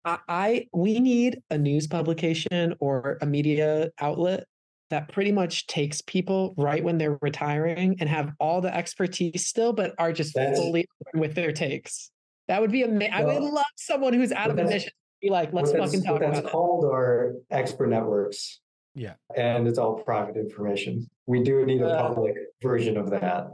I, 0.04 0.18
I 0.28 0.66
we 0.74 0.98
need 1.00 1.38
a 1.50 1.56
news 1.56 1.86
publication 1.86 2.74
or 2.80 3.16
a 3.22 3.26
media 3.26 3.90
outlet 4.00 4.44
that 4.90 5.08
pretty 5.12 5.30
much 5.30 5.68
takes 5.68 6.00
people 6.00 6.52
right 6.58 6.82
when 6.82 6.98
they're 6.98 7.16
retiring 7.22 7.96
and 8.00 8.08
have 8.08 8.32
all 8.40 8.60
the 8.60 8.74
expertise 8.76 9.46
still, 9.46 9.72
but 9.72 9.94
are 9.98 10.12
just 10.12 10.34
That's- 10.34 10.58
fully 10.58 10.84
open 11.06 11.20
with 11.20 11.34
their 11.34 11.52
takes. 11.52 12.10
That 12.48 12.60
would 12.60 12.72
be 12.72 12.82
amazing. 12.82 13.14
I 13.14 13.22
would 13.24 13.40
love 13.40 13.64
someone 13.76 14.12
who's 14.12 14.32
out 14.32 14.48
what 14.48 14.50
of 14.50 14.56
that's- 14.56 14.70
admission 14.72 14.90
to 14.90 15.26
be 15.28 15.30
like, 15.30 15.52
let's 15.52 15.70
what 15.70 15.78
fucking 15.78 16.02
talk 16.02 16.14
what 16.14 16.22
about 16.22 16.34
that's 16.34 16.46
it. 16.48 16.50
called 16.50 16.84
are 16.86 17.34
expert 17.52 17.86
networks. 17.90 18.58
Yeah. 18.96 19.12
And 19.36 19.68
it's 19.68 19.78
all 19.78 19.94
private 20.02 20.36
information. 20.36 21.08
We 21.28 21.44
do 21.44 21.64
need 21.64 21.80
a 21.82 21.86
Uh, 21.90 22.08
public 22.08 22.34
version 22.60 22.96
of 22.96 23.10
that. 23.10 23.46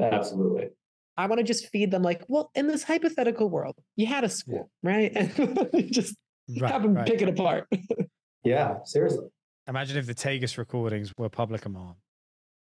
Absolutely. 0.00 0.70
I 1.16 1.26
want 1.26 1.40
to 1.40 1.44
just 1.44 1.68
feed 1.68 1.90
them 1.90 2.02
like, 2.02 2.24
well, 2.28 2.50
in 2.54 2.68
this 2.68 2.84
hypothetical 2.84 3.50
world, 3.50 3.74
you 3.96 4.06
had 4.06 4.24
a 4.24 4.28
school, 4.28 4.70
right? 4.82 5.12
And 5.16 5.92
just 5.92 6.16
have 6.60 6.82
them 6.82 6.96
pick 7.04 7.20
it 7.22 7.28
apart. 7.28 7.68
Yeah, 8.44 8.78
seriously. 8.84 9.26
Imagine 9.66 9.98
if 9.98 10.06
the 10.06 10.14
Tagus 10.14 10.56
recordings 10.56 11.12
were 11.18 11.28
public 11.28 11.66
on. 11.66 11.96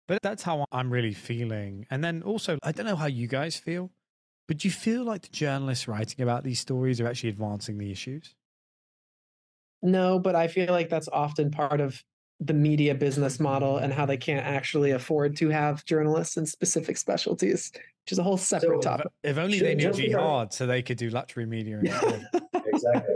But 0.07 0.21
that's 0.21 0.43
how 0.43 0.65
I'm 0.71 0.91
really 0.91 1.13
feeling. 1.13 1.87
And 1.89 2.03
then 2.03 2.21
also, 2.21 2.59
I 2.61 2.71
don't 2.71 2.85
know 2.85 2.95
how 2.95 3.07
you 3.07 3.27
guys 3.27 3.57
feel, 3.57 3.91
but 4.47 4.57
do 4.57 4.67
you 4.67 4.71
feel 4.71 5.03
like 5.03 5.23
the 5.23 5.29
journalists 5.29 5.87
writing 5.87 6.21
about 6.21 6.43
these 6.43 6.59
stories 6.59 7.01
are 7.01 7.07
actually 7.07 7.29
advancing 7.29 7.79
the 7.79 7.91
issues? 7.91 8.35
No, 9.81 10.19
but 10.19 10.35
I 10.35 10.47
feel 10.47 10.71
like 10.71 10.89
that's 10.89 11.09
often 11.11 11.51
part 11.51 11.81
of 11.81 12.01
the 12.39 12.53
media 12.53 12.93
business 12.93 13.39
model 13.39 13.77
and 13.77 13.93
how 13.93 14.05
they 14.05 14.17
can't 14.17 14.45
actually 14.45 14.91
afford 14.91 15.35
to 15.37 15.49
have 15.49 15.85
journalists 15.85 16.37
in 16.37 16.45
specific 16.45 16.97
specialties, 16.97 17.71
which 17.73 18.11
is 18.11 18.19
a 18.19 18.23
whole 18.23 18.37
separate 18.37 18.83
So, 18.83 18.89
topic. 18.89 19.07
If 19.23 19.37
only 19.37 19.59
Ju- 19.59 19.63
they 19.65 19.75
knew 19.75 19.83
just 19.83 19.97
because- 19.99 20.11
jihad 20.11 20.53
so 20.53 20.65
they 20.67 20.81
could 20.81 20.97
do 20.97 21.09
luxury 21.09 21.45
media 21.45 21.79
instead. 21.79 22.27
Exactly. 22.67 23.15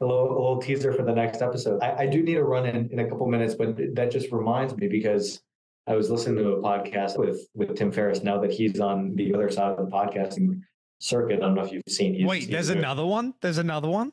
A 0.00 0.04
little, 0.04 0.28
a 0.30 0.32
little 0.32 0.58
teaser 0.60 0.92
for 0.92 1.04
the 1.04 1.12
next 1.14 1.40
episode. 1.42 1.80
I, 1.80 2.02
I 2.02 2.06
do 2.06 2.22
need 2.24 2.34
to 2.34 2.42
run 2.42 2.66
in 2.66 2.90
in 2.90 2.98
a 2.98 3.08
couple 3.08 3.26
minutes, 3.28 3.54
but 3.54 3.76
that 3.94 4.10
just 4.10 4.32
reminds 4.32 4.76
me 4.76 4.88
because 4.88 5.40
I 5.86 5.94
was 5.94 6.10
listening 6.10 6.42
to 6.42 6.50
a 6.54 6.60
podcast 6.62 7.16
with 7.16 7.46
with 7.54 7.76
Tim 7.76 7.92
Ferriss. 7.92 8.24
Now 8.24 8.40
that 8.40 8.50
he's 8.52 8.80
on 8.80 9.14
the 9.14 9.32
other 9.32 9.48
side 9.50 9.70
of 9.70 9.76
the 9.76 9.90
podcasting 9.90 10.60
circuit, 10.98 11.36
I 11.36 11.40
don't 11.46 11.54
know 11.54 11.62
if 11.62 11.70
you've 11.72 11.82
seen. 11.88 12.14
He's, 12.14 12.26
Wait, 12.26 12.40
he's 12.42 12.48
there's 12.48 12.66
doing- 12.66 12.80
another 12.80 13.06
one? 13.06 13.34
There's 13.40 13.58
another 13.58 13.88
one? 13.88 14.12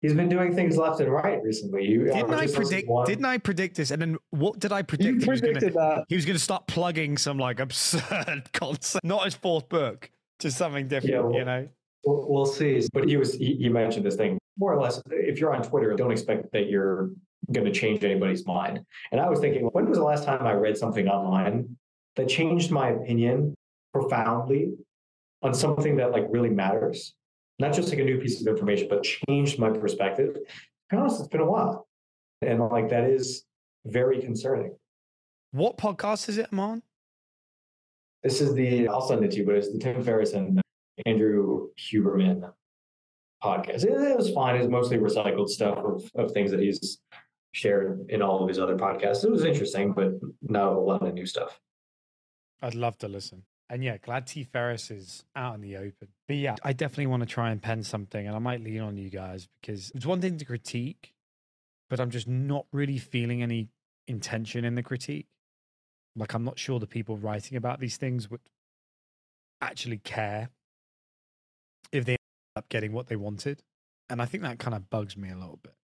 He's 0.00 0.14
been 0.14 0.28
doing 0.30 0.54
things 0.54 0.76
left 0.78 1.00
and 1.00 1.12
right 1.12 1.42
recently. 1.42 1.84
You, 1.84 2.10
uh, 2.10 2.14
Didn't 2.14 2.34
I 2.34 2.46
to 2.46 2.52
predict 2.52 2.88
didn't 3.06 3.24
I 3.26 3.36
predict 3.38 3.76
this? 3.76 3.90
And 3.90 4.00
then 4.00 4.16
what 4.30 4.58
did 4.58 4.72
I 4.72 4.80
predict? 4.82 5.14
You 5.16 5.20
he 5.20 5.30
was 5.30 5.40
gonna 5.40 5.52
predicted 5.52 5.74
that. 5.74 6.04
he 6.08 6.16
was 6.16 6.24
gonna 6.24 6.38
start 6.38 6.66
plugging 6.66 7.18
some 7.18 7.38
like 7.38 7.60
absurd 7.60 8.50
concept, 8.52 9.04
not 9.04 9.24
his 9.26 9.34
fourth 9.34 9.68
book, 9.68 10.10
to 10.38 10.50
something 10.50 10.88
different, 10.88 11.14
Yeah, 11.14 11.20
well- 11.20 11.34
you 11.34 11.44
know? 11.44 11.68
We'll, 12.04 12.26
we'll 12.30 12.46
see. 12.46 12.80
But 12.94 13.08
he 13.08 13.18
was 13.18 13.34
he, 13.34 13.56
he 13.56 13.68
mentioned 13.68 14.06
this 14.06 14.16
thing 14.16 14.38
more 14.58 14.72
or 14.72 14.80
less. 14.80 15.02
If 15.10 15.38
you're 15.38 15.54
on 15.54 15.62
Twitter, 15.62 15.94
don't 15.94 16.10
expect 16.10 16.50
that 16.52 16.68
you're 16.70 17.10
going 17.52 17.66
to 17.66 17.72
change 17.72 18.02
anybody's 18.04 18.46
mind. 18.46 18.80
And 19.12 19.20
I 19.20 19.28
was 19.28 19.38
thinking, 19.40 19.64
when 19.72 19.86
was 19.86 19.98
the 19.98 20.04
last 20.04 20.24
time 20.24 20.46
I 20.46 20.52
read 20.52 20.78
something 20.78 21.08
online 21.08 21.76
that 22.16 22.26
changed 22.28 22.70
my 22.70 22.88
opinion 22.90 23.54
profoundly 23.92 24.72
on 25.42 25.52
something 25.52 25.96
that 25.96 26.12
like 26.12 26.24
really 26.30 26.48
matters? 26.50 27.14
Not 27.60 27.74
just 27.74 27.90
like 27.90 27.98
a 27.98 28.04
new 28.04 28.18
piece 28.18 28.40
of 28.40 28.46
information, 28.46 28.88
but 28.88 29.04
changed 29.04 29.58
my 29.58 29.68
perspective. 29.68 30.34
To 30.34 30.40
be 30.90 30.96
honest, 30.96 31.20
it's 31.20 31.28
been 31.28 31.42
a 31.42 31.50
while, 31.50 31.86
and 32.40 32.58
like 32.58 32.88
that 32.88 33.04
is 33.04 33.44
very 33.84 34.20
concerning. 34.20 34.74
What 35.52 35.76
podcast 35.76 36.30
is 36.30 36.38
it, 36.38 36.48
I'm 36.50 36.58
on? 36.58 36.82
This 38.22 38.40
is 38.40 38.54
the 38.54 38.88
I'll 38.88 39.06
send 39.06 39.24
it 39.24 39.32
to 39.32 39.36
you, 39.38 39.46
but 39.46 39.56
it's 39.56 39.70
the 39.70 39.78
Tim 39.78 40.02
Ferriss 40.02 40.32
and 40.32 40.60
Andrew 41.04 41.68
Huberman 41.78 42.50
podcast. 43.44 43.84
It, 43.84 43.90
it 43.90 44.16
was 44.16 44.30
fine. 44.30 44.56
It's 44.56 44.68
mostly 44.68 44.96
recycled 44.96 45.48
stuff 45.48 45.78
of, 45.78 46.10
of 46.14 46.32
things 46.32 46.50
that 46.52 46.60
he's 46.60 46.98
shared 47.52 48.06
in 48.08 48.22
all 48.22 48.42
of 48.42 48.48
his 48.48 48.58
other 48.58 48.76
podcasts. 48.76 49.24
It 49.24 49.30
was 49.30 49.44
interesting, 49.44 49.92
but 49.92 50.12
not 50.42 50.72
a 50.72 50.78
lot 50.78 51.06
of 51.06 51.12
new 51.12 51.26
stuff. 51.26 51.58
I'd 52.62 52.74
love 52.74 52.96
to 52.98 53.08
listen. 53.08 53.44
And 53.70 53.84
yeah, 53.84 53.98
glad 53.98 54.26
T 54.26 54.42
Ferriss 54.42 54.90
is 54.90 55.24
out 55.36 55.54
in 55.54 55.60
the 55.60 55.76
open. 55.76 56.08
But 56.26 56.36
yeah, 56.36 56.56
I 56.64 56.72
definitely 56.72 57.06
want 57.06 57.22
to 57.22 57.28
try 57.28 57.50
and 57.50 57.62
pen 57.62 57.84
something, 57.84 58.26
and 58.26 58.34
I 58.34 58.40
might 58.40 58.62
lean 58.62 58.80
on 58.80 58.96
you 58.96 59.10
guys 59.10 59.48
because 59.62 59.92
it's 59.94 60.04
one 60.04 60.20
thing 60.20 60.38
to 60.38 60.44
critique, 60.44 61.14
but 61.88 62.00
I'm 62.00 62.10
just 62.10 62.26
not 62.26 62.66
really 62.72 62.98
feeling 62.98 63.44
any 63.44 63.68
intention 64.08 64.64
in 64.64 64.74
the 64.74 64.82
critique. 64.82 65.28
Like 66.16 66.34
I'm 66.34 66.42
not 66.42 66.58
sure 66.58 66.80
the 66.80 66.88
people 66.88 67.16
writing 67.16 67.56
about 67.56 67.78
these 67.78 67.96
things 67.96 68.28
would 68.28 68.40
actually 69.60 69.98
care 69.98 70.50
if 71.92 72.04
they 72.04 72.12
end 72.12 72.18
up 72.56 72.68
getting 72.68 72.92
what 72.92 73.06
they 73.06 73.16
wanted. 73.16 73.62
And 74.08 74.20
I 74.20 74.24
think 74.24 74.42
that 74.42 74.58
kind 74.58 74.74
of 74.74 74.90
bugs 74.90 75.16
me 75.16 75.30
a 75.30 75.36
little 75.36 75.60
bit. 75.62 75.74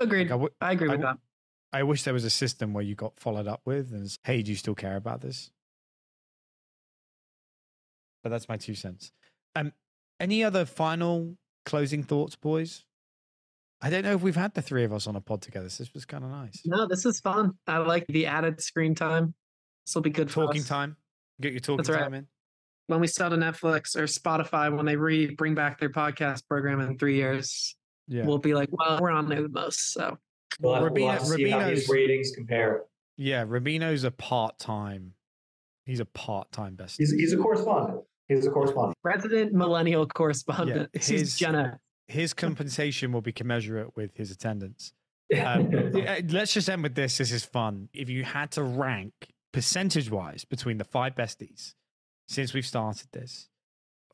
Agreed. 0.00 0.24
Like 0.24 0.30
I, 0.30 0.34
w- 0.34 0.54
I 0.62 0.72
agree 0.72 0.88
with 0.88 1.00
w- 1.00 1.14
that. 1.14 1.76
I 1.76 1.82
wish 1.82 2.04
there 2.04 2.14
was 2.14 2.24
a 2.24 2.30
system 2.30 2.72
where 2.72 2.82
you 2.82 2.94
got 2.94 3.20
followed 3.20 3.46
up 3.46 3.60
with 3.66 3.92
and, 3.92 4.10
hey, 4.24 4.42
do 4.42 4.50
you 4.50 4.56
still 4.56 4.74
care 4.74 4.96
about 4.96 5.20
this? 5.20 5.50
But 8.22 8.30
that's 8.30 8.48
my 8.48 8.56
two 8.56 8.74
cents. 8.74 9.12
Um, 9.54 9.72
any 10.20 10.42
other 10.44 10.64
final 10.64 11.36
closing 11.64 12.02
thoughts, 12.02 12.36
boys? 12.36 12.84
I 13.80 13.90
don't 13.90 14.02
know 14.02 14.14
if 14.14 14.22
we've 14.22 14.34
had 14.36 14.54
the 14.54 14.62
three 14.62 14.82
of 14.84 14.92
us 14.92 15.06
on 15.06 15.14
a 15.14 15.20
pod 15.20 15.40
together. 15.42 15.68
So 15.68 15.84
this 15.84 15.94
was 15.94 16.04
kind 16.04 16.24
of 16.24 16.30
nice. 16.30 16.62
No, 16.66 16.86
this 16.88 17.06
is 17.06 17.20
fun. 17.20 17.52
I 17.66 17.78
like 17.78 18.06
the 18.08 18.26
added 18.26 18.60
screen 18.60 18.94
time. 18.96 19.34
This 19.86 19.94
will 19.94 20.02
be 20.02 20.10
good 20.10 20.30
for 20.30 20.46
Talking 20.46 20.62
us. 20.62 20.68
time. 20.68 20.96
Get 21.40 21.52
your 21.52 21.60
talking 21.60 21.76
That's 21.78 21.90
right. 21.90 22.00
time 22.00 22.14
in. 22.14 22.26
When 22.88 23.00
we 23.00 23.06
sell 23.06 23.30
to 23.30 23.36
Netflix 23.36 23.94
or 23.96 24.04
Spotify, 24.04 24.74
when 24.74 24.84
they 24.86 24.96
re 24.96 25.32
bring 25.34 25.54
back 25.54 25.78
their 25.78 25.90
podcast 25.90 26.48
program 26.48 26.80
in 26.80 26.98
three 26.98 27.14
years, 27.16 27.76
Yeah. 28.08 28.24
we'll 28.24 28.38
be 28.38 28.54
like, 28.54 28.70
well, 28.72 28.98
we're 29.00 29.10
on 29.10 29.28
there 29.28 29.42
the 29.42 29.48
most. 29.48 29.92
So 29.92 30.18
We'll 30.60 30.74
have, 30.74 30.82
we'll 30.82 30.92
Rubino- 30.92 31.10
have 31.12 31.20
to 31.20 31.26
see 31.26 31.48
how 31.50 31.68
these 31.68 31.84
Rubino's- 31.86 31.88
ratings 31.90 32.30
compare. 32.34 32.82
yeah. 33.16 33.44
Rubino's 33.44 34.02
a 34.04 34.10
part 34.10 34.58
time. 34.58 35.12
He's 35.84 36.00
a 36.00 36.04
part 36.06 36.50
time 36.50 36.74
best. 36.74 36.96
He's, 36.98 37.12
he's 37.12 37.32
a 37.32 37.36
correspondent. 37.36 38.02
He's 38.28 38.46
a 38.46 38.50
correspondent. 38.50 38.96
resident 39.02 39.52
millennial 39.52 40.06
correspondent. 40.06 40.90
his- 40.92 41.06
He's 41.06 41.38
Jenna. 41.38 41.80
His 42.06 42.32
compensation 42.32 43.12
will 43.12 43.20
be 43.20 43.32
commensurate 43.32 43.94
with 43.96 44.16
his 44.16 44.30
attendance. 44.30 44.92
Um, 45.44 45.70
yeah, 45.94 46.20
let's 46.30 46.54
just 46.54 46.70
end 46.70 46.82
with 46.82 46.94
this. 46.94 47.18
This 47.18 47.32
is 47.32 47.44
fun. 47.44 47.90
If 47.92 48.08
you 48.08 48.24
had 48.24 48.50
to 48.52 48.62
rank 48.62 49.12
percentage 49.52 50.10
wise 50.10 50.44
between 50.46 50.78
the 50.78 50.84
five 50.84 51.14
besties 51.14 51.74
since 52.26 52.54
we've 52.54 52.64
started 52.66 53.08
this, 53.12 53.48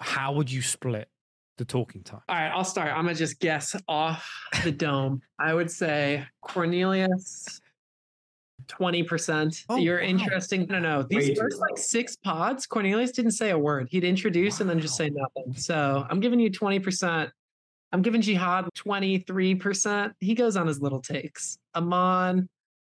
how 0.01 0.33
would 0.33 0.51
you 0.51 0.61
split 0.61 1.09
the 1.57 1.65
talking 1.65 2.03
time? 2.03 2.23
All 2.29 2.35
right, 2.35 2.49
I'll 2.49 2.65
start. 2.65 2.89
I'm 2.91 3.05
gonna 3.05 3.15
just 3.15 3.39
guess 3.39 3.77
off 3.87 4.29
the 4.65 4.73
dome. 4.73 5.23
I 5.39 5.55
would 5.55 5.71
say 5.71 6.25
Cornelius. 6.41 7.61
20%. 8.69 9.65
Oh, 9.69 9.77
You're 9.77 10.01
wow. 10.01 10.07
interesting. 10.07 10.67
No, 10.69 10.79
no. 10.79 11.01
Way 11.01 11.07
These 11.11 11.29
too 11.31 11.35
first 11.37 11.61
like 11.61 11.77
six 11.77 12.17
pods, 12.17 12.67
Cornelius 12.67 13.13
didn't 13.13 13.33
say 13.33 13.51
a 13.51 13.59
word. 13.59 13.89
He'd 13.91 14.05
introduce 14.05 14.61
and 14.61 14.69
then 14.69 14.81
just 14.81 14.97
say 14.97 15.11
nothing. 15.11 15.55
So 15.55 16.07
I'm 16.09 16.21
giving 16.21 16.41
you 16.41 16.51
20%. 16.51 17.31
I'm 17.93 18.03
giving 18.03 18.21
Jihad 18.21 18.69
23%. 18.77 20.13
He 20.21 20.35
goes 20.35 20.57
on 20.57 20.67
his 20.67 20.81
little 20.81 21.01
takes. 21.01 21.59
Amaan, 21.77 22.49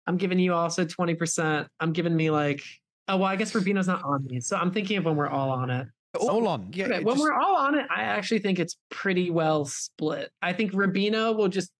I'm 0.06 0.16
giving 0.16 0.38
you 0.38 0.54
also 0.54 0.84
20%. 0.84 1.66
I'm 1.80 1.92
giving 1.92 2.14
me 2.14 2.30
like, 2.30 2.62
oh, 3.08 3.16
well, 3.16 3.26
I 3.28 3.36
guess 3.36 3.52
Rubino's 3.52 3.88
not 3.88 4.02
on 4.04 4.24
me. 4.26 4.40
So 4.40 4.56
I'm 4.56 4.70
thinking 4.70 4.98
of 4.98 5.04
when 5.04 5.16
we're 5.16 5.28
all 5.28 5.50
on 5.50 5.70
it. 5.70 5.88
Hold 6.16 6.46
on. 6.46 6.60
Oh, 6.62 6.70
yeah. 6.72 6.84
Okay, 6.86 7.02
when 7.02 7.16
just- 7.16 7.20
we're 7.20 7.32
all 7.32 7.56
on 7.56 7.74
it, 7.74 7.86
I 7.90 8.02
actually 8.02 8.40
think 8.40 8.58
it's 8.58 8.76
pretty 8.90 9.30
well 9.30 9.64
split. 9.64 10.30
I 10.42 10.52
think 10.52 10.72
Rubino 10.72 11.36
will 11.36 11.48
just 11.48 11.70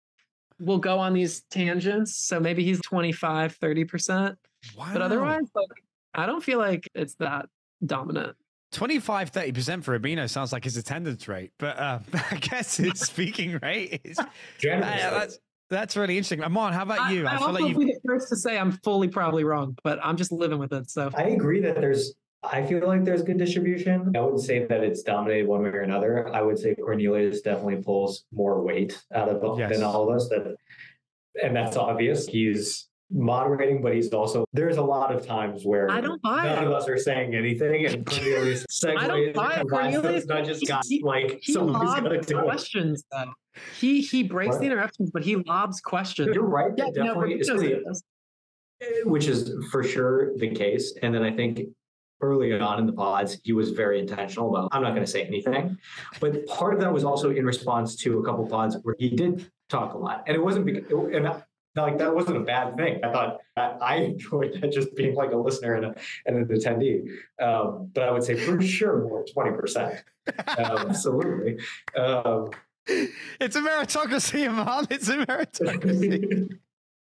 will 0.63 0.79
go 0.79 0.99
on 0.99 1.13
these 1.13 1.43
tangents. 1.51 2.27
So 2.27 2.39
maybe 2.39 2.65
he's 2.65 2.81
25, 2.83 3.59
30%. 3.59 4.37
wow. 4.77 4.91
But 4.93 5.03
otherwise, 5.03 5.45
like, 5.55 5.69
I 6.15 6.27
don't 6.27 6.43
feel 6.43 6.59
like 6.59 6.89
it's 6.95 7.15
that 7.17 7.47
dominant. 7.85 8.37
25, 8.73 9.33
30% 9.33 9.85
for 9.85 9.99
Rubino 9.99 10.29
sounds 10.29 10.53
like 10.53 10.65
his 10.65 10.77
attendance 10.77 11.29
rate, 11.29 11.53
but 11.59 11.79
uh, 11.79 11.99
I 12.31 12.37
guess 12.37 12.77
his 12.77 13.01
speaking 13.01 13.59
rate 13.63 14.01
is. 14.05 14.19
Generous. 14.59 14.97
Yeah, 14.97 15.11
that's, 15.11 15.39
that's 15.69 15.97
really 15.97 16.17
interesting. 16.17 16.41
Amaan, 16.41 16.73
how 16.73 16.83
about 16.83 17.01
I, 17.01 17.13
you? 17.13 17.27
I, 17.27 17.35
I, 17.35 17.37
feel 17.37 17.47
also 17.47 17.53
like 17.53 17.63
will 17.63 17.83
you. 17.83 17.87
be 17.89 17.93
the 17.93 18.01
first 18.07 18.29
to 18.31 18.37
say 18.37 18.59
I'm 18.59 18.73
fully 18.85 19.09
probably 19.09 19.45
wrong, 19.45 19.77
but 19.85 19.99
I'm 20.03 20.17
just 20.17 20.33
living 20.33 20.59
with 20.59 20.73
it. 20.73 20.91
So 20.91 21.11
I 21.15 21.25
agree 21.25 21.61
that 21.61 21.77
there's. 21.77 22.15
I 22.45 22.65
feel 22.67 22.87
like 22.87 23.05
there's 23.05 23.23
good 23.23 23.39
distribution. 23.39 24.13
I 24.17 24.21
wouldn't 24.21 24.43
say 24.43 24.65
that 24.67 24.83
it's 24.83 25.03
dominated 25.03 25.47
one 25.47 25.63
way 25.63 25.69
or 25.69 25.81
another. 25.83 26.29
I 26.35 26.43
would 26.43 26.59
say 26.59 26.75
Cornelius 26.75 27.41
definitely 27.41 27.83
pulls 27.83 28.25
more 28.33 28.61
weight 28.63 29.01
out 29.15 29.29
of 29.29 29.59
Yes. 29.59 29.73
than 29.73 29.85
all 29.85 30.09
of 30.09 30.17
us. 30.17 30.29
That, 30.29 30.57
and 31.43 31.55
that's 31.55 31.77
obvious. 31.77 32.27
He's 32.27 32.89
moderating, 33.11 33.81
but 33.81 33.95
he's 33.95 34.13
also. 34.13 34.45
There's 34.53 34.77
a 34.79 34.83
lot 34.83 35.15
of 35.15 35.25
times 35.25 35.65
where 35.65 35.89
I 35.91 36.01
don't 36.01 36.21
buy 36.21 36.45
none 36.47 36.65
it. 36.65 36.67
of 36.67 36.73
us 36.73 36.89
are 36.89 36.99
saying 36.99 37.35
anything, 37.37 37.87
and 37.87 38.05
Cornelius 38.05 38.67
segues 38.67 38.97
I 38.99 39.07
don't 39.07 39.33
buy 39.35 39.61
it. 39.61 39.69
Cornelius- 39.69 40.03
those 40.03 40.27
nudges. 40.27 40.59
he- 40.59 40.67
Got 40.67 40.85
he- 40.89 41.03
like 41.03 41.39
he 41.43 41.53
someone 41.53 41.75
who's 41.81 41.95
got 41.95 42.01
to 42.01 42.09
lobs 42.11 42.27
do 42.27 42.39
it. 42.39 42.43
questions 42.45 43.05
though. 43.13 43.33
He 43.79 44.01
he 44.01 44.25
breaks 44.25 44.55
What? 44.55 44.61
the 44.61 44.67
interruptions, 44.67 45.11
but 45.13 45.23
he 45.23 45.37
lobs 45.37 45.81
questions. 45.81 46.35
You're 46.35 46.45
right. 46.45 46.73
Yeah, 46.77 46.87
that 46.87 46.97
no, 46.97 47.05
definitely, 47.15 47.35
Rubino's 47.35 47.49
especially 47.49 47.85
does. 47.85 48.03
Eh, 48.81 48.87
which 49.05 49.29
is 49.29 49.53
for 49.71 49.85
sure 49.85 50.37
the 50.39 50.51
case. 50.51 50.95
And 51.03 51.15
then 51.15 51.23
I 51.23 51.31
think 51.37 51.61
early 52.23 52.59
on 52.59 52.79
in 52.79 52.87
the 52.87 52.93
pods, 52.93 53.39
he 53.43 53.53
was 53.53 53.71
very 53.71 53.99
intentional 53.99 54.55
about, 54.55 54.69
I'm 54.73 54.83
not 54.83 54.91
going 54.91 55.05
to 55.05 55.11
say 55.11 55.25
anything. 55.25 55.77
But 56.21 56.47
part 56.47 56.73
of 56.73 56.81
that 56.81 56.93
was 56.93 57.05
also 57.05 57.31
in 57.31 57.45
response 57.45 57.97
to 57.97 58.21
a 58.21 58.25
couple 58.25 58.47
pods 58.47 58.77
where 58.83 58.95
he 58.99 59.11
did 59.11 59.51
talk 59.69 59.95
a 59.95 59.99
lot. 59.99 60.25
And 60.27 60.35
it 60.37 60.43
wasn't 60.43 60.67
because, 60.67 60.91
and 60.91 61.43
like 61.77 61.99
that 61.99 62.15
wasn't 62.15 62.37
a 62.37 62.41
bad 62.41 62.77
thing. 62.77 63.03
I 63.03 63.13
thought 63.13 63.39
I 63.57 63.97
enjoyed 63.97 64.61
that 64.61 64.73
just 64.73 64.95
being 64.95 65.15
like 65.15 65.33
a 65.33 65.37
listener 65.37 65.75
and, 65.75 65.87
a, 65.87 65.95
and 66.27 66.37
an 66.37 66.45
attendee. 66.47 67.09
Um, 67.41 67.91
but 67.95 68.05
I 68.05 68.11
would 68.11 68.23
say 68.23 68.37
for 68.37 68.61
sure 68.61 69.09
more 69.09 69.25
twenty 69.33 69.53
percent. 69.53 70.03
Um, 70.27 70.91
absolutely. 70.91 71.59
Um, 71.97 72.51
it's 72.87 73.57
a 73.57 73.61
meritocracy, 73.61 74.55
man. 74.55 74.87
It's 74.91 75.09
a 75.09 75.25
meritocracy. 75.25 76.51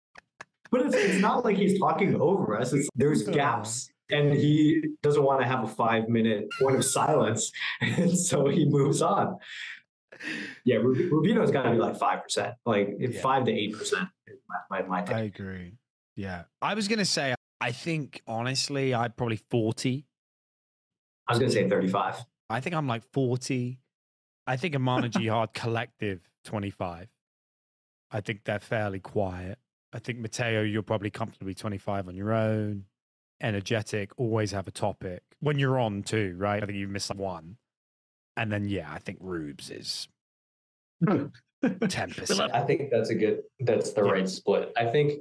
but 0.71 0.81
it's, 0.81 0.95
it's 0.95 1.19
not 1.19 1.43
like 1.43 1.57
he's 1.57 1.77
talking 1.77 2.19
over 2.19 2.57
us. 2.57 2.71
It's 2.71 2.87
there's 2.95 3.23
gaps 3.27 3.91
and 4.09 4.33
he 4.33 4.83
doesn't 5.01 5.23
want 5.23 5.41
to 5.41 5.47
have 5.47 5.63
a 5.63 5.67
five 5.67 6.09
minute 6.09 6.47
point 6.59 6.75
of 6.75 6.85
silence 6.85 7.51
and 7.81 8.17
so 8.17 8.47
he 8.47 8.65
moves 8.65 9.01
on. 9.01 9.37
Yeah 10.63 10.77
rubino's 10.77 11.51
got 11.51 11.63
to 11.63 11.71
be 11.71 11.77
like 11.77 11.97
5% 11.97 12.53
like 12.65 12.95
yeah. 12.99 13.21
5 13.21 13.45
to 13.45 13.51
8% 13.51 14.09
my, 14.69 14.81
my, 14.81 15.01
my 15.03 15.13
i 15.13 15.21
agree. 15.21 15.73
Yeah. 16.15 16.43
I 16.61 16.73
was 16.73 16.87
gonna 16.87 17.05
say 17.05 17.35
i 17.61 17.71
think 17.71 18.21
honestly 18.27 18.93
i'd 18.93 19.15
probably 19.15 19.39
40 19.49 20.05
i 21.27 21.31
was 21.31 21.39
gonna 21.39 21.51
say 21.51 21.69
35 21.69 22.25
i 22.49 22.59
think 22.59 22.75
i'm 22.75 22.87
like 22.87 23.03
40 23.13 23.79
i 24.47 24.57
think 24.57 24.75
Amana 24.75 25.09
Jihad 25.09 25.53
collective 25.53 26.21
25 26.45 27.07
i 28.11 28.21
think 28.21 28.43
they're 28.45 28.59
fairly 28.59 28.99
quiet. 28.99 29.57
I 29.93 29.99
think 29.99 30.19
mateo 30.19 30.61
you're 30.61 30.83
probably 30.83 31.09
comfortably 31.09 31.53
25 31.53 32.09
on 32.09 32.15
your 32.15 32.33
own 32.33 32.85
energetic, 33.41 34.11
always 34.17 34.51
have 34.51 34.67
a 34.67 34.71
topic 34.71 35.21
when 35.39 35.59
you're 35.59 35.79
on 35.79 36.03
too, 36.03 36.35
right? 36.37 36.61
I 36.61 36.65
think 36.65 36.77
you 36.77 36.87
missed 36.87 37.13
one. 37.13 37.57
And 38.37 38.51
then, 38.51 38.67
yeah, 38.67 38.91
I 38.91 38.99
think 38.99 39.19
Rubes 39.21 39.69
is 39.69 40.07
10%. 41.03 42.49
I 42.53 42.61
think 42.61 42.89
that's 42.91 43.09
a 43.09 43.15
good, 43.15 43.41
that's 43.59 43.93
the 43.93 44.03
yeah. 44.03 44.11
right 44.11 44.29
split. 44.29 44.71
I 44.75 44.85
think 44.85 45.13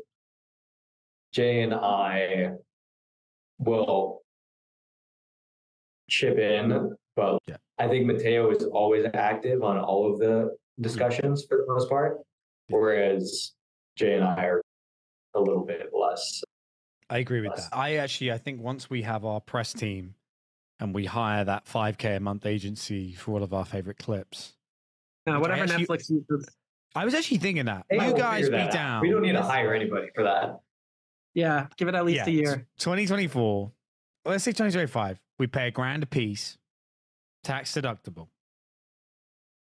Jay 1.32 1.62
and 1.62 1.74
I 1.74 2.52
will 3.58 4.22
chip 6.08 6.38
in, 6.38 6.94
but 7.16 7.38
yeah. 7.46 7.56
I 7.78 7.88
think 7.88 8.06
Mateo 8.06 8.50
is 8.50 8.64
always 8.64 9.06
active 9.14 9.62
on 9.62 9.78
all 9.78 10.12
of 10.12 10.18
the 10.18 10.26
mm-hmm. 10.26 10.82
discussions 10.82 11.44
for 11.48 11.58
the 11.58 11.72
most 11.72 11.88
part, 11.88 12.18
whereas 12.68 13.52
Jay 13.96 14.14
and 14.14 14.24
I 14.24 14.44
are 14.44 14.62
a 15.34 15.40
little 15.40 15.64
bit 15.64 15.90
less 15.92 16.42
I 17.10 17.18
agree 17.18 17.40
with 17.40 17.54
that. 17.56 17.68
I 17.72 17.96
actually, 17.96 18.32
I 18.32 18.38
think 18.38 18.60
once 18.60 18.88
we 18.88 19.02
have 19.02 19.24
our 19.24 19.40
press 19.40 19.72
team 19.72 20.14
and 20.80 20.94
we 20.94 21.04
hire 21.04 21.44
that 21.44 21.66
5K 21.66 22.16
a 22.16 22.20
month 22.20 22.46
agency 22.46 23.12
for 23.12 23.32
all 23.32 23.42
of 23.42 23.52
our 23.52 23.64
favorite 23.64 23.98
clips. 23.98 24.54
Now, 25.26 25.40
whatever 25.40 25.62
actually, 25.62 25.86
Netflix 25.86 26.10
uses. 26.10 26.48
I 26.94 27.04
was 27.04 27.14
actually 27.14 27.38
thinking 27.38 27.66
that. 27.66 27.86
Hey, 27.88 28.08
you 28.08 28.14
guys 28.16 28.48
be 28.48 28.68
down. 28.68 29.02
We 29.02 29.10
don't 29.10 29.22
need 29.22 29.32
to 29.32 29.42
hire 29.42 29.74
anybody 29.74 30.08
for 30.14 30.24
that. 30.24 30.60
Yeah, 31.34 31.66
give 31.76 31.88
it 31.88 31.94
at 31.94 32.04
least 32.04 32.26
yeah, 32.26 32.32
a 32.32 32.36
year. 32.36 32.66
2024. 32.78 33.72
Let's 34.24 34.44
say 34.44 34.52
2025. 34.52 35.20
We 35.38 35.46
pay 35.46 35.68
a 35.68 35.70
grand 35.70 36.02
a 36.04 36.06
piece, 36.06 36.58
tax 37.42 37.72
deductible, 37.72 38.28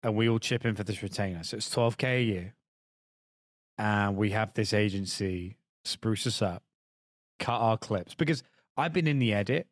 and 0.04 0.16
we 0.16 0.28
all 0.28 0.40
chip 0.40 0.66
in 0.66 0.76
for 0.76 0.84
this 0.84 1.02
retainer. 1.02 1.44
So 1.44 1.58
it's 1.58 1.74
12K 1.74 2.04
a 2.04 2.22
year. 2.22 2.56
And 3.78 4.18
we 4.18 4.32
have 4.32 4.54
this 4.54 4.74
agency 4.74 5.58
spruce 5.86 6.28
us 6.28 6.42
up 6.42 6.64
cut 7.44 7.60
our 7.60 7.78
clips 7.78 8.16
because 8.16 8.41
I've 8.78 8.94
been 8.94 9.08
in 9.08 9.20
the 9.20 9.34
edit 9.34 9.68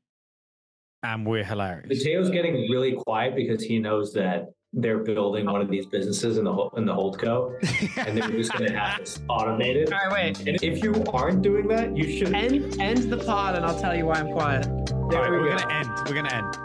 and 1.04 1.26
we're 1.26 1.44
hilarious. 1.44 1.88
Mateo's 1.88 2.30
getting 2.30 2.70
really 2.70 2.92
quiet 2.94 3.36
because 3.36 3.64
he 3.64 3.80
knows 3.80 4.14
that 4.14 4.52
they're 4.74 5.00
building 5.00 5.48
one 5.48 5.60
of 5.62 5.70
these 5.70 5.86
businesses 5.86 6.38
in 6.38 6.46
the 6.46 6.70
in 6.78 6.86
the 6.86 6.94
holdco, 6.94 7.54
and 8.08 8.18
they're 8.18 8.30
just 8.30 8.54
going 8.54 8.72
to 8.72 8.78
have 8.78 9.00
this 9.00 9.20
automated. 9.28 9.92
All 9.92 10.00
right, 10.10 10.38
wait. 10.38 10.48
And 10.48 10.64
if 10.64 10.82
you 10.84 11.04
aren't 11.14 11.42
doing 11.42 11.68
that, 11.70 11.98
you 11.98 12.18
should 12.18 12.34
end 12.34 12.80
end 12.80 13.12
the 13.12 13.18
pod, 13.18 13.56
and 13.56 13.66
I'll 13.66 13.80
tell 13.80 13.96
you 13.96 14.06
why 14.06 14.16
I'm 14.16 14.32
quiet. 14.32 14.64
There 14.64 14.96
All 14.96 15.10
right, 15.10 15.32
we 15.32 15.40
we're 15.40 15.50
go. 15.50 15.58
gonna 15.58 15.74
end. 15.74 15.90
We're 16.08 16.16
gonna 16.16 16.34
end. 16.34 16.56